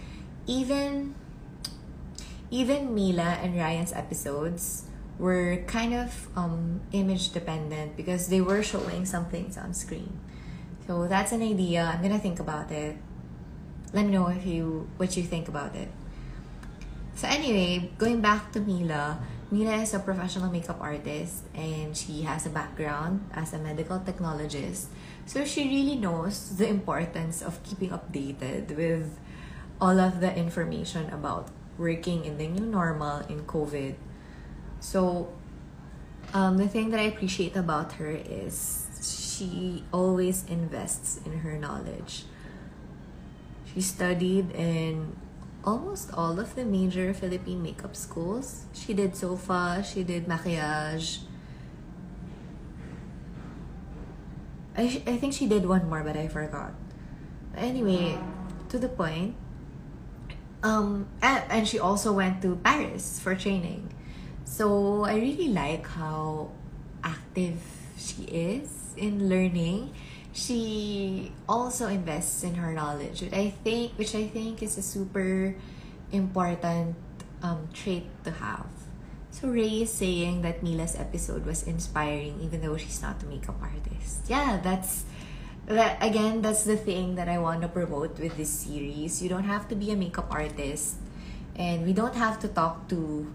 Even 0.47 1.15
even 2.47 2.95
Mila 2.95 3.43
and 3.43 3.59
Ryan's 3.59 3.91
episodes 3.91 4.86
were 5.19 5.57
kind 5.67 5.93
of 5.93 6.27
um, 6.37 6.81
image 6.91 7.31
dependent 7.33 7.97
because 7.97 8.27
they 8.27 8.41
were 8.41 8.61
showing 8.61 9.05
some 9.05 9.25
things 9.25 9.57
on 9.57 9.73
screen. 9.73 10.19
So 10.85 11.07
that's 11.07 11.31
an 11.31 11.41
idea. 11.41 11.83
I'm 11.83 12.01
gonna 12.01 12.19
think 12.19 12.39
about 12.39 12.71
it. 12.71 12.97
Let 13.93 14.05
me 14.05 14.11
know 14.11 14.27
if 14.27 14.45
you 14.45 14.87
what 14.97 15.17
you 15.17 15.23
think 15.23 15.47
about 15.47 15.75
it. 15.75 15.89
So 17.15 17.27
anyway, 17.27 17.89
going 17.97 18.21
back 18.21 18.51
to 18.53 18.61
Mila, 18.61 19.17
Mila 19.49 19.81
is 19.81 19.93
a 19.93 19.99
professional 19.99 20.51
makeup 20.51 20.77
artist 20.79 21.43
and 21.55 21.97
she 21.97 22.21
has 22.21 22.45
a 22.45 22.49
background 22.49 23.25
as 23.33 23.53
a 23.53 23.57
medical 23.57 23.99
technologist. 23.99 24.93
So 25.25 25.43
she 25.43 25.65
really 25.65 25.95
knows 25.95 26.57
the 26.57 26.67
importance 26.67 27.41
of 27.41 27.63
keeping 27.63 27.89
updated 27.89 28.75
with 28.75 29.17
all 29.81 29.99
of 29.99 30.19
the 30.19 30.35
information 30.35 31.09
about 31.09 31.49
working 31.77 32.25
in 32.25 32.37
the 32.37 32.47
new 32.47 32.65
normal 32.65 33.25
in 33.27 33.49
COVID. 33.49 33.95
So 34.79 35.33
um, 36.33 36.57
the 36.57 36.67
thing 36.67 36.89
that 36.91 36.99
I 36.99 37.03
appreciate 37.03 37.55
about 37.55 37.93
her 37.93 38.09
is 38.09 38.87
she 39.01 39.83
always 39.93 40.45
invests 40.45 41.19
in 41.25 41.39
her 41.39 41.57
knowledge. 41.57 42.25
She 43.73 43.81
studied 43.81 44.51
in 44.51 45.15
almost 45.63 46.13
all 46.13 46.39
of 46.39 46.55
the 46.55 46.65
major 46.65 47.13
Philippine 47.13 47.61
makeup 47.61 47.95
schools. 47.95 48.65
She 48.73 48.93
did 48.93 49.15
Sofa, 49.15 49.83
she 49.83 50.03
did 50.03 50.25
maquillage. 50.25 51.19
I, 54.77 55.01
I 55.05 55.17
think 55.17 55.33
she 55.33 55.47
did 55.47 55.65
one 55.65 55.89
more, 55.89 56.03
but 56.03 56.15
I 56.15 56.27
forgot. 56.27 56.73
Anyway, 57.55 58.17
to 58.69 58.77
the 58.77 58.87
point. 58.87 59.35
Um, 60.61 61.07
and, 61.21 61.43
and 61.49 61.67
she 61.67 61.79
also 61.79 62.13
went 62.13 62.41
to 62.43 62.55
Paris 62.57 63.19
for 63.19 63.35
training. 63.35 63.89
So 64.47 65.03
I 65.03 65.19
really 65.19 65.51
like 65.51 65.85
how 65.85 66.49
active 67.03 67.59
she 67.99 68.23
is 68.23 68.95
in 68.95 69.27
learning. 69.27 69.91
She 70.31 71.31
also 71.49 71.87
invests 71.91 72.43
in 72.47 72.55
her 72.55 72.71
knowledge 72.71 73.21
which 73.21 73.33
i 73.33 73.49
think 73.65 73.97
which 73.97 74.13
i 74.13 74.29
think 74.29 74.61
is 74.61 74.77
a 74.77 74.85
super 74.85 75.57
important 76.13 76.95
um, 77.43 77.67
trait 77.73 78.07
to 78.23 78.31
have. 78.31 78.69
So 79.29 79.49
ray 79.49 79.83
is 79.83 79.91
saying 79.91 80.41
that 80.41 80.63
mila's 80.63 80.95
episode 80.95 81.45
was 81.45 81.67
inspiring 81.67 82.39
even 82.41 82.61
though 82.61 82.77
she's 82.77 83.01
not 83.01 83.21
a 83.21 83.25
makeup 83.27 83.59
artist. 83.61 84.25
Yeah 84.29 84.61
that's 84.63 85.03
that 85.67 85.99
again 85.99 86.41
that's 86.41 86.63
the 86.63 86.77
thing 86.77 87.19
that 87.19 87.27
i 87.27 87.37
want 87.37 87.61
to 87.61 87.67
promote 87.67 88.17
with 88.17 88.37
this 88.37 88.49
series. 88.49 89.21
You 89.21 89.27
don't 89.27 89.45
have 89.45 89.67
to 89.69 89.75
be 89.75 89.91
a 89.91 89.97
makeup 89.97 90.31
artist 90.31 90.97
and 91.57 91.85
we 91.85 91.91
don't 91.91 92.15
have 92.15 92.39
to 92.41 92.47
talk 92.47 92.87
to 92.89 93.27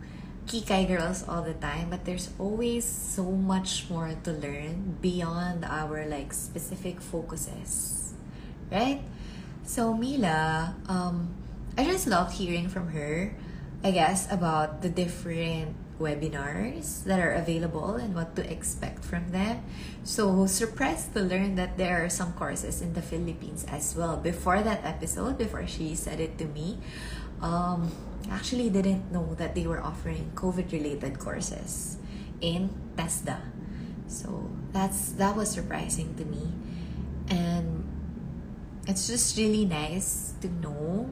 Kikai 0.46 0.88
girls 0.88 1.24
all 1.28 1.42
the 1.42 1.54
time, 1.54 1.88
but 1.90 2.04
there's 2.04 2.30
always 2.38 2.84
so 2.84 3.24
much 3.24 3.88
more 3.88 4.12
to 4.24 4.32
learn 4.32 4.98
beyond 5.00 5.64
our 5.64 6.04
like 6.06 6.32
specific 6.32 7.00
focuses, 7.00 8.12
right? 8.70 9.00
So 9.64 9.94
Mila, 9.94 10.74
um, 10.88 11.30
I 11.78 11.84
just 11.84 12.06
loved 12.06 12.34
hearing 12.34 12.68
from 12.68 12.90
her, 12.90 13.34
I 13.84 13.92
guess, 13.92 14.30
about 14.30 14.82
the 14.82 14.88
different 14.90 15.76
webinars 16.02 17.04
that 17.04 17.20
are 17.20 17.32
available 17.32 17.94
and 17.94 18.14
what 18.14 18.34
to 18.34 18.42
expect 18.50 19.04
from 19.04 19.30
them. 19.30 19.62
So 20.02 20.46
surprised 20.46 21.14
to 21.14 21.20
learn 21.22 21.54
that 21.54 21.78
there 21.78 22.04
are 22.04 22.10
some 22.10 22.32
courses 22.34 22.82
in 22.82 22.92
the 22.94 23.02
Philippines 23.02 23.64
as 23.70 23.94
well. 23.94 24.16
Before 24.16 24.60
that 24.60 24.84
episode, 24.84 25.38
before 25.38 25.66
she 25.66 25.94
said 25.94 26.18
it 26.18 26.36
to 26.38 26.44
me, 26.44 26.78
um, 27.40 27.92
actually 28.30 28.70
didn't 28.70 29.10
know 29.12 29.34
that 29.34 29.54
they 29.54 29.66
were 29.66 29.80
offering 29.80 30.32
COVID 30.34 30.72
related 30.72 31.18
courses 31.18 31.96
in 32.40 32.70
TESDA. 32.96 33.40
So 34.06 34.50
that's 34.72 35.12
that 35.16 35.36
was 35.36 35.50
surprising 35.50 36.14
to 36.16 36.24
me. 36.24 36.52
And 37.28 37.88
it's 38.86 39.06
just 39.06 39.36
really 39.38 39.64
nice 39.64 40.34
to 40.40 40.48
know 40.48 41.08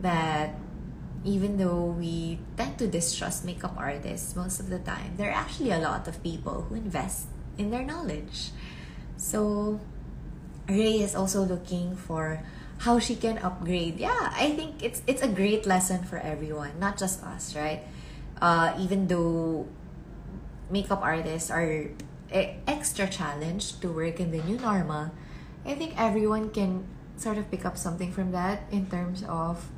that 0.00 0.58
even 1.24 1.56
though 1.56 1.96
we 1.96 2.38
tend 2.56 2.78
to 2.78 2.86
distrust 2.86 3.44
makeup 3.44 3.74
artists 3.76 4.36
most 4.36 4.60
of 4.60 4.70
the 4.70 4.78
time, 4.78 5.14
there 5.16 5.30
are 5.30 5.38
actually 5.38 5.72
a 5.72 5.78
lot 5.78 6.06
of 6.06 6.22
people 6.22 6.62
who 6.68 6.74
invest 6.74 7.26
in 7.58 7.70
their 7.70 7.82
knowledge. 7.82 8.50
So 9.16 9.80
Ray 10.68 11.00
is 11.00 11.14
also 11.14 11.42
looking 11.42 11.96
for 11.96 12.42
how 12.78 12.98
she 12.98 13.16
can 13.16 13.38
upgrade. 13.38 13.98
Yeah, 13.98 14.32
I 14.34 14.52
think 14.52 14.82
it's 14.82 15.02
it's 15.06 15.22
a 15.22 15.28
great 15.28 15.66
lesson 15.66 16.04
for 16.04 16.18
everyone, 16.18 16.78
not 16.78 16.98
just 16.98 17.22
us, 17.24 17.56
right? 17.56 17.82
Uh, 18.40 18.76
even 18.78 19.08
though 19.08 19.66
makeup 20.70 21.00
artists 21.00 21.50
are 21.50 21.88
extra 22.66 23.06
challenged 23.06 23.80
to 23.80 23.88
work 23.88 24.20
in 24.20 24.30
the 24.30 24.42
new 24.42 24.58
normal, 24.58 25.10
I 25.64 25.74
think 25.74 25.94
everyone 25.96 26.50
can 26.50 26.84
sort 27.16 27.38
of 27.38 27.50
pick 27.50 27.64
up 27.64 27.78
something 27.78 28.12
from 28.12 28.32
that 28.32 28.68
in 28.70 28.86
terms 28.86 29.24
of 29.24 29.70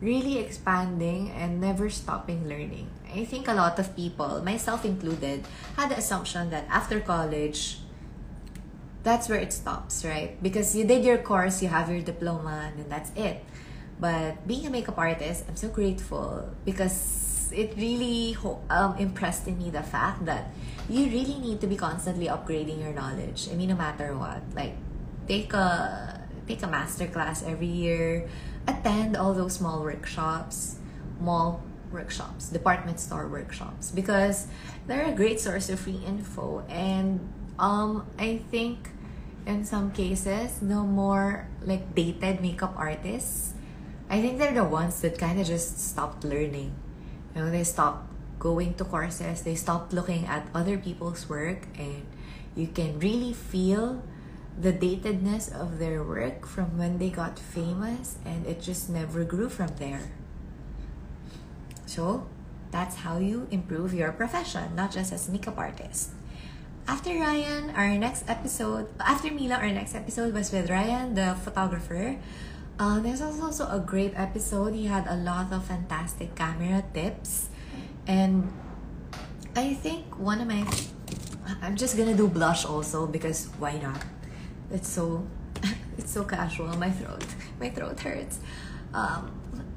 really 0.00 0.38
expanding 0.38 1.30
and 1.34 1.60
never 1.60 1.90
stopping 1.90 2.46
learning. 2.46 2.86
I 3.10 3.24
think 3.24 3.48
a 3.48 3.54
lot 3.54 3.78
of 3.78 3.96
people, 3.96 4.42
myself 4.44 4.84
included, 4.84 5.42
had 5.76 5.90
the 5.90 5.98
assumption 5.98 6.50
that 6.50 6.68
after 6.70 7.00
college, 7.00 7.80
that's 9.02 9.28
where 9.28 9.38
it 9.38 9.52
stops, 9.52 10.04
right? 10.04 10.40
Because 10.42 10.74
you 10.74 10.84
did 10.84 11.04
your 11.04 11.18
course, 11.18 11.62
you 11.62 11.68
have 11.68 11.90
your 11.90 12.00
diploma, 12.00 12.72
and 12.76 12.90
that's 12.90 13.10
it. 13.16 13.44
But 14.00 14.46
being 14.46 14.66
a 14.66 14.70
makeup 14.70 14.98
artist, 14.98 15.44
I'm 15.48 15.56
so 15.56 15.68
grateful 15.68 16.50
because 16.64 17.50
it 17.52 17.74
really 17.76 18.36
um, 18.70 18.96
impressed 18.98 19.46
in 19.48 19.58
me 19.58 19.70
the 19.70 19.82
fact 19.82 20.24
that 20.26 20.50
you 20.88 21.06
really 21.06 21.38
need 21.38 21.60
to 21.60 21.66
be 21.66 21.76
constantly 21.76 22.26
upgrading 22.26 22.80
your 22.80 22.92
knowledge. 22.92 23.48
I 23.50 23.54
mean, 23.54 23.68
no 23.68 23.76
matter 23.76 24.16
what, 24.16 24.42
like 24.54 24.74
take 25.26 25.52
a 25.52 26.22
take 26.46 26.62
a 26.62 26.66
master 26.66 27.06
class 27.06 27.42
every 27.42 27.66
year, 27.66 28.28
attend 28.66 29.16
all 29.16 29.34
those 29.34 29.54
small 29.54 29.82
workshops, 29.82 30.76
mall 31.20 31.62
workshops, 31.92 32.48
department 32.48 33.00
store 33.00 33.26
workshops 33.28 33.90
because 33.90 34.46
they're 34.86 35.06
a 35.08 35.12
great 35.12 35.40
source 35.40 35.68
of 35.68 35.80
free 35.80 36.00
info 36.06 36.64
and 36.68 37.20
um, 37.58 38.06
I 38.18 38.42
think 38.50 38.90
in 39.46 39.64
some 39.64 39.90
cases, 39.90 40.60
the 40.60 40.82
more 40.82 41.48
like 41.62 41.94
dated 41.94 42.40
makeup 42.40 42.74
artists, 42.76 43.54
I 44.10 44.20
think 44.20 44.38
they're 44.38 44.54
the 44.54 44.64
ones 44.64 45.00
that 45.02 45.18
kind 45.18 45.40
of 45.40 45.46
just 45.46 45.80
stopped 45.80 46.24
learning. 46.24 46.74
You 47.34 47.42
know, 47.42 47.50
they 47.50 47.64
stopped 47.64 48.08
going 48.38 48.74
to 48.74 48.84
courses, 48.84 49.42
they 49.42 49.54
stopped 49.54 49.92
looking 49.92 50.26
at 50.26 50.46
other 50.54 50.78
people's 50.78 51.28
work, 51.28 51.66
and 51.76 52.06
you 52.54 52.68
can 52.68 52.98
really 53.00 53.32
feel 53.32 54.02
the 54.58 54.72
datedness 54.72 55.52
of 55.52 55.78
their 55.78 56.02
work 56.02 56.46
from 56.46 56.78
when 56.78 56.98
they 56.98 57.10
got 57.10 57.38
famous, 57.38 58.16
and 58.24 58.46
it 58.46 58.60
just 58.60 58.88
never 58.88 59.24
grew 59.24 59.48
from 59.48 59.68
there. 59.78 60.12
So, 61.86 62.26
that's 62.70 62.96
how 62.96 63.18
you 63.18 63.48
improve 63.50 63.94
your 63.94 64.12
profession, 64.12 64.76
not 64.76 64.92
just 64.92 65.12
as 65.12 65.28
makeup 65.28 65.56
artist. 65.56 66.10
After 66.88 67.12
Ryan, 67.12 67.68
our 67.76 68.00
next 68.00 68.24
episode, 68.32 68.88
after 68.98 69.30
Mila, 69.30 69.56
our 69.60 69.68
next 69.68 69.94
episode 69.94 70.32
was 70.32 70.50
with 70.50 70.70
Ryan, 70.70 71.12
the 71.12 71.36
photographer. 71.44 72.16
Uh, 72.80 72.98
there's 73.00 73.20
also 73.20 73.68
a 73.68 73.78
great 73.78 74.16
episode. 74.16 74.72
He 74.72 74.86
had 74.86 75.04
a 75.06 75.16
lot 75.20 75.52
of 75.52 75.66
fantastic 75.68 76.34
camera 76.34 76.82
tips. 76.94 77.52
And 78.06 78.48
I 79.54 79.74
think 79.74 80.16
one 80.18 80.40
of 80.40 80.48
my. 80.48 80.64
I'm 81.60 81.76
just 81.76 81.92
gonna 81.98 82.16
do 82.16 82.26
blush 82.26 82.64
also 82.64 83.06
because 83.06 83.52
why 83.60 83.76
not? 83.76 84.00
It's 84.72 84.88
so. 84.88 85.28
It's 85.98 86.14
so 86.14 86.24
casual. 86.24 86.72
My 86.80 86.88
throat. 86.88 87.26
My 87.60 87.68
throat 87.68 88.00
hurts. 88.00 88.40
Um, 88.94 89.28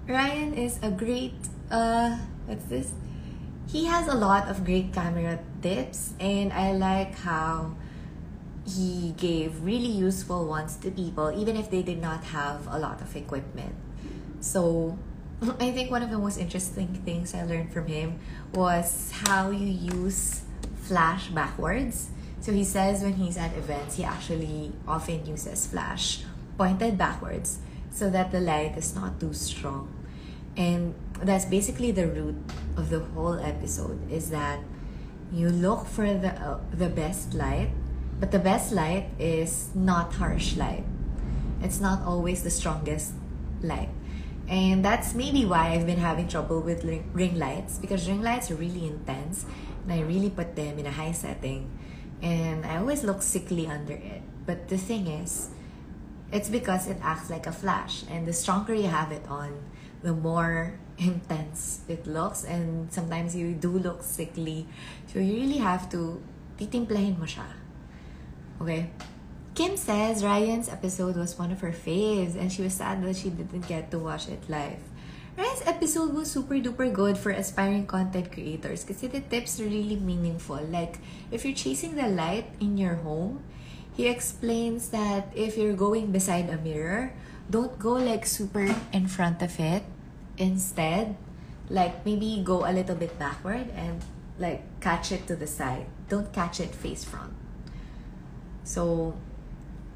Ryan 0.08 0.54
is 0.54 0.80
a 0.82 0.90
great. 0.90 1.36
Uh, 1.68 2.16
what's 2.48 2.64
this? 2.72 2.94
he 3.72 3.86
has 3.86 4.08
a 4.08 4.16
lot 4.16 4.50
of 4.50 4.66
great 4.66 4.94
camera 4.94 5.40
tips 5.62 6.14
and 6.20 6.52
I 6.54 6.74
like 6.74 7.16
how 7.20 7.76
he 8.66 9.14
gave 9.18 9.64
really 9.64 9.90
useful 9.90 10.46
ones 10.46 10.78
to 10.78 10.92
people 10.92 11.32
even 11.36 11.56
if 11.56 11.72
they 11.72 11.82
did 11.82 12.02
not 12.02 12.24
have 12.26 12.68
a 12.70 12.78
lot 12.78 13.02
of 13.02 13.16
equipment. 13.16 13.76
So 14.40 14.98
I 15.60 15.72
think 15.72 15.90
one 15.90 16.04
of 16.04 16.12
the 16.12 16.20
most 16.20 16.38
interesting 16.38 16.88
things 17.06 17.34
I 17.34 17.44
learned 17.44 17.74
from 17.74 17.88
him 17.88 18.20
was 18.54 19.12
how 19.26 19.50
you 19.50 19.66
use 19.66 20.44
flash 20.84 21.28
backwards. 21.30 22.10
So 22.42 22.52
he 22.52 22.64
says 22.64 23.02
when 23.02 23.14
he's 23.14 23.38
at 23.38 23.56
events, 23.58 23.98
he 23.98 24.04
actually 24.04 24.72
often 24.88 25.26
uses 25.26 25.66
flash 25.68 26.24
pointed 26.58 26.98
backwards 26.98 27.60
so 27.92 28.10
that 28.10 28.32
the 28.32 28.40
light 28.40 28.78
is 28.78 28.96
not 28.96 29.20
too 29.20 29.34
strong. 29.34 29.90
And 30.58 30.94
that's 31.24 31.46
basically 31.46 31.92
the 31.92 32.08
root 32.08 32.36
of 32.78 32.90
the 32.90 33.00
whole 33.00 33.40
episode 33.40 34.12
is 34.12 34.30
that 34.32 34.60
you 35.32 35.50
look 35.50 35.88
for 35.88 36.06
the 36.06 36.36
uh, 36.36 36.60
the 36.72 36.90
best 36.90 37.34
light, 37.34 37.72
but 38.20 38.32
the 38.32 38.40
best 38.40 38.72
light 38.72 39.10
is 39.20 39.70
not 39.74 40.14
harsh 40.14 40.56
light. 40.56 40.84
It's 41.62 41.80
not 41.80 42.04
always 42.04 42.44
the 42.44 42.52
strongest 42.52 43.14
light. 43.62 43.90
And 44.48 44.84
that's 44.84 45.16
maybe 45.16 45.46
why 45.46 45.72
I've 45.72 45.86
been 45.86 46.00
having 46.00 46.28
trouble 46.28 46.60
with 46.60 46.84
ring 46.84 47.40
lights 47.40 47.78
because 47.78 48.08
ring 48.10 48.22
lights 48.22 48.52
are 48.52 48.56
really 48.56 48.88
intense 48.88 49.46
and 49.84 49.94
I 49.94 50.02
really 50.02 50.30
put 50.30 50.56
them 50.56 50.78
in 50.78 50.86
a 50.86 50.92
high 50.92 51.14
setting 51.14 51.72
and 52.22 52.66
I 52.66 52.78
always 52.78 53.04
look 53.04 53.22
sickly 53.22 53.68
under 53.68 53.94
it. 53.94 54.22
But 54.46 54.68
the 54.68 54.78
thing 54.78 55.08
is, 55.08 55.50
it's 56.34 56.50
because 56.50 56.88
it 56.88 56.98
acts 57.02 57.30
like 57.30 57.48
a 57.48 57.52
flash 57.52 58.04
and 58.10 58.28
the 58.28 58.34
stronger 58.34 58.74
you 58.74 58.88
have 58.88 59.12
it 59.12 59.26
on, 59.30 59.64
the 60.04 60.14
more 60.14 60.80
intense 61.02 61.82
it 61.90 62.06
looks 62.06 62.46
and 62.46 62.94
sometimes 62.94 63.36
you 63.36 63.54
do 63.54 63.74
look 63.74 64.04
sickly. 64.04 64.68
So 65.08 65.20
you 65.20 65.34
really 65.34 65.58
have 65.58 65.90
to 65.92 66.22
titimplahin 66.62 67.18
mo 67.18 67.26
siya. 67.26 67.50
Okay? 68.62 68.94
Kim 69.58 69.76
says 69.76 70.24
Ryan's 70.24 70.70
episode 70.70 71.18
was 71.18 71.36
one 71.36 71.52
of 71.52 71.60
her 71.60 71.74
faves 71.74 72.38
and 72.38 72.54
she 72.54 72.62
was 72.62 72.78
sad 72.78 73.04
that 73.04 73.18
she 73.18 73.34
didn't 73.34 73.68
get 73.68 73.92
to 73.92 74.00
watch 74.00 74.30
it 74.30 74.46
live. 74.48 74.80
Ryan's 75.36 75.64
episode 75.66 76.14
was 76.14 76.30
super 76.30 76.56
duper 76.62 76.92
good 76.94 77.18
for 77.18 77.32
aspiring 77.32 77.88
content 77.88 78.32
creators 78.32 78.86
because 78.86 79.02
the 79.02 79.20
tips 79.20 79.60
are 79.60 79.68
really 79.68 79.98
meaningful. 79.98 80.62
Like, 80.70 81.00
if 81.32 81.44
you're 81.44 81.56
chasing 81.56 81.96
the 81.96 82.08
light 82.08 82.52
in 82.60 82.78
your 82.78 83.02
home, 83.02 83.44
he 83.96 84.08
explains 84.08 84.90
that 84.90 85.32
if 85.36 85.58
you're 85.58 85.76
going 85.76 86.12
beside 86.12 86.50
a 86.50 86.58
mirror, 86.58 87.14
don't 87.50 87.80
go 87.80 87.96
like 87.96 88.26
super 88.26 88.68
in 88.94 89.08
front 89.08 89.42
of 89.42 89.60
it. 89.60 89.84
Instead, 90.38 91.16
like 91.70 92.06
maybe 92.06 92.42
go 92.44 92.66
a 92.66 92.72
little 92.72 92.96
bit 92.96 93.18
backward 93.18 93.70
and 93.76 94.04
like 94.38 94.64
catch 94.82 95.12
it 95.12 95.28
to 95.28 95.36
the 95.36 95.48
side. 95.48 95.86
Don't 96.10 96.32
catch 96.34 96.60
it 96.60 96.74
face 96.76 97.04
front. 97.04 97.34
So 98.64 99.16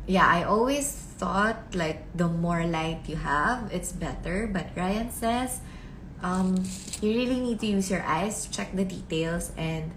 yeah, 0.08 0.28
I 0.28 0.44
always 0.44 0.92
thought 0.92 1.76
like 1.76 2.06
the 2.16 2.28
more 2.28 2.66
light 2.66 3.08
you 3.08 3.16
have, 3.18 3.72
it's 3.72 3.92
better. 3.92 4.48
But 4.52 4.70
Ryan 4.76 5.12
says 5.12 5.60
um, 6.22 6.56
you 7.02 7.12
really 7.12 7.40
need 7.40 7.60
to 7.60 7.68
use 7.68 7.90
your 7.90 8.04
eyes 8.04 8.48
check 8.52 8.76
the 8.76 8.86
details 8.86 9.52
and 9.58 9.92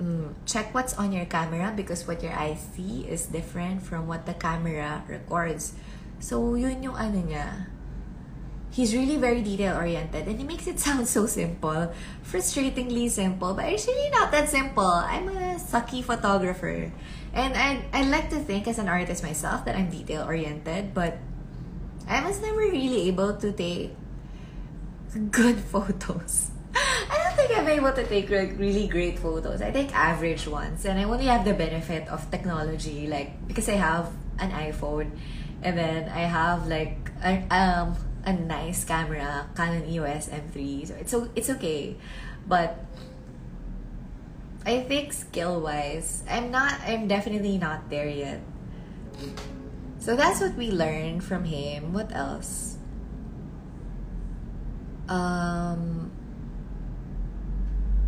um, 0.00 0.34
check 0.46 0.74
what's 0.74 0.94
on 0.94 1.12
your 1.12 1.24
camera 1.26 1.72
because 1.74 2.06
what 2.06 2.22
your 2.22 2.32
eyes 2.32 2.66
see 2.74 3.06
is 3.08 3.26
different 3.26 3.82
from 3.82 4.06
what 4.06 4.26
the 4.26 4.34
camera 4.34 5.04
records. 5.08 5.74
So, 6.18 6.54
yun 6.54 6.82
yung 6.82 6.96
ano 6.96 7.20
niya. 7.22 7.68
He's 8.74 8.90
really 8.90 9.16
very 9.16 9.38
detail 9.40 9.78
oriented 9.78 10.26
and 10.26 10.34
he 10.34 10.42
makes 10.42 10.66
it 10.66 10.80
sound 10.84 11.06
so 11.06 11.30
simple. 11.30 11.94
Frustratingly 12.26 13.08
simple, 13.08 13.54
but 13.54 13.70
it's 13.70 13.86
really 13.86 14.10
not 14.10 14.32
that 14.32 14.50
simple. 14.50 14.82
I'm 14.82 15.28
a 15.28 15.62
sucky 15.62 16.02
photographer. 16.02 16.90
And 17.32 17.54
I, 17.54 17.86
I 17.92 18.02
like 18.10 18.30
to 18.30 18.40
think 18.42 18.66
as 18.66 18.78
an 18.78 18.88
artist 18.88 19.22
myself 19.22 19.64
that 19.66 19.76
I'm 19.76 19.90
detail 19.90 20.26
oriented, 20.26 20.92
but 20.92 21.18
I 22.08 22.26
was 22.26 22.42
never 22.42 22.58
really 22.58 23.06
able 23.06 23.36
to 23.36 23.52
take 23.52 23.94
good 25.30 25.58
photos. 25.72 26.50
I 26.74 27.14
don't 27.22 27.36
think 27.36 27.56
I'm 27.56 27.68
able 27.68 27.92
to 27.92 28.04
take 28.06 28.30
like 28.30 28.58
really 28.58 28.88
great 28.88 29.18
photos. 29.18 29.62
I 29.62 29.70
take 29.70 29.94
average 29.94 30.48
ones, 30.48 30.84
and 30.84 30.98
I 30.98 31.04
only 31.04 31.26
have 31.26 31.44
the 31.44 31.54
benefit 31.54 32.08
of 32.08 32.28
technology, 32.30 33.06
like 33.06 33.46
because 33.46 33.68
I 33.68 33.78
have 33.78 34.10
an 34.38 34.50
iPhone, 34.50 35.10
and 35.62 35.78
then 35.78 36.08
I 36.08 36.26
have 36.26 36.66
like 36.66 36.98
a, 37.22 37.46
um 37.54 37.94
a 38.24 38.32
nice 38.32 38.84
camera, 38.84 39.48
Canon 39.56 39.88
EOS 39.88 40.28
M3, 40.28 40.88
so 40.88 40.94
it's 40.96 41.14
it's 41.36 41.50
okay, 41.50 41.96
but 42.46 42.84
I 44.66 44.80
think 44.80 45.12
skill 45.12 45.60
wise, 45.60 46.24
I'm 46.28 46.50
not, 46.50 46.80
I'm 46.86 47.06
definitely 47.06 47.58
not 47.58 47.90
there 47.90 48.08
yet. 48.08 48.40
So 49.98 50.16
that's 50.16 50.40
what 50.40 50.54
we 50.56 50.70
learned 50.70 51.22
from 51.22 51.44
him. 51.44 51.92
What 51.92 52.12
else? 52.12 52.76
Um, 55.08 56.10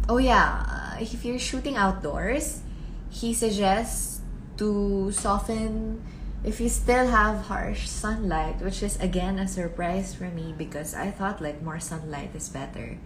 oh, 0.09 0.17
yeah. 0.17 0.97
If 0.99 1.25
you're 1.25 1.39
shooting 1.39 1.77
outdoors, 1.77 2.63
he 3.11 3.35
suggests 3.35 4.21
to 4.57 5.13
soften 5.13 6.03
if 6.45 6.61
you 6.61 6.69
still 6.69 7.09
have 7.09 7.47
harsh 7.47 7.89
sunlight, 7.89 8.61
which 8.61 8.83
is 8.83 8.99
again 9.01 9.39
a 9.39 9.49
surprise 9.49 10.15
for 10.15 10.31
me 10.31 10.55
because 10.57 10.95
I 10.95 11.11
thought 11.11 11.43
like 11.43 11.63
more 11.63 11.81
sunlight 11.81 12.35
is 12.35 12.49
better. 12.49 12.99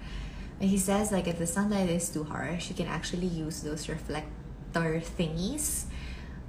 And 0.60 0.68
he 0.68 0.78
says 0.78 1.12
like 1.12 1.26
if 1.26 1.38
the 1.38 1.46
sunlight 1.46 1.88
is 1.88 2.08
too 2.08 2.24
harsh, 2.24 2.68
you 2.68 2.76
can 2.76 2.86
actually 2.86 3.28
use 3.28 3.62
those 3.62 3.88
reflector 3.88 5.00
thingies. 5.00 5.84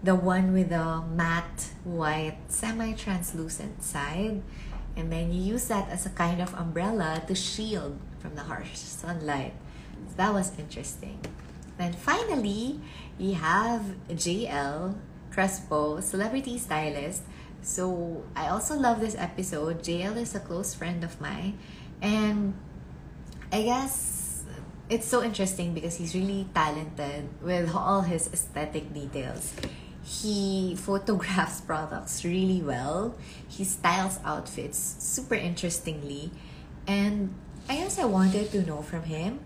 The 0.03 0.15
one 0.15 0.51
with 0.51 0.69
the 0.69 1.03
matte 1.13 1.69
white 1.83 2.37
semi-translucent 2.47 3.83
side. 3.83 4.41
And 4.97 5.11
then 5.11 5.31
you 5.31 5.53
use 5.53 5.67
that 5.69 5.89
as 5.89 6.05
a 6.05 6.09
kind 6.09 6.41
of 6.41 6.53
umbrella 6.55 7.23
to 7.27 7.35
shield 7.35 7.99
from 8.19 8.35
the 8.35 8.43
harsh 8.43 8.75
sunlight. 8.75 9.53
So 10.09 10.15
that 10.17 10.33
was 10.33 10.57
interesting. 10.59 11.19
Then 11.77 11.93
finally, 11.93 12.81
we 13.17 13.33
have 13.33 13.95
JL 14.09 14.95
Crespo, 15.31 15.99
celebrity 16.01 16.57
stylist. 16.57 17.23
So 17.61 18.23
I 18.35 18.49
also 18.49 18.75
love 18.75 18.99
this 18.99 19.15
episode. 19.15 19.83
JL 19.83 20.17
is 20.17 20.35
a 20.35 20.39
close 20.39 20.73
friend 20.73 21.03
of 21.03 21.19
mine. 21.21 21.57
And 22.01 22.53
I 23.51 23.63
guess 23.63 24.43
it's 24.89 25.07
so 25.07 25.23
interesting 25.23 25.73
because 25.73 25.95
he's 25.95 26.13
really 26.13 26.47
talented 26.53 27.29
with 27.41 27.73
all 27.73 28.01
his 28.01 28.27
aesthetic 28.33 28.93
details. 28.93 29.53
He 30.03 30.75
photographs 30.75 31.61
products 31.69 32.25
really 32.25 32.61
well. 32.61 33.15
He 33.47 33.63
styles 33.63 34.19
outfits 34.25 34.77
super 34.99 35.35
interestingly. 35.35 36.31
And 36.87 37.33
I 37.69 37.75
guess 37.75 37.99
I 37.99 38.05
wanted 38.05 38.51
to 38.51 38.63
know 38.63 38.81
from 38.81 39.03
him 39.03 39.39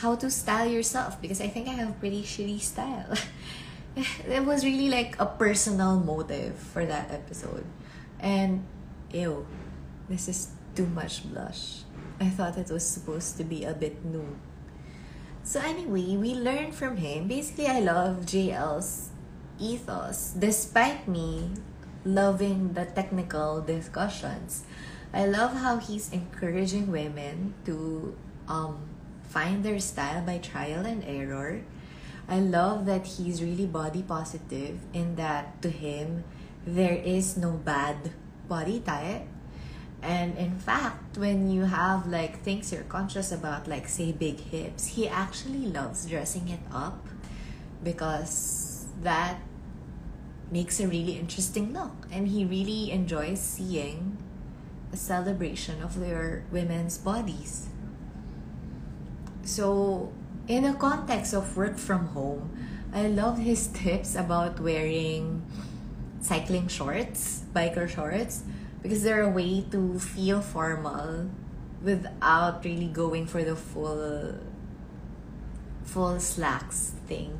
how 0.00 0.16
to 0.16 0.30
style 0.30 0.68
yourself 0.68 1.20
because 1.20 1.40
I 1.40 1.48
think 1.48 1.68
I 1.68 1.72
have 1.72 2.00
pretty 2.00 2.22
shitty 2.22 2.60
style. 2.60 3.14
it 4.26 4.44
was 4.44 4.64
really 4.64 4.88
like 4.88 5.18
a 5.18 5.26
personal 5.26 5.98
motive 5.98 6.56
for 6.56 6.84
that 6.86 7.10
episode. 7.10 7.64
And 8.18 8.66
ew, 9.12 9.46
this 10.08 10.28
is 10.28 10.50
too 10.74 10.86
much 10.86 11.24
blush. 11.30 11.82
I 12.20 12.28
thought 12.28 12.58
it 12.58 12.70
was 12.70 12.86
supposed 12.86 13.36
to 13.38 13.44
be 13.44 13.64
a 13.64 13.72
bit 13.72 14.04
new. 14.04 14.36
So 15.42 15.60
anyway, 15.60 16.16
we 16.16 16.34
learned 16.34 16.74
from 16.74 16.98
him. 16.98 17.26
Basically, 17.26 17.66
I 17.66 17.80
love 17.80 18.28
JL's 18.28 19.10
ethos. 19.58 20.36
Despite 20.38 21.08
me 21.08 21.50
loving 22.04 22.74
the 22.74 22.84
technical 22.84 23.60
discussions, 23.60 24.64
I 25.12 25.26
love 25.26 25.56
how 25.56 25.78
he's 25.78 26.12
encouraging 26.12 26.92
women 26.92 27.54
to 27.64 28.14
um, 28.46 28.78
find 29.24 29.64
their 29.64 29.80
style 29.80 30.22
by 30.22 30.38
trial 30.38 30.84
and 30.84 31.02
error. 31.04 31.62
I 32.30 32.38
love 32.38 32.86
that 32.86 33.06
he's 33.06 33.42
really 33.42 33.66
body 33.66 34.02
positive 34.02 34.78
in 34.94 35.16
that 35.16 35.60
to 35.62 35.68
him, 35.68 36.24
there 36.64 36.94
is 36.94 37.36
no 37.36 37.52
bad 37.52 38.12
body 38.48 38.80
type 38.80 39.26
and 40.02 40.36
in 40.38 40.58
fact, 40.58 41.18
when 41.18 41.50
you 41.50 41.64
have 41.64 42.06
like 42.06 42.40
things 42.40 42.72
you're 42.72 42.84
conscious 42.84 43.32
about, 43.32 43.68
like 43.68 43.88
say 43.88 44.12
big 44.12 44.40
hips, 44.40 44.86
he 44.86 45.08
actually 45.08 45.66
loves 45.66 46.06
dressing 46.06 46.48
it 46.48 46.60
up 46.72 47.06
because 47.84 48.86
that 49.02 49.38
makes 50.50 50.80
a 50.80 50.88
really 50.88 51.18
interesting 51.18 51.72
look. 51.72 52.06
And 52.10 52.28
he 52.28 52.44
really 52.44 52.90
enjoys 52.90 53.40
seeing 53.40 54.16
a 54.92 54.96
celebration 54.96 55.82
of 55.82 56.00
their 56.00 56.44
women's 56.50 56.96
bodies. 56.96 57.68
So, 59.44 60.12
in 60.48 60.64
the 60.64 60.74
context 60.74 61.34
of 61.34 61.56
work 61.56 61.78
from 61.78 62.08
home, 62.08 62.50
I 62.92 63.06
love 63.06 63.38
his 63.38 63.68
tips 63.68 64.14
about 64.14 64.60
wearing 64.60 65.42
cycling 66.20 66.68
shorts, 66.68 67.44
biker 67.54 67.88
shorts 67.88 68.42
because 68.82 69.02
they're 69.02 69.22
a 69.22 69.30
way 69.30 69.64
to 69.70 69.98
feel 69.98 70.40
formal 70.40 71.30
without 71.82 72.64
really 72.64 72.88
going 72.88 73.26
for 73.26 73.42
the 73.42 73.56
full 73.56 74.34
full 75.84 76.20
slacks 76.20 76.92
thing. 77.06 77.38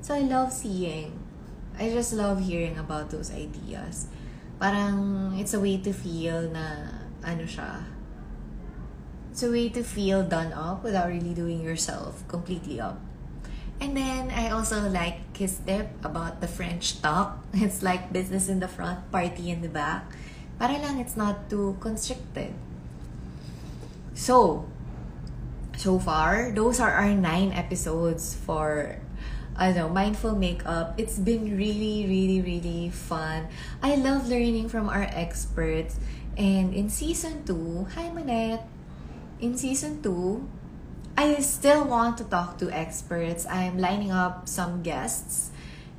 So 0.00 0.14
I 0.14 0.20
love 0.20 0.52
seeing 0.52 1.18
I 1.78 1.88
just 1.88 2.12
love 2.12 2.44
hearing 2.44 2.78
about 2.78 3.10
those 3.10 3.32
ideas. 3.32 4.08
Parang 4.60 5.32
it's 5.38 5.54
a 5.54 5.60
way 5.60 5.78
to 5.80 5.92
feel 5.92 6.50
na 6.52 6.92
ano 7.24 7.44
siya 7.48 7.84
It's 9.40 9.48
a 9.48 9.56
way 9.56 9.72
to 9.72 9.80
feel 9.80 10.20
done 10.20 10.52
up 10.52 10.84
without 10.84 11.08
really 11.08 11.32
doing 11.32 11.64
yourself 11.64 12.28
completely 12.28 12.76
up. 12.76 13.00
And 13.80 13.96
then 13.96 14.28
I 14.28 14.52
also 14.52 14.84
like 14.84 15.32
his 15.32 15.56
tip 15.64 15.88
about 16.04 16.44
the 16.44 16.46
French 16.46 17.00
tuck. 17.00 17.40
It's 17.56 17.80
like 17.80 18.12
business 18.12 18.52
in 18.52 18.60
the 18.60 18.68
front, 18.68 19.00
party 19.08 19.48
in 19.48 19.64
the 19.64 19.72
back. 19.72 20.04
Para 20.60 20.76
lang 20.76 21.00
it's 21.00 21.16
not 21.16 21.48
too 21.48 21.80
constricted. 21.80 22.52
So, 24.12 24.68
so 25.72 25.96
far, 25.96 26.52
those 26.52 26.76
are 26.76 26.92
our 26.92 27.16
nine 27.16 27.56
episodes 27.56 28.36
for 28.36 29.00
I 29.56 29.72
don't 29.72 29.88
know, 29.88 29.88
mindful 29.88 30.36
makeup. 30.36 31.00
It's 31.00 31.16
been 31.16 31.56
really, 31.56 32.04
really, 32.04 32.44
really 32.44 32.92
fun. 32.92 33.48
I 33.80 33.96
love 33.96 34.28
learning 34.28 34.68
from 34.68 34.92
our 34.92 35.08
experts. 35.08 35.96
And 36.36 36.76
in 36.76 36.92
season 36.92 37.48
two, 37.48 37.88
hi 37.96 38.12
Manette. 38.12 38.68
In 39.40 39.56
season 39.56 40.02
two, 40.02 40.46
I 41.16 41.40
still 41.40 41.88
want 41.88 42.18
to 42.18 42.24
talk 42.24 42.58
to 42.58 42.70
experts. 42.70 43.46
I'm 43.46 43.78
lining 43.78 44.12
up 44.12 44.46
some 44.48 44.82
guests. 44.82 45.50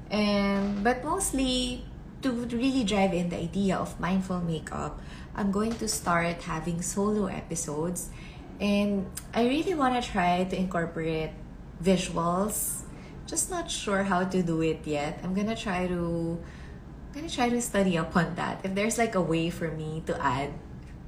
And 0.10 0.84
but 0.84 1.04
mostly 1.04 1.84
to 2.22 2.30
really 2.32 2.84
drive 2.84 3.14
in 3.14 3.30
the 3.30 3.38
idea 3.38 3.78
of 3.78 4.00
mindful 4.00 4.42
makeup, 4.42 5.02
I'm 5.34 5.52
going 5.52 5.74
to 5.82 5.88
start 5.88 6.44
having 6.44 6.82
solo 6.82 7.26
episodes. 7.26 8.14
And 8.60 9.10
I 9.34 9.50
really 9.50 9.74
want 9.74 9.98
to 9.98 10.06
try 10.06 10.44
to 10.46 10.56
incorporate 10.56 11.34
visuals 11.82 12.86
just 13.32 13.50
not 13.50 13.72
sure 13.72 14.04
how 14.04 14.26
to 14.26 14.44
do 14.44 14.62
it 14.62 14.86
yet. 14.86 15.20
I'm 15.24 15.34
gonna 15.34 15.56
try 15.56 15.88
to 15.88 16.38
I'm 16.38 17.14
gonna 17.14 17.30
try 17.30 17.50
to 17.50 17.62
study 17.62 17.98
up 17.98 18.16
on 18.16 18.36
that. 18.36 18.60
If 18.64 18.76
there's 18.76 18.98
like 18.98 19.16
a 19.16 19.22
way 19.22 19.50
for 19.50 19.72
me 19.72 20.04
to 20.06 20.14
add 20.22 20.52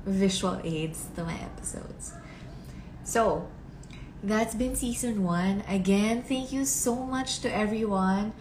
visual 0.06 0.60
aids 0.64 1.08
to 1.16 1.24
my 1.24 1.36
episodes. 1.36 2.14
So 3.04 3.48
that's 4.24 4.56
been 4.56 4.76
season 4.76 5.24
one. 5.24 5.64
Again, 5.68 6.24
thank 6.24 6.52
you 6.52 6.66
so 6.66 6.96
much 6.96 7.40
to 7.42 7.54
everyone 7.54 8.34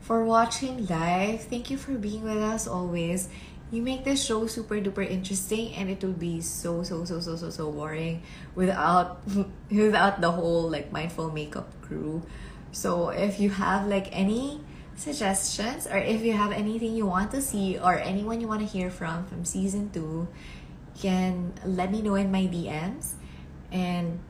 for 0.00 0.24
watching 0.24 0.86
live. 0.86 1.42
Thank 1.42 1.70
you 1.70 1.78
for 1.78 1.92
being 1.92 2.24
with 2.24 2.38
us 2.38 2.66
always. 2.66 3.28
You 3.70 3.82
make 3.82 4.04
this 4.04 4.24
show 4.24 4.46
super 4.46 4.80
duper 4.80 5.08
interesting 5.08 5.74
and 5.74 5.90
it 5.90 6.02
would 6.02 6.18
be 6.18 6.40
so 6.40 6.82
so 6.82 7.04
so 7.04 7.20
so 7.20 7.36
so 7.36 7.50
so 7.50 7.70
boring 7.70 8.22
without 8.54 9.20
without 9.70 10.20
the 10.20 10.32
whole 10.32 10.70
like 10.70 10.90
mindful 10.90 11.30
makeup 11.30 11.70
crew. 11.82 12.22
So 12.72 13.10
if 13.10 13.38
you 13.38 13.50
have 13.50 13.86
like 13.86 14.08
any 14.10 14.60
suggestions 14.96 15.86
or 15.86 15.98
if 15.98 16.22
you 16.22 16.32
have 16.32 16.50
anything 16.50 16.96
you 16.96 17.06
want 17.06 17.30
to 17.30 17.40
see 17.40 17.78
or 17.78 17.94
anyone 17.94 18.40
you 18.40 18.48
want 18.48 18.60
to 18.60 18.66
hear 18.66 18.90
from 18.90 19.26
from 19.26 19.44
season 19.44 19.90
2, 19.90 20.00
you 20.00 20.26
can 20.96 21.52
let 21.64 21.92
me 21.92 22.02
know 22.02 22.16
in 22.16 22.32
my 22.32 22.48
DMs. 22.48 23.14
And 23.70 24.20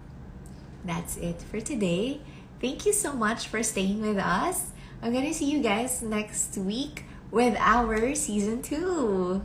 that's 0.85 1.17
it 1.17 1.43
for 1.43 1.61
today. 1.61 2.21
Thank 2.61 2.87
you 2.87 2.93
so 2.93 3.13
much 3.13 3.49
for 3.49 3.63
staying 3.63 4.01
with 4.01 4.19
us. 4.19 4.71
I'm 5.03 5.13
going 5.13 5.27
to 5.27 5.35
see 5.35 5.51
you 5.51 5.63
guys 5.63 6.03
next 6.03 6.57
week 6.59 7.05
with 7.31 7.57
our 7.59 8.15
season 8.15 8.63
2 8.63 9.43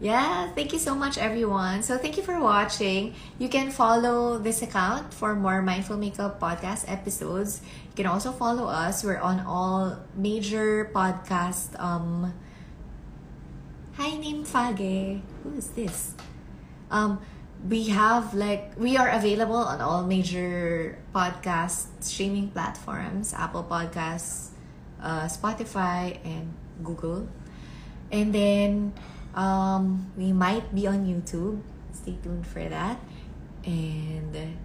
yeah, 0.00 0.50
thank 0.52 0.72
you 0.72 0.78
so 0.78 0.94
much, 0.94 1.18
everyone. 1.18 1.82
So, 1.82 1.96
thank 1.96 2.16
you 2.16 2.22
for 2.22 2.38
watching. 2.40 3.14
You 3.38 3.48
can 3.48 3.70
follow 3.70 4.38
this 4.38 4.60
account 4.60 5.14
for 5.14 5.34
more 5.34 5.62
Mindful 5.62 5.96
Makeup 5.96 6.40
podcast 6.40 6.84
episodes. 6.90 7.62
You 7.88 8.04
can 8.04 8.06
also 8.06 8.32
follow 8.32 8.66
us. 8.66 9.04
We're 9.04 9.22
on 9.22 9.40
all 9.40 9.96
major 10.16 10.90
podcast. 10.92 11.78
Um, 11.78 12.34
hi, 13.94 14.18
name 14.18 14.44
Fage. 14.44 15.22
Who 15.42 15.56
is 15.56 15.68
this? 15.70 16.14
Um, 16.90 17.22
we 17.68 17.88
have 17.88 18.34
like 18.34 18.74
we 18.76 18.96
are 18.96 19.08
available 19.08 19.56
on 19.56 19.80
all 19.80 20.04
major 20.04 20.98
podcast 21.14 21.88
streaming 22.00 22.50
platforms: 22.50 23.32
Apple 23.32 23.64
Podcasts, 23.64 24.52
uh, 25.02 25.26
Spotify, 25.26 26.18
and 26.24 26.52
Google. 26.82 27.28
And 28.12 28.34
then 28.34 28.92
um, 29.34 30.12
we 30.16 30.32
might 30.32 30.74
be 30.74 30.86
on 30.86 31.06
YouTube. 31.06 31.60
Stay 31.92 32.16
tuned 32.22 32.46
for 32.46 32.62
that. 32.68 33.00
And 33.64 34.56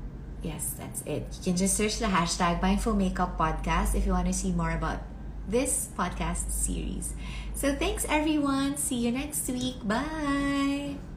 yes, 0.41 0.75
that's 0.77 1.01
it. 1.03 1.27
You 1.39 1.43
can 1.43 1.55
just 1.55 1.75
search 1.75 1.99
the 1.99 2.07
hashtag 2.07 2.61
Mindful 2.61 2.93
Makeup 2.93 3.37
Podcast 3.37 3.95
if 3.95 4.05
you 4.05 4.11
want 4.11 4.27
to 4.27 4.33
see 4.33 4.51
more 4.51 4.71
about 4.71 4.99
this 5.47 5.89
podcast 5.97 6.51
series. 6.51 7.13
So 7.53 7.73
thanks 7.73 8.05
everyone. 8.07 8.77
See 8.77 9.07
you 9.07 9.11
next 9.11 9.49
week. 9.49 9.81
Bye. 9.87 11.08